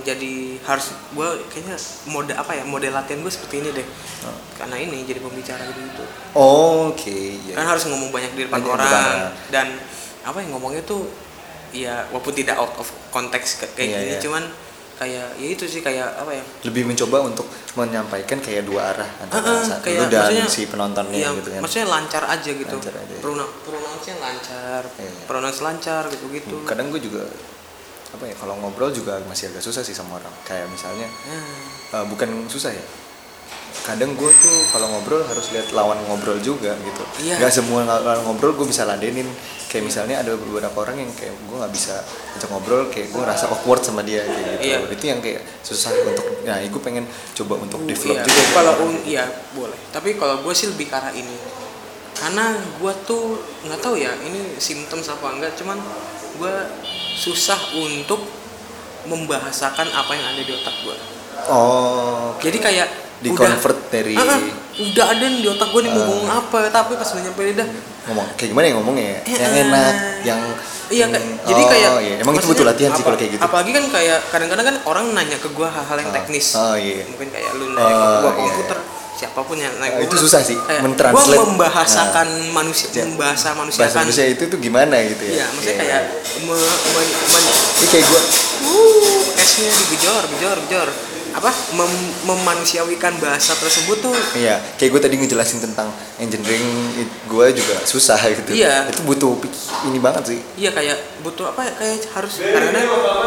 jadi 0.00 0.34
harus 0.60 0.92
gue 1.10 1.28
kayaknya 1.48 1.76
mode 2.06 2.30
apa 2.30 2.52
ya 2.52 2.62
mode 2.62 2.84
latihan 2.86 3.18
gue 3.18 3.30
seperti 3.30 3.60
ini 3.60 3.70
deh 3.72 3.86
Ah. 4.20 4.32
karena 4.56 4.76
ini 4.78 5.00
jadi 5.02 5.16
pembicara 5.18 5.60
gitu 5.64 5.80
gitu 5.82 6.04
oke 6.34 7.12
iya 7.42 7.54
kan 7.54 7.66
harus 7.66 7.84
ngomong 7.86 8.08
banyak 8.08 8.32
di 8.32 8.42
depan 8.42 8.56
Banyak 8.58 8.68
orang 8.70 8.84
depan 8.84 9.04
orang. 9.04 9.32
dan 9.48 9.66
apa 10.22 10.38
yang 10.40 10.50
ngomongnya 10.52 10.80
tuh 10.82 11.04
ya 11.70 12.08
walaupun 12.08 12.32
tidak 12.32 12.56
out 12.56 12.72
of 12.74 12.88
konteks 13.10 13.60
kayak 13.66 13.76
Iya, 13.76 13.96
gini 13.98 14.08
iya. 14.10 14.20
cuman 14.20 14.44
kayak 14.94 15.26
ya 15.34 15.48
itu 15.50 15.64
sih 15.66 15.80
kayak 15.80 16.06
apa 16.14 16.30
ya 16.30 16.44
lebih 16.62 16.86
mencoba 16.86 17.26
untuk 17.26 17.44
menyampaikan 17.74 18.38
kayak 18.38 18.62
dua 18.62 18.94
arah 18.94 19.10
antara 19.18 19.42
ah, 19.42 19.60
satu 19.60 19.84
kayak 19.84 20.06
dan 20.06 20.46
si 20.46 20.64
penontonnya 20.64 21.18
iya, 21.18 21.28
gitu 21.34 21.48
kan 21.50 21.60
maksudnya 21.60 21.88
lancar 21.90 22.22
aja 22.24 22.46
gitu 22.46 22.74
Lancar 22.74 22.94
aja. 22.94 23.14
Pronounce-nya 23.18 24.14
lancar. 24.16 24.82
Hmm, 24.86 25.16
pronounce 25.26 25.60
lancar 25.60 26.02
gitu 26.08 26.24
gitu 26.30 26.56
kadang 26.62 26.88
gue 26.88 27.02
juga 27.02 27.26
apa 28.14 28.24
ya 28.24 28.34
kalau 28.34 28.54
ngobrol 28.56 28.88
juga 28.88 29.18
masih 29.24 29.50
agak 29.50 29.60
susah 29.60 29.82
sih 29.82 29.92
sama 29.92 30.16
orang. 30.16 30.30
Kayak 30.42 30.70
misalnya 30.70 31.06
Nah, 31.26 31.42
uh, 31.92 32.04
bukan 32.06 32.46
susah 32.46 32.70
ya. 32.70 32.84
Kadang 33.84 34.14
gue 34.14 34.30
tuh 34.32 34.56
kalau 34.70 34.86
ngobrol 34.88 35.20
harus 35.20 35.50
lihat 35.50 35.68
lawan 35.70 35.98
ngobrol 36.06 36.38
juga 36.38 36.72
gitu. 36.78 37.02
Iya. 37.20 37.36
nggak 37.36 37.52
semua 37.52 37.82
lawan 37.84 38.22
ngobrol 38.22 38.54
gue 38.54 38.64
bisa 38.64 38.86
ladenin. 38.86 39.26
Kayak 39.66 39.90
misalnya 39.90 40.16
ada 40.22 40.32
beberapa 40.32 40.72
orang 40.80 41.02
yang 41.02 41.10
kayak 41.12 41.34
gue 41.34 41.56
nggak 41.58 41.74
bisa 41.74 41.98
ajak 42.32 42.48
ngobrol 42.48 42.86
kayak 42.88 43.10
gue 43.10 43.18
ngerasa 43.18 43.50
awkward 43.50 43.82
sama 43.82 44.00
dia 44.00 44.22
kayak 44.22 44.40
gitu. 44.56 44.64
Iya. 44.64 44.78
itu 44.88 45.04
yang 45.04 45.18
kayak 45.18 45.42
susah 45.60 45.90
untuk 45.92 46.24
nah 46.46 46.62
gue 46.62 46.80
pengen 46.80 47.04
coba 47.34 47.54
untuk 47.58 47.82
develop 47.84 48.16
Iya, 48.16 48.24
juga. 48.24 48.42
Kalau 48.54 48.72
un- 48.86 49.02
iya 49.04 49.24
boleh. 49.52 49.78
Tapi 49.90 50.14
kalau 50.14 50.40
gue 50.40 50.54
sih 50.54 50.70
lebih 50.70 50.88
arah 50.88 51.10
ini 51.10 51.34
karena 52.24 52.44
gue 52.56 52.92
tuh 53.04 53.36
nggak 53.62 53.80
tahu 53.80 53.94
ya 53.94 54.08
ini 54.18 54.56
simptom 54.56 54.96
apa 54.98 55.26
enggak 55.30 55.52
cuman 55.54 55.76
gue 56.34 56.54
susah 57.14 57.60
untuk 57.76 58.24
membahasakan 59.04 59.92
apa 59.92 60.10
yang 60.10 60.26
ada 60.26 60.40
di 60.40 60.52
otak 60.54 60.72
gue 60.80 60.96
oh 61.46 62.32
jadi 62.40 62.56
kayak 62.58 62.88
Di 63.14 63.28
udah- 63.28 63.40
convert 63.46 63.78
dari- 63.88 64.16
Ah, 64.16 64.26
ah, 64.26 64.40
udah 64.74 65.06
ada 65.06 65.24
di 65.30 65.44
otak 65.44 65.68
gue 65.68 65.80
nih 65.80 65.90
mau 65.90 66.00
Ah. 66.00 66.06
ngomong 66.06 66.28
apa 66.30 66.58
tapi 66.68 66.92
pas 66.96 67.06
udah 67.06 67.22
nyampe 67.22 67.42
lidah 67.44 67.68
ngomong 68.06 68.26
kayak 68.34 68.48
gimana 68.50 68.64
ya 68.64 68.74
ngomongnya 68.74 69.04
ya? 69.04 69.18
yang 69.36 69.52
Eh, 69.52 69.62
enak 69.62 69.94
yang 70.24 70.40
Iya 70.84 71.08
kayak 71.08 71.24
Hmm, 71.24 71.48
jadi 71.48 71.62
oh, 71.64 71.68
kayak 71.70 71.90
iya. 71.98 72.14
emang 72.20 72.34
itu 72.36 72.44
butuh 72.44 72.66
latihan 72.66 72.92
sih 72.92 73.00
apa- 73.00 73.06
kalau 73.06 73.16
kayak 73.16 73.32
gitu 73.32 73.40
Apalagi 73.42 73.70
kan 73.72 73.84
kayak 73.88 74.18
kadang-kadang 74.28 74.66
kan 74.68 74.76
orang 74.84 75.04
nanya 75.16 75.40
ke 75.40 75.48
gua 75.50 75.72
hal-hal 75.72 75.96
yang 75.96 76.12
Ah, 76.12 76.16
teknis. 76.20 76.46
oh, 76.52 76.76
iya. 76.76 77.08
Mungkin 77.08 77.28
kayak 77.32 77.50
lu 77.56 77.72
nanya 77.72 77.88
ke 77.88 78.04
Oh, 78.04 78.12
gua 78.20 78.28
iya, 78.28 78.36
komputer 78.38 78.78
siapa 79.24 79.40
pun 79.40 79.56
yang 79.56 79.72
nanya 79.80 79.96
Ah, 79.96 79.98
ke 79.98 80.04
itu 80.04 80.14
gua, 80.14 80.22
susah 80.22 80.40
sih, 80.40 80.58
kayak 80.60 80.84
mentranslate. 80.84 81.32
Gua 81.32 81.48
membahasakan 81.48 82.28
manusia 82.52 82.88
Ya. 82.92 83.04
membahasa 83.08 83.48
manusia 83.56 83.80
bahasa 83.80 83.96
kan. 83.96 84.04
Indonesia 84.04 84.26
itu 84.28 84.44
tuh 84.46 84.58
gimana 84.60 84.96
gitu 85.00 85.22
ya 85.24 85.32
Iya, 85.34 85.44
maksudnya 85.48 85.72
Iya. 85.72 85.80
kayak 85.80 86.02
me, 86.44 86.56
me- 86.92 87.12
men- 87.32 87.50
ini 87.74 87.86
kayak 87.88 88.04
gue 88.04 88.20
uh, 88.64 89.40
esnya 89.40 89.70
digejor, 89.82 90.22
gejor, 90.30 90.58
gejor. 90.68 90.88
Apa? 91.34 91.50
Mem- 91.74 92.14
memanusiawikan 92.22 93.18
bahasa 93.18 93.56
tersebut 93.56 93.98
tuh 93.98 94.14
Iya, 94.36 94.62
kayak 94.78 94.90
gue 94.92 95.00
tadi 95.02 95.14
ngejelasin 95.18 95.58
tentang 95.58 95.90
engineering, 96.16 96.62
gue 97.26 97.46
juga 97.50 97.74
susah 97.82 98.14
gitu. 98.22 98.54
Iya. 98.54 98.86
Itu 98.86 99.02
butuh 99.02 99.34
ini 99.84 99.98
banget 99.98 100.30
sih. 100.30 100.38
Iya 100.54 100.70
kayak 100.70 100.94
butuh 101.26 101.50
apa 101.50 101.64
ya 101.64 101.72
kayak 101.74 102.06
harus 102.12 102.38
karena 102.38 102.80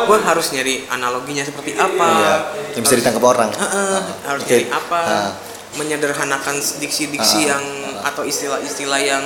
gue 0.08 0.18
harus 0.24 0.48
nyari 0.56 0.88
analoginya 0.88 1.44
seperti 1.44 1.76
apa 1.76 2.08
Iya, 2.08 2.34
yang 2.78 2.84
bisa 2.86 2.96
ditangkap 2.96 3.24
orang. 3.26 3.50
Heeh, 3.52 4.00
harus 4.24 4.42
Oke. 4.46 4.56
nyari 4.56 4.66
apa 4.72 5.00
Ah. 5.04 5.32
Menyederhanakan 5.78 6.56
diksi-diksi 6.82 7.46
Ah, 7.46 7.56
yang 7.56 7.64
atau 8.04 8.22
istilah-istilah 8.22 9.00
yang 9.00 9.24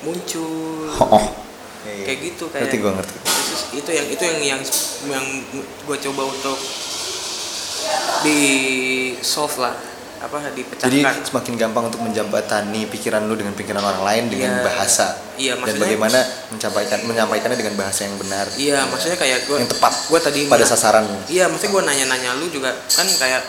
muncul 0.00 0.88
Oh, 0.96 1.08
oh. 1.14 1.24
Iya, 1.80 2.04
kayak 2.04 2.18
gitu 2.26 2.44
kayak 2.48 2.62
Ngerti 2.66 2.76
gue 2.76 2.92
ngerti. 2.92 3.14
Itu 3.72 3.90
yang 3.90 4.06
itu 4.08 4.22
yang 4.22 4.38
yang 4.42 4.60
yang 5.08 5.26
gue 5.86 5.96
coba 6.02 6.22
untuk 6.26 6.58
di 8.20 8.40
solve 9.20 9.56
lah 9.58 9.72
apa 10.20 10.36
Jadi 10.52 10.60
dipecahkan 11.00 11.24
semakin 11.24 11.54
gampang 11.56 11.88
untuk 11.88 12.04
menjembatani 12.04 12.84
pikiran 12.92 13.24
lu 13.24 13.40
dengan 13.40 13.56
pikiran 13.56 13.80
orang 13.80 14.04
lain 14.04 14.24
dengan 14.28 14.52
Iya. 14.52 14.64
bahasa. 14.68 15.06
Iya, 15.40 15.52
Dan 15.56 15.80
bagaimana 15.80 16.20
menyampaikan 16.52 16.98
menyampaikannya 17.08 17.56
dengan 17.56 17.74
bahasa 17.80 18.04
yang 18.04 18.20
benar. 18.20 18.44
iya 18.60 18.84
maksudnya 18.84 19.16
kayak 19.16 19.48
gue 19.48 19.56
yang 19.56 19.70
tepat 19.72 19.92
gue 20.12 20.20
tadi 20.20 20.40
pada 20.44 20.68
sasaran. 20.68 21.08
Iya, 21.24 21.48
maksudnya 21.48 21.72
gue 21.72 21.82
nanya-nanya 21.88 22.36
lu 22.36 22.52
juga 22.52 22.68
kan 22.92 23.08
kayak 23.08 23.40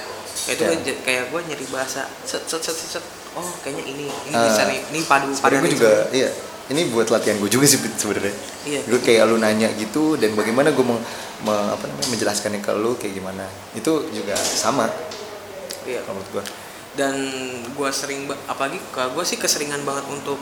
kayak 0.43 0.57
itu 0.57 0.73
j- 0.83 0.99
kayak 1.01 1.23
gue 1.27 1.41
nyari 1.43 1.65
bahasa 1.67 2.01
set 2.21 2.41
set 2.43 2.59
set 2.59 2.73
set, 2.73 3.03
oh 3.31 3.45
kayaknya 3.61 3.83
ini 3.85 4.05
ini 4.07 4.33
Ah. 4.33 4.45
bisa 4.45 4.65
nih 4.65 4.79
ini 4.87 4.99
padu 5.03 5.29
padan 5.33 5.59
gue 5.59 5.71
juga, 5.71 5.91
iya. 6.11 6.29
Ini 6.63 6.87
buat 6.87 7.07
latihan 7.07 7.35
gue 7.35 7.47
juga 7.47 7.65
sih 7.65 7.75
sebenarnya. 7.77 8.31
Iya. 8.63 8.79
Gue 8.85 8.99
kayak 8.99 9.27
lu 9.27 9.35
nanya 9.37 9.67
gitu 9.75 10.15
dan 10.15 10.31
bagaimana 10.31 10.71
gue 10.71 10.81
meng, 10.81 11.03
me- 11.41 11.69
apa 11.69 11.83
namanya 11.83 12.07
menjelaskannya 12.09 12.59
ke 12.59 12.71
lu 12.73 12.95
kayak 12.95 13.11
gimana. 13.13 13.43
Itu 13.73 14.07
juga 14.09 14.33
sama 14.35 14.87
Iya. 15.83 15.99
kalau 16.01 16.17
menurut 16.17 16.31
gue. 16.33 16.45
dan 16.91 17.15
gue 17.71 17.89
sering 17.89 18.23
apalagi 18.45 18.75
gue 18.83 19.23
sih 19.25 19.35
keseringan 19.35 19.79
banget 19.81 20.03
untuk 20.07 20.35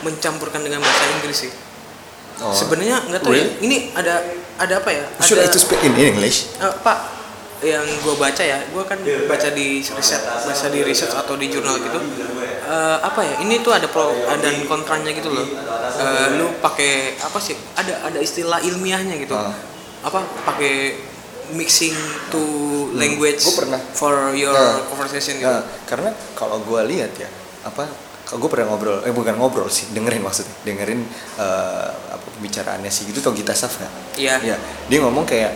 mencampurkan 0.00 0.60
dengan 0.60 0.80
bahasa 0.80 1.04
Inggris 1.12 1.38
sih 1.40 1.52
Oh. 2.40 2.50
sebenarnya 2.50 3.04
nggak 3.04 3.20
tahu 3.20 3.30
Really? 3.30 3.52
ya 3.52 3.56
ini 3.60 3.76
ada 3.92 4.14
ada 4.56 4.74
apa 4.78 4.90
ya 4.90 5.04
Should 5.20 5.38
I 5.38 5.44
ada 5.44 5.52
to 5.52 5.60
speak 5.60 5.78
in 5.84 5.92
English? 5.94 6.48
Eh, 6.56 6.72
pak 6.80 6.98
yang 7.62 7.84
gue 7.84 8.14
baca 8.14 8.40
ya 8.40 8.58
gue 8.64 8.84
kan 8.84 8.96
baca 9.26 9.48
di 9.50 9.66
riset 9.80 10.22
baca 10.22 10.66
di 10.66 10.80
research 10.80 11.12
atau 11.14 11.34
di 11.34 11.46
jurnal 11.46 11.76
gitu 11.78 12.00
Eh, 12.62 12.98
apa 13.02 13.20
ya 13.20 13.34
ini 13.42 13.58
tuh 13.58 13.74
ada 13.74 13.84
pro 13.84 14.14
dan 14.14 14.62
kontranya 14.64 15.10
gitu 15.10 15.26
loh 15.28 15.42
Eh, 15.92 16.38
lu 16.38 16.54
pakai 16.56 17.18
apa 17.18 17.34
sih 17.36 17.58
ada 17.74 17.98
ada 18.00 18.16
istilah 18.16 18.62
ilmiahnya 18.62 19.18
gitu 19.18 19.34
Ah. 19.34 19.50
apa 20.00 20.22
pakai 20.44 20.94
mixing 21.50 21.90
to 22.30 22.38
language 22.94 23.42
Gua 23.42 23.56
pernah. 23.58 23.80
for 23.90 24.14
your 24.32 24.54
Nah. 24.54 24.86
conversation 24.86 25.36
gitu 25.36 25.50
Nah, 25.50 25.66
karena 25.82 26.14
kalau 26.32 26.62
gue 26.62 26.78
lihat 26.86 27.10
ya, 27.16 27.26
apa 27.60 27.90
kalau 28.22 28.46
gue 28.46 28.50
pernah 28.52 28.70
ngobrol, 28.70 29.02
eh 29.02 29.10
bukan 29.10 29.34
ngobrol 29.34 29.66
sih, 29.66 29.90
dengerin 29.90 30.22
maksudnya, 30.22 30.54
dengerin 30.62 31.02
eh, 31.36 31.88
apa 31.90 32.22
pembicaraannya 32.30 32.86
sih 32.86 33.02
gitu, 33.04 33.18
tau 33.18 33.34
Gita 33.34 33.50
Saf 33.50 33.74
nggak? 33.74 33.92
Iya. 34.14 34.34
Ya, 34.46 34.56
dia 34.86 34.98
ngomong 35.02 35.26
kayak 35.26 35.50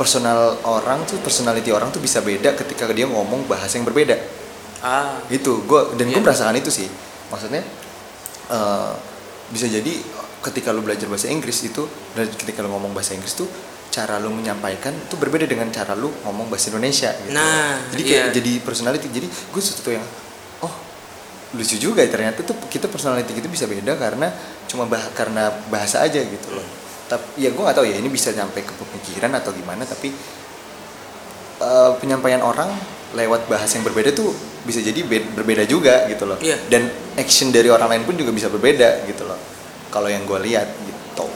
personal 0.00 0.56
orang 0.64 1.04
tuh, 1.04 1.20
personality 1.20 1.68
orang 1.68 1.92
tuh 1.92 2.00
bisa 2.00 2.24
beda 2.24 2.56
ketika 2.56 2.88
dia 2.88 3.04
ngomong 3.04 3.44
bahasa 3.44 3.76
yang 3.76 3.84
berbeda. 3.84 4.16
ah 4.80 5.20
Gitu, 5.28 5.60
gue 5.68 5.80
dan 6.00 6.08
gue 6.08 6.16
Iya. 6.16 6.24
merasakan 6.24 6.56
itu 6.56 6.72
sih. 6.72 6.88
Maksudnya 7.28 7.60
eh, 8.48 8.92
bisa 9.52 9.68
jadi 9.68 9.92
ketika 10.40 10.72
lu 10.72 10.80
belajar 10.80 11.04
bahasa 11.04 11.28
Inggris 11.28 11.60
itu, 11.68 11.84
dan 12.16 12.24
ketika 12.32 12.64
lu 12.64 12.72
ngomong 12.72 12.96
bahasa 12.96 13.12
Inggris 13.12 13.36
tuh 13.36 13.44
cara 13.92 14.16
lu 14.16 14.32
menyampaikan 14.32 14.96
tuh 15.12 15.20
berbeda 15.20 15.44
dengan 15.44 15.68
cara 15.68 15.92
lu 15.92 16.08
ngomong 16.24 16.48
bahasa 16.48 16.72
Indonesia 16.72 17.12
gitu. 17.20 17.36
Nah, 17.36 17.76
jadi 17.92 18.02
kayak 18.02 18.24
iya. 18.24 18.34
jadi 18.40 18.52
personality. 18.64 19.06
Jadi 19.12 19.28
gue 19.28 19.60
sesuatu 19.60 19.92
yang 19.92 20.06
oh 20.64 20.74
lucu 21.60 21.76
juga 21.76 22.00
ya 22.00 22.08
ternyata 22.08 22.40
tuh 22.40 22.56
kita 22.72 22.88
personality 22.88 23.36
gitu 23.36 23.52
bisa 23.52 23.68
beda 23.68 23.98
karena 24.00 24.32
cuma 24.64 24.88
bah 24.88 25.02
karena 25.12 25.52
bahasa 25.68 26.00
aja 26.00 26.22
gitu 26.24 26.48
loh. 26.56 26.64
Tapi 27.10 27.42
ya 27.42 27.50
gue 27.50 27.58
nggak 27.58 27.74
tahu 27.74 27.86
ya 27.90 27.98
ini 27.98 28.06
bisa 28.06 28.30
nyampe 28.30 28.62
ke 28.62 28.70
pemikiran 28.70 29.34
atau 29.34 29.50
gimana 29.50 29.82
tapi 29.82 30.14
eh, 31.60 31.90
penyampaian 31.98 32.40
orang 32.40 32.70
lewat 33.10 33.50
bahasa 33.50 33.74
yang 33.74 33.84
berbeda 33.84 34.14
tuh 34.14 34.30
bisa 34.62 34.78
jadi 34.78 35.02
be- 35.02 35.26
berbeda 35.34 35.66
juga 35.66 36.06
gitu 36.06 36.30
loh. 36.30 36.38
Iya. 36.38 36.54
Dan 36.70 36.86
action 37.18 37.50
dari 37.50 37.66
orang 37.66 37.90
lain 37.90 38.02
pun 38.06 38.14
juga 38.14 38.30
bisa 38.30 38.46
berbeda 38.46 39.02
gitu 39.10 39.26
loh. 39.26 39.34
Kalau 39.90 40.06
yang 40.06 40.22
gue 40.22 40.38
lihat 40.46 40.70
gitu. 40.86 41.26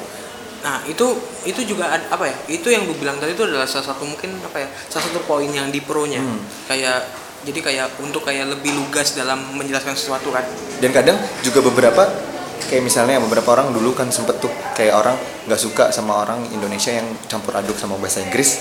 Nah 0.62 0.80
itu 0.86 1.06
itu 1.42 1.60
juga 1.66 1.90
ad- 1.90 2.06
apa 2.08 2.30
ya? 2.30 2.36
Itu 2.46 2.70
yang 2.70 2.86
gue 2.86 2.94
bilang 2.94 3.18
tadi 3.18 3.34
itu 3.34 3.42
adalah 3.42 3.66
salah 3.66 3.90
satu 3.90 4.06
mungkin 4.06 4.38
apa 4.46 4.62
ya? 4.62 4.68
Salah 4.86 5.10
satu 5.10 5.26
poin 5.26 5.50
yang 5.50 5.74
di 5.74 5.82
pro-nya. 5.82 6.22
Hmm. 6.22 6.38
Kayak 6.70 7.10
jadi 7.44 7.60
kayak 7.60 7.86
untuk 8.00 8.24
kayak 8.24 8.48
lebih 8.48 8.72
lugas 8.72 9.12
dalam 9.12 9.36
menjelaskan 9.52 9.92
sesuatu 9.92 10.32
kan. 10.32 10.46
dan 10.80 10.90
kadang 10.96 11.18
juga 11.44 11.60
beberapa 11.60 12.08
kayak 12.64 12.82
misalnya 12.82 13.18
beberapa 13.18 13.52
orang 13.52 13.70
dulu 13.70 13.92
kan 13.92 14.08
sempet 14.08 14.38
tuh 14.38 14.48
kayak 14.72 14.94
orang 14.94 15.16
nggak 15.44 15.56
suka 15.56 15.88
sama 15.88 16.18
orang 16.18 16.42
Indonesia 16.48 16.90
yang 16.92 17.06
campur 17.24 17.52
aduk 17.52 17.74
sama 17.74 17.94
bahasa 17.94 18.18
Inggris 18.18 18.60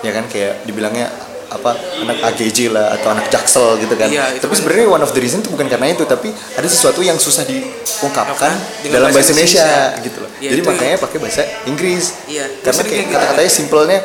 ya 0.00 0.10
kan 0.10 0.26
kayak 0.26 0.62
dibilangnya 0.62 1.10
apa 1.48 1.76
anak 1.98 2.16
AGJ 2.24 2.72
lah 2.72 2.90
atau 2.90 3.12
anak 3.12 3.28
Jaksel 3.28 3.76
gitu 3.76 3.92
kan 3.92 4.08
Iya, 4.08 4.32
itu 4.32 4.40
tapi 4.40 4.54
sebenarnya 4.54 4.88
one 4.88 5.00
of 5.00 5.12
the 5.12 5.20
reason 5.20 5.38
tuh 5.38 5.52
bukan 5.52 5.68
karena 5.68 5.84
itu 5.86 6.00
tapi 6.02 6.28
ada 6.32 6.64
sesuatu 6.64 7.00
yang 7.00 7.16
susah 7.16 7.44
diungkapkan 7.44 8.56
Dengan 8.80 8.94
dalam 8.98 9.12
bahasa 9.12 9.30
Indonesia, 9.30 9.60
Indonesia. 9.60 10.00
gitu 10.00 10.18
loh 10.18 10.30
Iya, 10.34 10.48
jadi 10.48 10.58
itu- 10.58 10.70
makanya 10.70 10.96
pakai 10.98 11.18
bahasa 11.18 11.42
Inggris 11.64 12.04
Iya, 12.24 12.44
karena 12.58 12.82
kayak 12.82 12.98
gitu. 12.98 13.12
kata-katanya 13.12 13.50
simpelnya 13.52 13.98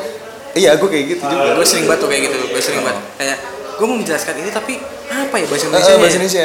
iya 0.54 0.72
gue 0.76 0.90
kayak 0.90 1.06
gitu 1.08 1.24
juga 1.24 1.50
Gue 1.54 1.66
sering 1.66 1.86
banget 1.86 2.00
tuh 2.00 2.10
kayak 2.10 2.22
gitu. 2.26 2.36
Gue 2.48 2.62
sering 2.62 2.80
Oh. 2.80 2.86
banget. 2.86 3.04
Kayak 3.16 3.38
gue 3.78 3.86
mau 3.86 3.96
menjelaskan 3.96 4.34
ini 4.36 4.50
tapi 4.52 4.74
apa 5.08 5.36
ya 5.38 5.46
bahasa 5.46 5.64
Ah, 5.64 5.70
Indonesia? 5.70 5.96
bahasa 5.96 6.16
Indonesia 6.18 6.44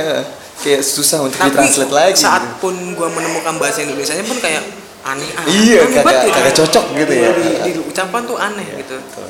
kayak 0.59 0.81
susah 0.81 1.19
untuk 1.21 1.39
Tapi 1.39 1.51
ditranslate 1.51 1.91
lagi 1.91 2.15
saat 2.15 2.43
gitu. 2.43 2.55
pun 2.61 2.75
gue 2.75 3.09
menemukan 3.11 3.55
bahasa 3.57 3.81
Indonesia 3.81 4.13
pun 4.23 4.39
kayak 4.39 4.63
aneh. 5.03 5.27
Ah, 5.33 5.45
Iya, 5.45 5.81
aneh 5.81 5.91
kagak- 5.91 6.05
banget 6.05 6.23
gitu. 6.23 6.37
kagak 6.37 6.55
cocok 6.57 6.85
gitu 6.97 7.13
ya. 7.13 7.29
Di, 7.33 7.49
di 7.65 7.81
ucapan 7.83 8.21
tuh 8.23 8.37
aneh 8.37 8.67
gitu. 8.77 8.97
Betul. 9.01 9.29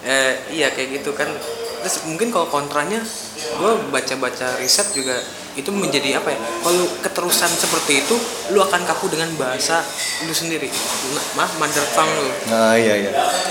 Eh, 0.00 0.32
iya 0.50 0.68
kayak 0.70 0.88
gitu 0.96 1.12
kan. 1.12 1.28
Terus 1.80 1.96
mungkin 2.04 2.28
kalau 2.28 2.44
kontranya, 2.46 3.00
gue 3.56 3.72
baca-baca 3.88 4.58
riset 4.58 4.92
juga 4.92 5.16
itu 5.54 5.68
menjadi 5.70 6.18
apa 6.18 6.28
ya? 6.28 6.38
Kalau 6.60 6.84
keterusan 7.00 7.48
seperti 7.48 8.04
itu, 8.04 8.16
lu 8.50 8.60
akan 8.60 8.84
kaku 8.84 9.08
dengan 9.08 9.32
bahasa 9.34 9.80
lu 10.22 10.32
sendiri. 10.32 10.68
Ma- 11.10 11.28
Maaf, 11.38 11.56
mother 11.56 11.84
tongue 11.90 12.12
lu, 12.18 12.28
Nah 12.48 12.76
iya 12.76 12.94
iya. 12.98 13.10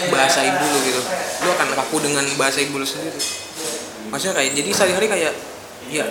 bahasa 0.10 0.42
ibu 0.42 0.62
lu 0.62 0.80
gitu. 0.84 1.02
Lu 1.42 1.50
akan 1.52 1.74
kaku 1.76 1.98
dengan 2.02 2.26
bahasa 2.36 2.60
ibu 2.60 2.78
lu 2.78 2.86
sendiri. 2.86 3.18
Maksudnya 4.10 4.36
kayak 4.36 4.52
jadi 4.54 4.70
sehari-hari 4.72 5.08
kayak 5.08 5.34
ya 5.88 6.06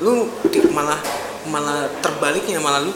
lu 0.00 0.28
malah 0.68 0.98
malah 1.44 1.86
terbaliknya 2.00 2.58
malah 2.58 2.80
lu 2.80 2.92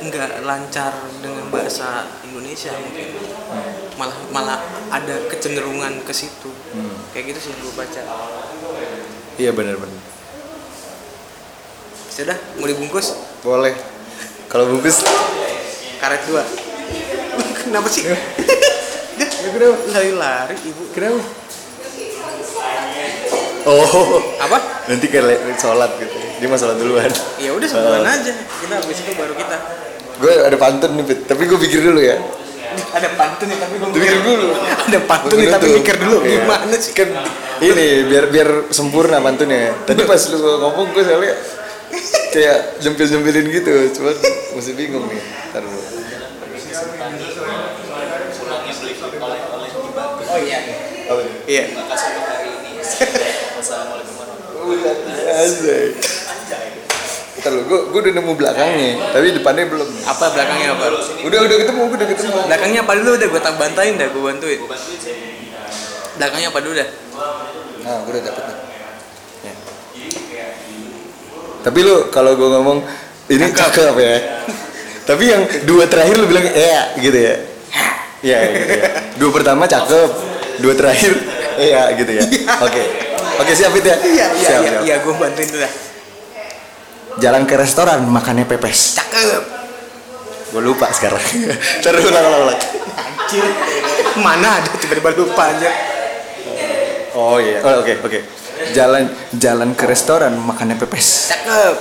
nggak 0.00 0.42
lancar 0.42 0.92
dengan 1.18 1.48
bahasa 1.48 2.04
Indonesia 2.22 2.72
mungkin 2.76 3.14
malah 3.94 4.16
malah 4.28 4.58
ada 4.88 5.16
kecenderungan 5.28 6.02
ke 6.02 6.12
situ 6.12 6.50
Hmm. 6.74 6.98
kayak 7.10 7.30
gitu 7.30 7.38
sih 7.40 7.50
yang 7.50 7.60
gue 7.62 7.74
baca 7.74 8.02
Iya 9.34 9.50
benar-benar. 9.50 10.02
sudah 12.08 12.38
mau 12.56 12.66
dibungkus 12.66 13.14
Boleh. 13.40 13.74
Kalau 14.46 14.66
bungkus 14.68 15.02
karet 15.98 16.22
dua 16.26 16.42
kenapa 17.60 17.88
sih 17.88 18.06
dia 19.16 19.26
kenapa? 19.46 19.78
lari-lari 19.90 20.54
ibu 20.62 20.82
Kenapa? 20.90 21.22
Oh, 23.64 24.20
apa 24.36 24.58
nanti 24.84 25.08
kayak 25.08 25.56
sholat 25.56 25.96
gitu. 25.96 26.12
Dia 26.36 26.46
mau 26.46 26.56
sholat 26.56 26.76
duluan. 26.76 27.08
ya 27.36 27.50
udah 27.50 27.64
sebulan 27.64 28.04
aja 28.04 28.32
kita 28.34 28.74
habis 28.76 28.98
itu 28.98 29.12
baru 29.14 29.32
kita 29.32 29.56
Gue 30.14 30.30
ada 30.36 30.54
pantun 30.54 30.94
nih, 30.94 31.04
Pit. 31.04 31.18
tapi 31.24 31.42
gue 31.44 31.58
pikir 31.58 31.80
dulu 31.82 31.98
ya. 31.98 32.20
ada 32.92 33.08
pantun 33.14 33.46
nih 33.46 33.56
tapi 33.56 33.74
gue 33.76 33.88
Pikir 33.90 34.18
dulu. 34.20 34.48
ada 34.60 34.98
pantun 35.02 35.36
nih 35.36 35.48
tapi 35.48 35.66
mikir 35.72 35.96
dulu 35.96 36.18
Iya. 36.22 36.38
gimana 36.38 36.74
sih 36.76 36.92
Kan 36.92 37.08
ini 37.60 37.86
biar 38.04 38.24
biar 38.28 38.48
sempurna 38.68 39.18
pantunnya. 39.18 39.72
Tadi 39.82 40.02
pas 40.04 40.20
lu 40.28 40.38
ngomong 40.60 40.92
gue 40.92 41.02
soalnya 41.02 41.34
kayak 42.30 42.58
jempil-jempilin 42.78 43.46
gitu, 43.48 43.72
cuman 43.94 44.14
masih 44.52 44.74
bingung 44.74 45.06
nih. 45.06 45.22
Ntar 45.50 45.62
dulu. 45.62 45.80
oh 50.24 50.38
iya 50.38 50.58
Apa 51.06 51.20
nih? 51.20 51.34
iya 51.46 51.64
Asik. 55.44 55.92
Ntar 57.34 57.50
lu, 57.50 57.60
gue, 57.68 57.80
gue 57.92 58.00
udah 58.00 58.14
nemu 58.16 58.32
belakangnya, 58.34 58.90
tapi 59.12 59.26
depannya 59.36 59.68
belum. 59.68 59.88
apa 60.06 60.24
belakangnya 60.32 60.68
apa 60.72 60.84
Udah 61.28 61.38
udah 61.44 61.56
ketemu, 61.60 61.80
gue 61.84 61.96
udah 62.00 62.08
ketemu. 62.08 62.36
belakangnya 62.48 62.80
apa 62.80 62.92
dulu 62.96 63.10
udah 63.14 63.28
gue 63.28 63.42
tak 63.42 63.54
bantain 63.54 63.92
dah 63.94 64.08
gue 64.08 64.22
bantuin 64.22 64.60
belakangnya 66.14 66.48
apa 66.48 66.60
dulu 66.62 66.74
dah 66.74 66.88
Nah, 67.84 68.00
gue 68.00 68.12
udah 68.16 68.24
dapet 68.24 68.44
nih. 68.48 68.56
Ya. 69.44 69.52
Tapi 71.60 71.78
lu 71.80 72.08
kalau 72.08 72.32
gue 72.32 72.48
ngomong 72.48 72.78
ini 73.26 73.44
Cakep. 73.52 73.92
cakep 73.92 73.96
ya. 73.98 74.16
Tapi 75.12 75.24
yang 75.28 75.42
dua 75.68 75.84
terakhir 75.84 76.16
lu 76.16 76.24
bilang 76.24 76.48
iya 76.48 76.96
gitu 76.96 77.12
ya. 77.12 77.34
Iya 78.24 78.38
gitu 78.56 78.72
ya. 78.72 78.84
Dua 79.20 79.30
pertama 79.30 79.68
cakep, 79.68 80.10
dua 80.60 80.72
terakhir 80.72 81.12
iya 81.60 81.92
gitu 81.92 82.08
ya. 82.08 82.24
Oke. 82.64 83.03
Oke 83.34 83.52
siap 83.52 83.72
itu 83.72 83.84
ya. 83.84 83.96
iya 83.98 84.26
iya 84.30 84.48
Siap, 84.48 84.60
iya, 84.60 84.70
siap. 84.70 84.82
iya 84.82 84.94
gue 84.98 85.12
bantuin 85.12 85.48
tuh 85.48 85.58
dah 85.58 85.72
Jalan 87.16 87.42
ke 87.42 87.54
restoran 87.54 88.02
makannya 88.04 88.44
pepes. 88.44 88.94
cakep 88.94 89.42
Gue 90.50 90.62
lupa 90.62 90.86
sekarang. 90.88 91.18
Terus 91.84 92.02
ulang 92.04 92.24
ulang 92.24 92.42
ulang. 92.44 92.58
anjir 92.94 93.44
mana 94.16 94.58
ada 94.58 94.70
tiba-tiba 94.76 95.10
lupa 95.16 95.48
aja 95.48 95.70
Oh 97.12 97.38
iya. 97.38 97.58
Oh, 97.60 97.80
oke 97.80 98.02
oke. 98.02 98.18
Jalan 98.70 99.06
jalan 99.32 99.70
ke 99.72 99.84
restoran 99.84 100.34
makannya 100.36 100.74
pepes. 100.76 101.30
cakep 101.30 101.74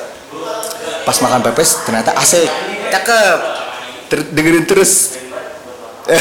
Pas 1.04 1.18
makan 1.20 1.42
pepes 1.44 1.82
ternyata 1.84 2.14
asik. 2.14 2.50
cakep 2.90 3.38
Ter- 4.08 4.30
dengerin 4.30 4.64
terus 4.64 5.18
Eh, 6.06 6.20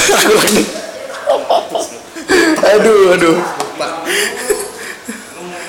aduh 2.70 3.12
aduh 3.12 3.36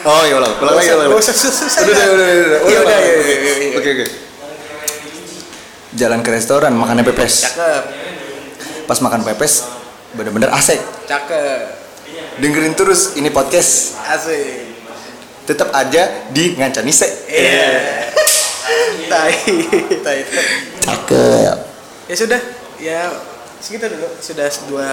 oh 0.04 0.24
ya 0.28 0.36
ulang. 0.40 0.54
Ulang 0.60 0.76
lagi 0.76 0.90
ulang 0.92 1.10
udah 1.16 1.24
udah 1.24 2.06
udah 2.12 2.28
udah. 2.28 2.60
Ya 2.68 2.80
udah, 2.84 2.98
ya, 3.00 3.12
ya, 3.12 3.36
ya, 3.36 3.54
ya. 3.56 3.78
oke 3.80 3.90
oke. 3.90 4.06
Jalan 5.94 6.20
ke 6.26 6.30
restoran 6.34 6.72
makannya 6.76 7.04
pepes. 7.06 7.34
Cakep. 7.48 7.84
Pas 8.84 9.00
makan 9.00 9.22
pepes 9.24 9.54
bener-bener 10.14 10.50
asik 10.54 10.78
cakep. 11.10 11.82
Dengerin 12.38 12.74
terus 12.78 13.18
ini 13.18 13.30
podcast. 13.30 13.98
Asik. 14.10 14.74
Tetap 15.44 15.76
aja 15.76 16.32
di 16.32 16.56
ngancanise 16.56 17.28
iya. 17.28 17.68
Tai 19.12 19.36
tai 20.00 20.20
tai. 20.24 20.48
cakep. 20.82 21.58
Ya 22.10 22.16
sudah. 22.16 22.42
Ya 22.80 23.02
segitu 23.64 23.88
dulu. 23.88 24.08
Sudah 24.20 24.48
dua 24.68 24.88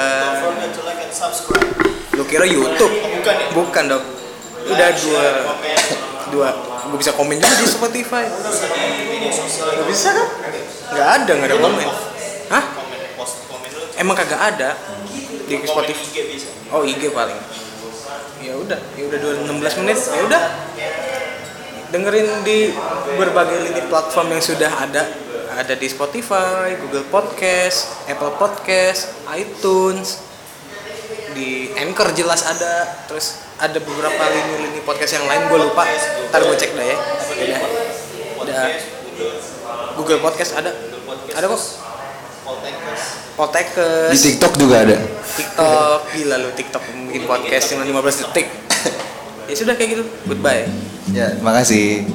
lu 2.20 2.22
kira 2.28 2.44
YouTube? 2.44 2.92
Bukan 3.56 3.84
dong 3.88 4.19
udah 4.68 4.88
dua. 4.92 5.24
Dua. 6.30 6.48
Gue 6.90 6.98
bisa 6.98 7.12
komen 7.14 7.36
juga 7.38 7.54
di 7.56 7.66
Spotify. 7.68 8.24
Gak 8.26 9.86
bisa 9.86 10.08
kan? 10.12 10.28
Nggak 10.90 11.08
ada 11.22 11.32
nggak 11.38 11.48
ada 11.48 11.58
komen. 11.62 11.88
hah? 12.50 12.64
Emang 14.00 14.16
kagak 14.16 14.40
ada 14.40 14.74
di 15.46 15.54
Spotify? 15.62 16.06
Oh 16.72 16.82
IG 16.82 17.12
paling. 17.12 17.38
Ya 18.40 18.56
udah 18.56 18.80
ya 18.96 19.02
udah 19.06 19.18
dua 19.20 19.32
16 19.44 19.80
menit. 19.84 19.98
Ya 20.00 20.22
udah. 20.24 20.42
Dengerin 21.90 22.46
di 22.46 22.70
berbagai 23.18 23.66
lini 23.66 23.82
platform 23.90 24.38
yang 24.38 24.42
sudah 24.42 24.70
ada. 24.70 25.04
Ada 25.50 25.74
di 25.74 25.90
Spotify, 25.90 26.78
Google 26.78 27.04
Podcast, 27.10 28.06
Apple 28.06 28.38
Podcast, 28.38 29.10
iTunes, 29.34 30.29
di 31.34 31.70
Anchor 31.76 32.12
jelas 32.16 32.46
ada, 32.46 33.04
terus 33.06 33.40
ada 33.60 33.78
beberapa 33.78 34.22
lini-lini 34.30 34.80
podcast 34.82 35.20
yang 35.20 35.26
lain 35.28 35.46
gue 35.50 35.58
lupa, 35.58 35.84
ntar 36.30 36.40
gue 36.44 36.56
cek 36.56 36.72
dah 36.74 36.86
ya. 36.86 36.96
Udah, 37.36 37.58
udah. 38.40 38.64
Google 40.00 40.20
Podcast 40.24 40.56
ada, 40.56 40.72
ada 41.36 41.46
kok. 41.46 41.60
di 41.60 42.72
Podcast, 43.36 44.20
TikTok 44.20 44.52
juga 44.58 44.84
ada 44.84 44.96
TikTok, 45.36 46.00
gila 46.12 46.36
lu 46.40 46.50
TikTok 46.52 46.82
bikin 47.08 47.24
podcast 47.24 47.64
cuma 47.72 47.84
15 47.86 48.22
detik. 48.26 48.48
Ya 49.50 49.58
sudah 49.58 49.74
kayak 49.74 49.98
gitu, 49.98 50.04
goodbye. 50.30 50.62
ya 51.10 51.34
makasih 51.42 52.06